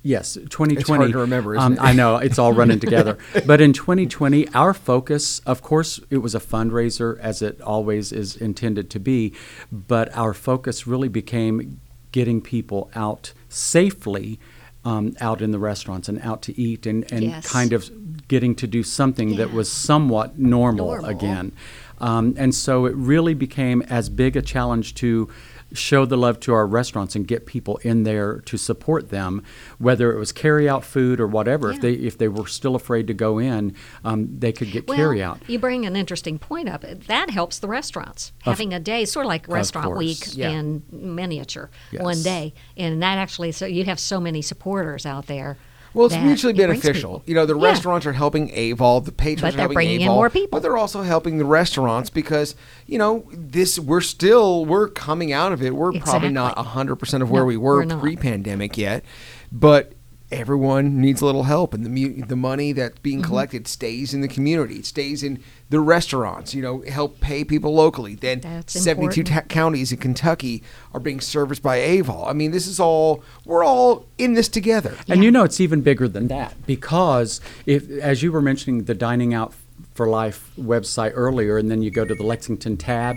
yes, 0.03 0.35
2020. 0.35 0.75
It's 0.81 0.89
hard 0.89 1.13
to 1.13 1.19
remember, 1.19 1.55
isn't 1.55 1.65
um, 1.65 1.73
it? 1.75 1.81
I 1.81 1.93
know 1.93 2.17
it's 2.17 2.39
all 2.39 2.53
running 2.53 2.81
together. 2.87 3.19
But 3.47 3.61
in 3.61 3.73
2020, 3.73 4.49
our 4.55 4.75
focus, 4.75 5.41
of 5.41 5.63
course, 5.63 6.01
it 6.11 6.19
was 6.19 6.35
a 6.35 6.41
fundraiser 6.41 7.19
as 7.21 7.43
it 7.43 7.61
always 7.61 8.13
is 8.13 8.37
intended 8.37 8.91
to 8.91 8.99
be, 9.01 9.35
but 9.71 10.15
our 10.17 10.35
focus 10.35 10.87
really 10.87 11.09
became 11.09 11.81
getting 12.13 12.41
people 12.41 12.91
out 12.95 13.33
safely. 13.49 14.39
Um, 14.83 15.15
out 15.21 15.43
in 15.43 15.51
the 15.51 15.59
restaurants 15.59 16.09
and 16.09 16.19
out 16.23 16.41
to 16.41 16.59
eat 16.59 16.87
and, 16.87 17.05
and 17.13 17.23
Yes. 17.25 17.47
kind 17.47 17.75
of 17.75 17.91
getting 18.29 18.55
to 18.55 18.67
do 18.67 18.83
something 18.83 19.37
that 19.37 19.53
was 19.53 19.71
somewhat 19.71 20.39
normal, 20.39 20.87
Normal. 20.87 21.11
again. 21.11 21.53
Um, 21.99 22.33
and 22.39 22.55
so 22.55 22.87
it 22.87 22.95
really 22.97 23.35
became 23.35 23.83
as 23.83 24.09
big 24.09 24.37
a 24.39 24.41
challenge 24.41 24.95
to 24.95 25.29
show 25.73 26.05
the 26.05 26.17
love 26.17 26.41
to 26.41 26.53
our 26.53 26.67
restaurants 26.67 27.15
and 27.15 27.27
get 27.27 27.47
people 27.47 27.77
in 27.79 28.03
there 28.03 28.41
to 28.41 28.57
support 28.57 29.11
them, 29.11 29.43
whether 29.79 30.13
it 30.13 30.19
was 30.19 30.33
carry 30.33 30.69
out 30.69 30.85
food 30.85 31.21
or 31.21 31.27
whatever. 31.27 31.71
If 31.71 31.81
they 31.81 31.93
if 31.93 32.19
they 32.19 32.29
were 32.29 32.47
still 32.47 32.75
afraid 32.75 33.07
to 33.07 33.15
go 33.15 33.39
in, 33.39 33.75
um, 34.05 34.39
they 34.39 34.53
could 34.53 34.71
get 34.73 34.89
Well, 34.89 34.97
carry 34.97 35.23
out. 35.23 35.39
You 35.49 35.59
bring 35.59 35.87
an 35.87 35.97
interesting 35.97 36.39
point 36.39 36.69
up. 36.69 36.83
That 37.07 37.31
helps 37.31 37.59
the 37.59 37.69
restaurants. 37.69 38.33
Having 38.43 38.75
a 38.75 38.81
day, 38.81 39.05
sort 39.05 39.27
of 39.27 39.29
like 39.29 39.47
Restaurant 39.49 39.87
course. 39.87 39.99
Week 39.99 40.19
Yeah. 40.37 40.51
in 40.51 40.83
miniature, 40.91 41.71
one 41.99 42.23
day. 42.23 42.55
And 42.77 43.03
that 43.03 43.19
actually, 43.19 43.53
so 43.53 43.67
you 43.67 43.85
have 43.85 44.01
so 44.01 44.21
many 44.21 44.43
supporters 44.43 45.07
out 45.07 45.27
there. 45.27 45.57
Well, 45.93 46.07
it's 46.07 46.17
mutually 46.17 46.53
it 46.53 46.57
beneficial. 46.57 47.23
You 47.27 47.35
know, 47.35 47.47
the 47.47 47.57
Yeah. 47.59 47.65
restaurants 47.67 48.07
are 48.07 48.13
helping 48.13 48.49
Avol, 48.51 49.05
the 49.05 49.13
patrons 49.13 49.41
But 49.43 49.49
are 49.49 49.51
they're 49.53 49.61
helping 49.63 49.75
bringing 49.75 50.01
in 50.03 50.09
more 50.09 50.31
people. 50.31 50.49
but 50.57 50.63
they're 50.63 50.77
also 50.77 51.03
helping 51.03 51.39
the 51.39 51.45
restaurants 51.45 52.11
because 52.11 52.55
you 52.87 52.99
know 52.99 53.25
this. 53.33 53.79
We're 53.79 54.01
still 54.01 54.65
we're 54.65 54.89
coming 54.89 55.33
out 55.33 55.53
of 55.53 55.63
it. 55.63 55.75
We're 55.75 55.93
probably 56.01 56.31
not 56.31 56.57
hundred 56.59 56.97
percent 56.97 57.23
of 57.23 57.31
where 57.31 57.43
No, 57.43 57.47
we 57.47 57.57
were 57.57 57.85
we're 57.85 57.99
pre-pandemic 57.99 58.79
yet, 58.79 59.05
but 59.51 59.93
everyone 60.31 61.01
needs 61.01 61.21
a 61.21 61.27
little 61.27 61.45
help, 61.45 61.75
and 61.75 61.85
the 61.85 61.89
mu- 61.89 62.25
the 62.25 62.37
money 62.37 62.73
that's 62.73 62.99
being 63.01 63.19
Mm-hmm. 63.21 63.29
collected 63.29 63.69
stays 63.69 64.15
in 64.15 64.21
the 64.21 64.29
community. 64.29 64.77
It 64.77 64.87
stays 64.87 65.23
in 65.23 65.43
the 65.69 65.81
restaurants. 65.81 66.55
You 66.55 66.63
know, 66.63 66.83
help 66.89 67.21
pay 67.21 67.45
people 67.45 67.75
locally. 67.75 68.15
Then 68.15 68.41
That's 68.41 68.73
seventy-two 68.81 69.25
ta- 69.25 69.43
counties 69.43 69.93
in 69.93 69.99
Kentucky 69.99 70.63
are 70.95 71.01
being 71.01 71.21
serviced 71.21 71.63
by 71.63 71.79
AVOL. 71.79 72.27
I 72.29 72.33
mean, 72.33 72.51
this 72.53 72.67
is 72.67 72.79
all 72.81 73.23
we're 73.45 73.65
all 73.65 74.07
in 74.19 74.35
this 74.35 74.49
together. 74.49 74.97
And 75.09 75.23
you 75.25 75.31
know 75.31 75.45
it's 75.45 75.61
even 75.61 75.81
bigger 75.83 76.09
than 76.09 76.29
that 76.29 76.55
because 76.67 77.41
if, 77.67 77.91
as 78.01 78.23
you 78.23 78.33
were 78.33 78.43
mentioning, 78.43 78.85
the 78.85 78.95
Dining 78.95 79.35
Out 79.35 79.53
for 79.95 80.07
Life 80.09 80.51
website 80.59 81.13
earlier, 81.15 81.59
and 81.59 81.71
then 81.71 81.83
you 81.83 81.91
go 81.91 82.05
to 82.05 82.15
the 82.15 82.23
Lexington 82.23 82.77
tab. 82.77 83.17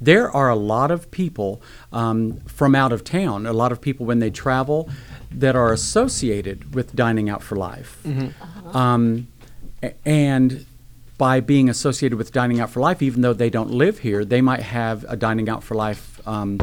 There 0.00 0.30
are 0.30 0.48
a 0.48 0.56
lot 0.56 0.90
of 0.90 1.10
people 1.10 1.60
um, 1.92 2.40
from 2.46 2.74
out 2.74 2.92
of 2.92 3.04
town. 3.04 3.46
A 3.46 3.52
lot 3.52 3.70
of 3.72 3.80
people 3.80 4.06
when 4.06 4.18
they 4.18 4.30
travel 4.30 4.88
that 5.30 5.54
are 5.54 5.72
associated 5.72 6.74
with 6.74 6.94
Dining 6.96 7.28
Out 7.28 7.42
for 7.42 7.56
Life, 7.56 8.04
um, 8.74 9.28
and 10.04 10.66
by 11.18 11.40
being 11.40 11.68
associated 11.68 12.16
with 12.16 12.32
Dining 12.32 12.60
Out 12.60 12.70
for 12.70 12.80
Life, 12.80 13.02
even 13.02 13.20
though 13.20 13.34
they 13.34 13.50
don't 13.50 13.70
live 13.70 13.98
here, 13.98 14.24
they 14.24 14.40
might 14.40 14.60
have 14.62 15.04
a 15.08 15.16
Dining 15.16 15.48
Out 15.48 15.62
for 15.62 15.74
Life 15.74 16.26
um, 16.26 16.58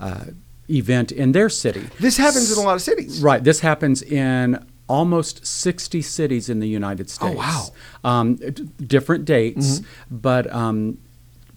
uh, 0.00 0.24
event 0.68 1.12
in 1.12 1.32
their 1.32 1.48
city. 1.48 1.88
This 2.00 2.16
happens 2.16 2.50
in 2.52 2.58
a 2.58 2.62
lot 2.62 2.74
of 2.74 2.82
cities. 2.82 3.22
Right. 3.22 3.42
This 3.42 3.60
happens 3.60 4.02
in 4.02 4.64
almost 4.88 5.46
60 5.46 6.02
cities 6.02 6.48
in 6.48 6.58
the 6.58 6.68
United 6.68 7.08
States. 7.08 7.32
Oh, 7.34 7.36
wow. 7.38 7.68
Um, 8.02 8.34
d- 8.34 8.68
different 8.84 9.24
dates, 9.24 9.80
but 10.10 10.52
um, 10.52 10.98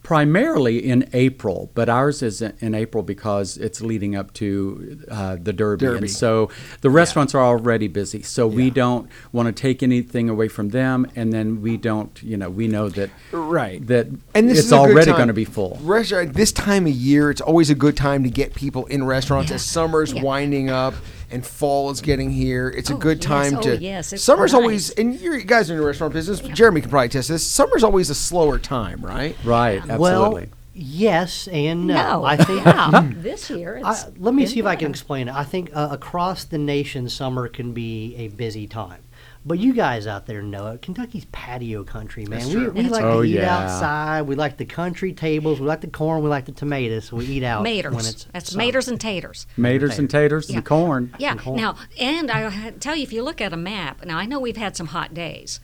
primarily 0.03 0.77
in 0.77 1.09
April. 1.13 1.71
But 1.73 1.89
ours 1.89 2.21
is 2.21 2.41
in 2.41 2.53
in 2.59 2.75
April 2.75 3.03
because 3.03 3.57
it's 3.57 3.81
leading 3.81 4.15
up 4.15 4.33
to 4.33 5.01
uh, 5.09 5.37
the 5.41 5.51
Derby. 5.53 5.85
Derby. 5.85 5.97
And 5.99 6.09
so 6.09 6.49
the 6.81 6.89
restaurants 6.89 7.33
are 7.33 7.41
already 7.43 7.87
busy. 7.87 8.21
So 8.21 8.47
we 8.47 8.69
don't 8.69 9.09
want 9.31 9.47
to 9.47 9.51
take 9.61 9.81
anything 9.81 10.29
away 10.29 10.47
from 10.47 10.69
them. 10.69 11.07
And 11.15 11.33
then 11.33 11.61
we 11.61 11.77
don't, 11.77 12.21
you 12.23 12.37
know, 12.37 12.49
we 12.49 12.67
know 12.67 12.89
that, 12.89 13.09
Right. 13.31 13.85
that 13.87 14.07
And 14.35 14.49
this 14.49 14.59
it's 14.59 14.67
is 14.67 14.73
already 14.73 15.11
going 15.11 15.27
to 15.27 15.33
be 15.33 15.45
full. 15.45 15.79
Restaurant 15.81 16.33
this 16.33 16.51
time 16.51 16.85
of 16.85 16.93
year, 16.93 17.29
it's 17.31 17.41
always 17.41 17.69
a 17.69 17.75
good 17.75 17.97
time 17.97 18.23
to 18.23 18.29
get 18.29 18.53
people 18.55 18.85
in 18.87 19.03
restaurants 19.05 19.49
Yeah. 19.49 19.55
as 19.55 19.63
summer's 19.65 20.13
Yeah. 20.13 20.21
winding 20.21 20.69
up 20.69 20.93
and 21.33 21.45
fall 21.45 21.89
is 21.89 21.99
getting 22.01 22.29
here. 22.31 22.69
It's 22.69 22.89
a 22.89 22.93
Oh, 22.93 22.97
good 22.97 23.17
yes. 23.17 23.25
time 23.25 23.57
Oh, 23.57 23.61
to. 23.61 23.77
yes, 23.77 24.13
it's 24.13 24.23
summer's 24.23 24.53
nice. 24.53 24.61
always, 24.61 24.89
and 24.91 25.19
you're, 25.19 25.35
you 25.37 25.43
guys 25.45 25.69
are 25.69 25.73
in 25.73 25.79
the 25.79 25.85
restaurant 25.85 26.13
business. 26.13 26.39
Jeremy 26.39 26.81
can 26.81 26.89
probably 26.89 27.09
test 27.09 27.29
this. 27.29 27.45
Summer's 27.45 27.83
always 27.83 28.09
a 28.09 28.15
slower 28.15 28.59
time, 28.59 29.01
right? 29.03 29.35
Right. 29.43 29.77
Absolutely. 29.79 29.99
Well, 29.99 30.43
yes 30.73 31.47
and 31.49 31.87
no. 31.87 31.93
No, 31.95 32.23
I 32.23 32.37
think. 32.37 32.65
yeah. 32.65 33.09
this 33.15 33.49
year, 33.49 33.77
it's 33.77 33.85
I, 34.05 34.09
let 34.17 34.33
me 34.33 34.43
been 34.43 34.51
see 34.51 34.59
if 34.59 34.65
I 34.65 34.75
can 34.75 34.89
explain 34.89 35.27
it. 35.27 35.33
I 35.35 35.43
think 35.43 35.69
uh, 35.75 35.89
across 35.91 36.43
the 36.45 36.57
nation, 36.57 37.09
summer 37.09 37.47
can 37.47 37.73
be 37.73 38.15
a 38.17 38.27
busy 38.29 38.67
time. 38.67 39.01
But 39.45 39.59
you 39.59 39.73
guys 39.73 40.07
out 40.07 40.25
there 40.25 40.41
know 40.41 40.67
it. 40.67 40.81
Kentucky's 40.81 41.25
patio 41.33 41.83
country, 41.83 42.25
man. 42.25 42.39
That's 42.39 42.47
we 42.53 42.53
true. 42.61 42.71
we 42.71 42.81
That's 42.83 42.93
like 42.93 43.03
right. 43.03 43.09
to 43.11 43.17
Oh, 43.17 43.23
eat 43.23 43.31
yeah. 43.31 43.57
outside. 43.57 44.21
We 44.21 44.35
like 44.35 44.55
the 44.55 44.63
country 44.65 45.11
tables. 45.11 45.59
We 45.59 45.67
like 45.67 45.81
the 45.81 45.87
corn. 45.87 46.23
We 46.23 46.29
like 46.29 46.45
the 46.45 46.53
tomatoes. 46.53 47.05
So 47.09 47.17
we 47.17 47.25
eat 47.25 47.43
out 47.43 47.61
when 47.63 47.75
it's 48.05 48.25
That's 48.31 48.51
summer. 48.53 48.63
maters 48.63 48.87
and 48.87 49.01
taters. 49.01 49.45
Maters 49.57 49.99
and 49.99 50.09
taters 50.09 50.49
Yeah. 50.49 50.57
and 50.57 50.65
corn. 50.65 51.13
Yeah. 51.19 51.35
corn. 51.35 51.57
Now, 51.57 51.75
and 51.99 52.31
I 52.31 52.71
tell 52.71 52.95
you, 52.95 53.03
if 53.03 53.11
you 53.11 53.21
look 53.21 53.41
at 53.41 53.51
a 53.51 53.57
map, 53.57 54.05
now 54.05 54.17
I 54.17 54.25
know 54.25 54.39
we've 54.39 54.55
had 54.55 54.77
some 54.77 54.87
hot 54.87 55.13
days, 55.13 55.59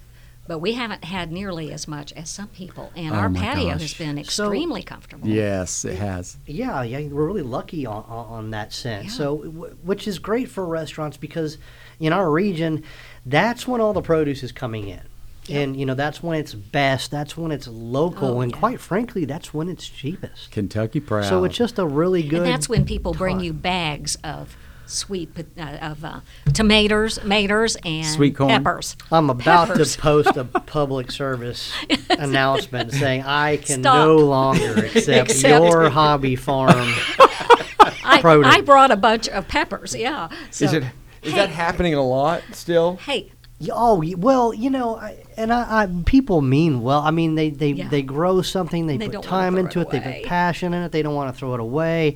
but 0.45 0.59
we 0.59 0.73
haven't 0.73 1.05
had 1.05 1.31
nearly 1.31 1.71
as 1.71 1.87
much 1.87 2.11
as 2.13 2.29
some 2.29 2.47
people, 2.47 2.91
and 2.97 3.13
Oh 3.13 3.17
our 3.17 3.29
my 3.29 3.39
patio 3.39 3.69
has 3.69 3.81
gosh. 3.81 3.97
been 3.97 4.15
So- 4.25 4.45
extremely 4.51 4.83
comfortable. 4.83 5.29
Yes, 5.29 5.85
it 5.85 5.95
has. 5.99 6.37
Yeah, 6.47 6.81
yeah, 6.83 7.07
we're 7.07 7.25
really 7.27 7.43
lucky 7.43 7.85
on, 7.85 8.03
on, 8.09 8.25
on 8.25 8.49
that 8.51 8.73
sense. 8.73 9.05
Yeah. 9.05 9.11
So, 9.11 9.37
w- 9.37 9.77
which 9.83 10.05
is 10.07 10.19
great 10.19 10.49
for 10.49 10.65
restaurants 10.65 11.15
because 11.17 11.59
in 11.99 12.11
our 12.13 12.29
region, 12.31 12.83
that's 13.29 13.67
when 13.67 13.81
all 13.81 13.93
the 13.93 14.01
produce 14.01 14.43
is 14.43 14.51
coming 14.51 14.87
in. 14.87 15.01
And 15.49 15.75
you 15.75 15.85
know 15.85 15.95
that's 15.95 16.21
when 16.21 16.37
it's 16.39 16.53
best. 16.53 17.09
That's 17.09 17.35
when 17.35 17.51
it's 17.51 17.67
local, 17.67 18.37
Oh, 18.37 18.41
and 18.41 18.51
yeah. 18.51 18.57
quite 18.59 18.79
frankly, 18.79 19.25
that's 19.25 19.51
when 19.53 19.67
it's 19.67 19.87
cheapest. 19.87 20.51
Kentucky 20.51 20.99
proud. 20.99 21.25
So 21.25 21.43
it's 21.43 21.57
just 21.57 21.79
a 21.79 21.85
really 21.87 22.21
good. 22.21 22.41
And 22.41 22.47
that's 22.47 22.69
when 22.69 22.85
people 22.85 23.13
bring 23.13 23.39
you 23.39 23.51
bags 23.51 24.15
of 24.23 24.55
sweet 24.85 25.29
uh, 25.57 25.61
of 25.81 26.03
uh, 26.05 26.19
tomatoes, 26.53 27.17
maters, 27.19 27.77
and 27.83 28.05
Sweet 28.05 28.35
corn. 28.35 28.49
peppers. 28.49 28.95
I'm 29.11 29.31
about 29.31 29.69
Peppers. 29.69 29.95
to 29.95 30.01
post 30.01 30.37
a 30.37 30.43
public 30.67 31.11
service 31.11 31.73
announcement 32.11 32.91
saying 32.93 33.23
I 33.23 33.57
can 33.57 33.81
Stop. 33.81 33.95
no 34.05 34.17
longer 34.17 34.73
accept 34.85 35.31
Accept. 35.31 35.63
your 35.65 35.89
hobby 35.89 36.35
farm. 36.35 36.73
I, 38.03 38.19
produce. 38.21 38.53
I 38.53 38.61
brought 38.61 38.91
a 38.91 38.95
bunch 38.97 39.27
of 39.29 39.47
peppers. 39.47 39.95
Yeah. 39.95 40.29
So, 40.51 40.65
is 40.65 40.73
it? 40.73 40.83
Is 41.23 41.33
that 41.33 41.49
happening 41.49 41.93
a 41.93 42.03
lot 42.05 42.41
still? 42.53 42.95
Hey, 42.97 43.31
Y- 43.61 43.67
Oh 43.73 44.01
well, 44.17 44.53
you 44.53 44.69
know, 44.69 44.95
I, 44.95 45.21
and 45.35 45.51
I, 45.51 45.83
I 45.83 45.87
people 46.05 46.39
mean 46.41 46.81
well. 46.81 47.01
I 47.01 47.11
mean, 47.11 47.35
they 47.35 47.49
they, 47.49 47.71
Yeah. 47.71 47.89
they 47.89 48.01
grow 48.01 48.41
something, 48.41 48.87
they, 48.87 48.95
They 48.97 49.09
put 49.09 49.21
time 49.23 49.57
into 49.57 49.79
it 49.79 49.83
it, 49.83 49.89
they 49.91 49.99
put 49.99 50.23
passion 50.29 50.73
in 50.73 50.81
it. 50.83 50.91
They 50.93 51.01
don't 51.01 51.13
want 51.15 51.33
to 51.33 51.37
throw 51.37 51.53
it 51.55 51.59
away. 51.59 52.15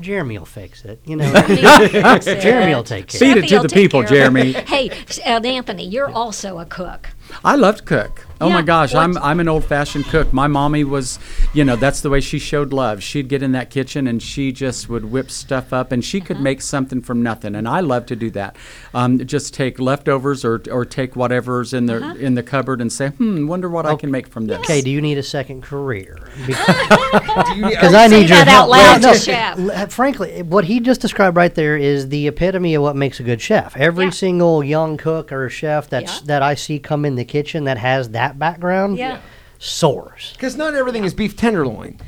Jeremy 0.00 0.38
will 0.38 0.46
fix 0.46 0.84
it. 0.84 1.00
You 1.04 1.16
know, 1.16 1.30
Jeremy 2.22 2.74
will 2.74 2.84
take 2.84 3.08
care. 3.08 3.18
Feed 3.18 3.32
of 3.36 3.44
it 3.44 3.52
it. 3.52 3.56
to 3.62 3.68
the 3.68 3.68
people, 3.68 4.02
care 4.04 4.28
of 4.28 4.36
it. 4.36 4.52
Jeremy. 4.52 4.52
Hey, 4.66 4.90
s- 5.08 5.18
uh, 5.26 5.40
Anthony, 5.44 5.84
you're 5.86 6.08
also 6.08 6.58
a 6.58 6.64
cook. 6.64 7.10
I 7.44 7.56
loved 7.56 7.84
cook. 7.84 8.24
Oh 8.40 8.46
Yeah, 8.48 8.54
my 8.54 8.62
gosh, 8.62 8.94
I'm 8.94 9.18
I'm 9.18 9.40
an 9.40 9.48
old 9.48 9.64
fashioned 9.64 10.04
cook. 10.06 10.32
My 10.32 10.46
mommy 10.46 10.84
was, 10.84 11.18
you 11.52 11.64
know, 11.64 11.74
that's 11.74 12.00
the 12.02 12.08
way 12.10 12.20
she 12.20 12.38
showed 12.38 12.72
love. 12.72 13.02
She'd 13.02 13.28
get 13.28 13.42
in 13.42 13.50
that 13.52 13.68
kitchen 13.70 14.06
and 14.06 14.22
she 14.22 14.52
just 14.52 14.88
would 14.88 15.06
whip 15.10 15.28
stuff 15.30 15.72
up, 15.72 15.90
and 15.90 16.04
she 16.04 16.18
Uh-huh. 16.18 16.26
could 16.28 16.40
make 16.40 16.62
something 16.62 17.00
from 17.02 17.20
nothing. 17.22 17.56
And 17.56 17.66
I 17.68 17.80
love 17.80 18.06
to 18.06 18.16
do 18.16 18.30
that. 18.30 18.54
Um, 18.94 19.18
just 19.26 19.54
take 19.54 19.80
leftovers 19.80 20.44
or 20.44 20.62
or 20.70 20.84
take 20.84 21.16
whatever's 21.16 21.72
in 21.74 21.86
the 21.86 21.96
Uh-huh. 21.96 22.14
in 22.18 22.34
the 22.34 22.44
cupboard 22.44 22.80
and 22.80 22.92
say, 22.92 23.08
hmm, 23.08 23.46
wonder 23.48 23.68
what 23.68 23.86
I 23.86 23.96
can 23.96 24.10
make 24.12 24.28
from 24.28 24.46
this. 24.46 24.58
Okay, 24.60 24.82
do 24.82 24.90
you 24.90 25.00
need 25.00 25.18
a 25.18 25.22
second 25.22 25.62
career? 25.62 26.16
Do 26.46 26.52
you- 26.52 26.58
Because 27.68 27.94
I 27.94 28.06
need 28.06 28.28
your 28.28 28.38
that 28.38 28.46
help. 28.48 28.64
out 28.66 28.70
loud 28.70 29.02
Well, 29.02 29.14
to 29.14 29.18
chef. 29.18 29.92
Frankly, 29.92 30.42
what 30.42 30.64
he 30.64 30.78
just 30.80 31.00
described 31.00 31.36
right 31.36 31.54
there 31.54 31.76
is 31.76 32.08
the 32.08 32.28
epitome 32.28 32.74
of 32.74 32.82
what 32.82 32.94
makes 32.96 33.18
a 33.20 33.22
good 33.24 33.40
chef. 33.40 33.76
Every 33.76 34.06
Yeah. 34.06 34.10
single 34.10 34.62
young 34.62 34.96
cook 34.96 35.32
or 35.32 35.48
chef 35.50 35.88
that's 35.90 36.16
Yeah. 36.18 36.26
that 36.26 36.42
I 36.42 36.54
see 36.54 36.78
come 36.78 37.04
in 37.04 37.16
the 37.18 37.24
kitchen 37.24 37.64
that 37.64 37.76
has 37.78 38.10
that 38.10 38.38
background 38.38 38.96
Yeah. 38.96 39.18
soars. 39.58 40.30
Because 40.34 40.56
not 40.56 40.74
everything 40.74 41.04
is 41.04 41.12
beef 41.14 41.36
tenderloin. 41.36 41.98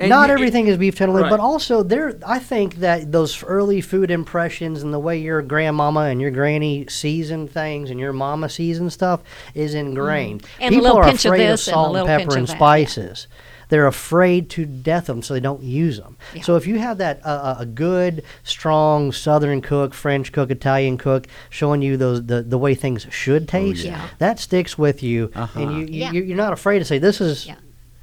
And 0.00 0.08
Not 0.10 0.28
you- 0.28 0.34
everything 0.34 0.66
is 0.66 0.76
beef 0.76 0.96
tenderloin, 0.96 1.24
Right. 1.24 1.30
but 1.30 1.40
also 1.40 1.82
there. 1.82 2.18
I 2.26 2.38
think 2.40 2.76
that 2.76 3.12
those 3.12 3.44
early 3.44 3.80
food 3.80 4.10
impressions 4.10 4.82
and 4.82 4.92
the 4.92 4.98
way 4.98 5.18
your 5.18 5.40
grandmama 5.40 6.00
and 6.06 6.20
your 6.20 6.30
granny 6.32 6.86
season 6.88 7.46
things 7.46 7.90
and 7.90 8.00
your 8.00 8.12
mama 8.12 8.48
season 8.48 8.90
stuff 8.90 9.20
is 9.54 9.74
ingrained. 9.74 10.42
Mm-hmm. 10.42 10.62
And 10.62 10.68
a 10.74 10.76
People 10.76 10.82
little 10.84 10.98
are 10.98 11.04
pinch 11.04 11.24
of 11.24 11.30
afraid 11.32 11.44
of 11.44 11.50
this 11.52 11.68
and 11.68 11.72
salt 11.74 11.86
and, 11.86 11.92
little 11.92 12.06
pepper 12.08 12.22
and 12.36 12.42
of 12.42 12.46
that, 12.48 12.52
yeah. 12.52 12.58
spices. 12.58 13.26
They're 13.70 13.86
afraid 13.86 14.50
to 14.50 14.66
death 14.66 15.06
them, 15.06 15.22
so 15.22 15.32
they 15.32 15.40
don't 15.40 15.62
use 15.62 15.98
them. 15.98 16.16
Yeah. 16.34 16.42
So 16.42 16.56
if 16.56 16.66
you 16.66 16.78
have 16.78 16.98
that 16.98 17.20
uh, 17.24 17.28
uh, 17.28 17.56
a 17.60 17.66
good, 17.66 18.22
strong 18.42 19.10
Southern 19.10 19.62
cook, 19.62 19.94
French 19.94 20.32
cook, 20.32 20.50
Italian 20.50 20.98
cook, 20.98 21.26
showing 21.50 21.80
you 21.82 21.96
those 21.96 22.24
the, 22.26 22.42
the 22.42 22.58
way 22.58 22.74
things 22.74 23.06
should 23.10 23.48
taste, 23.48 23.84
yeah. 23.84 24.08
that 24.18 24.38
sticks 24.38 24.76
with 24.76 25.02
you, 25.02 25.30
Uh-huh. 25.34 25.60
and 25.60 25.72
you, 25.72 25.78
you 25.86 26.00
Yeah. 26.04 26.12
you're 26.12 26.36
not 26.36 26.52
afraid 26.52 26.80
to 26.80 26.84
say 26.84 26.98
this 26.98 27.20
is 27.22 27.48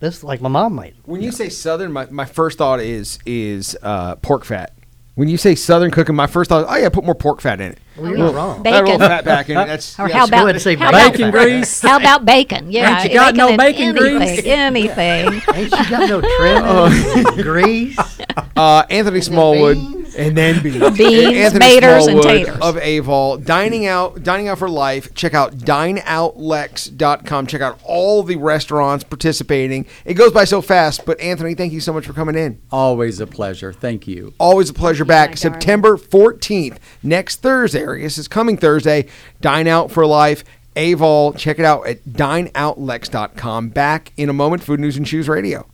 Yeah. 0.02 0.08
this 0.08 0.24
like 0.24 0.42
my 0.42 0.50
mom 0.50 0.76
made. 0.76 0.96
When 1.06 1.22
you 1.22 1.32
say 1.32 1.50
southern, 1.50 1.92
my, 1.92 2.08
my 2.10 2.26
first 2.26 2.58
thought 2.58 2.80
is 2.80 3.20
is 3.26 3.78
uh, 3.82 4.16
pork 4.18 4.46
fat. 4.46 4.74
When 5.16 5.28
you 5.28 5.38
say 5.38 5.56
southern 5.56 5.92
cooking, 5.92 6.16
my 6.16 6.26
first 6.26 6.50
thought, 6.50 6.64
is, 6.64 6.68
oh 6.70 6.76
yeah, 6.78 6.90
put 6.90 7.04
more 7.04 7.14
pork 7.14 7.42
fat 7.42 7.60
in 7.60 7.74
it. 7.74 7.80
Well, 7.98 8.10
you're 8.10 8.18
not 8.18 8.34
wrong. 8.34 8.66
Add 8.66 8.84
a 8.84 8.84
Bacon. 8.86 9.00
fat 9.00 9.26
back 9.26 9.50
in 9.50 9.58
it. 9.58 9.66
That's 9.68 10.00
Or 10.00 10.08
yeah, 10.08 10.14
how 10.14 10.20
that's 10.26 10.30
about 10.30 10.50
ahead 10.50 10.62
say 10.62 10.76
how 10.76 10.92
Bacon 10.92 11.32
grease. 11.32 11.82
How 11.82 11.98
about 12.00 12.24
bacon? 12.26 12.72
Yeah, 12.72 13.02
Ain't 13.02 13.12
you 13.12 13.20
got 13.20 13.36
no 13.36 13.58
bacon 13.58 13.94
grease? 13.94 14.40
anything, 14.46 14.48
Anything. 14.52 15.42
Ain't 15.54 15.72
you 15.72 15.90
got 15.90 16.10
no 16.10 16.22
trim, 17.36 17.44
grease? 17.44 18.00
Uh, 18.56 18.84
Anthony 18.90 19.22
Smallwood, 19.22 19.76
beans? 19.78 20.01
And 20.18 20.36
then 20.38 20.62
beans. 20.62 20.98
Beans, 20.98 21.36
Anthony 21.38 21.66
maters, 21.80 21.94
and 21.96 22.04
Smallwood 22.04 22.24
taters. 22.24 22.58
of 22.62 22.76
AVOL. 22.76 23.46
Dining 23.46 23.86
out, 23.86 24.24
dining 24.24 24.48
out 24.48 24.60
for 24.60 24.70
life. 24.70 25.14
Check 25.14 25.34
out 25.34 25.58
dineoutlex.com. 25.58 27.48
Check 27.48 27.62
out 27.62 27.80
all 27.84 28.24
the 28.24 28.36
restaurants 28.36 29.04
participating. 29.04 29.86
It 30.06 30.16
goes 30.16 30.32
by 30.32 30.44
so 30.44 30.62
fast, 30.62 31.06
but 31.06 31.20
Anthony, 31.20 31.56
thank 31.56 31.74
you 31.74 31.80
so 31.80 31.94
much 31.94 32.06
for 32.06 32.14
coming 32.14 32.36
in. 32.36 32.62
Always 32.72 33.20
a 33.20 33.28
pleasure. 33.28 33.72
Thank 33.74 34.08
you. 34.08 34.34
Always 34.40 34.70
a 34.70 34.74
pleasure 34.74 35.06
back. 35.06 35.30
darling. 35.30 35.38
September 35.38 35.98
14th, 35.98 36.78
next 37.04 37.38
Thursday, 37.42 37.84
or 37.84 37.96
I 37.96 38.00
guess 38.00 38.18
it's 38.18 38.28
coming 38.28 38.58
Thursday. 38.58 39.08
Dine 39.40 39.68
Out 39.68 39.92
for 39.92 40.06
Life, 40.06 40.44
AVOL. 40.76 41.38
Check 41.38 41.60
it 41.60 41.66
out 41.66 41.88
at 41.88 42.04
dineoutlex.com. 42.06 43.70
Back 43.70 44.12
in 44.18 44.30
a 44.30 44.34
moment, 44.34 44.64
Food 44.64 44.80
News 44.80 44.98
and 44.98 45.06
Chews 45.06 45.28
Radio. 45.30 45.66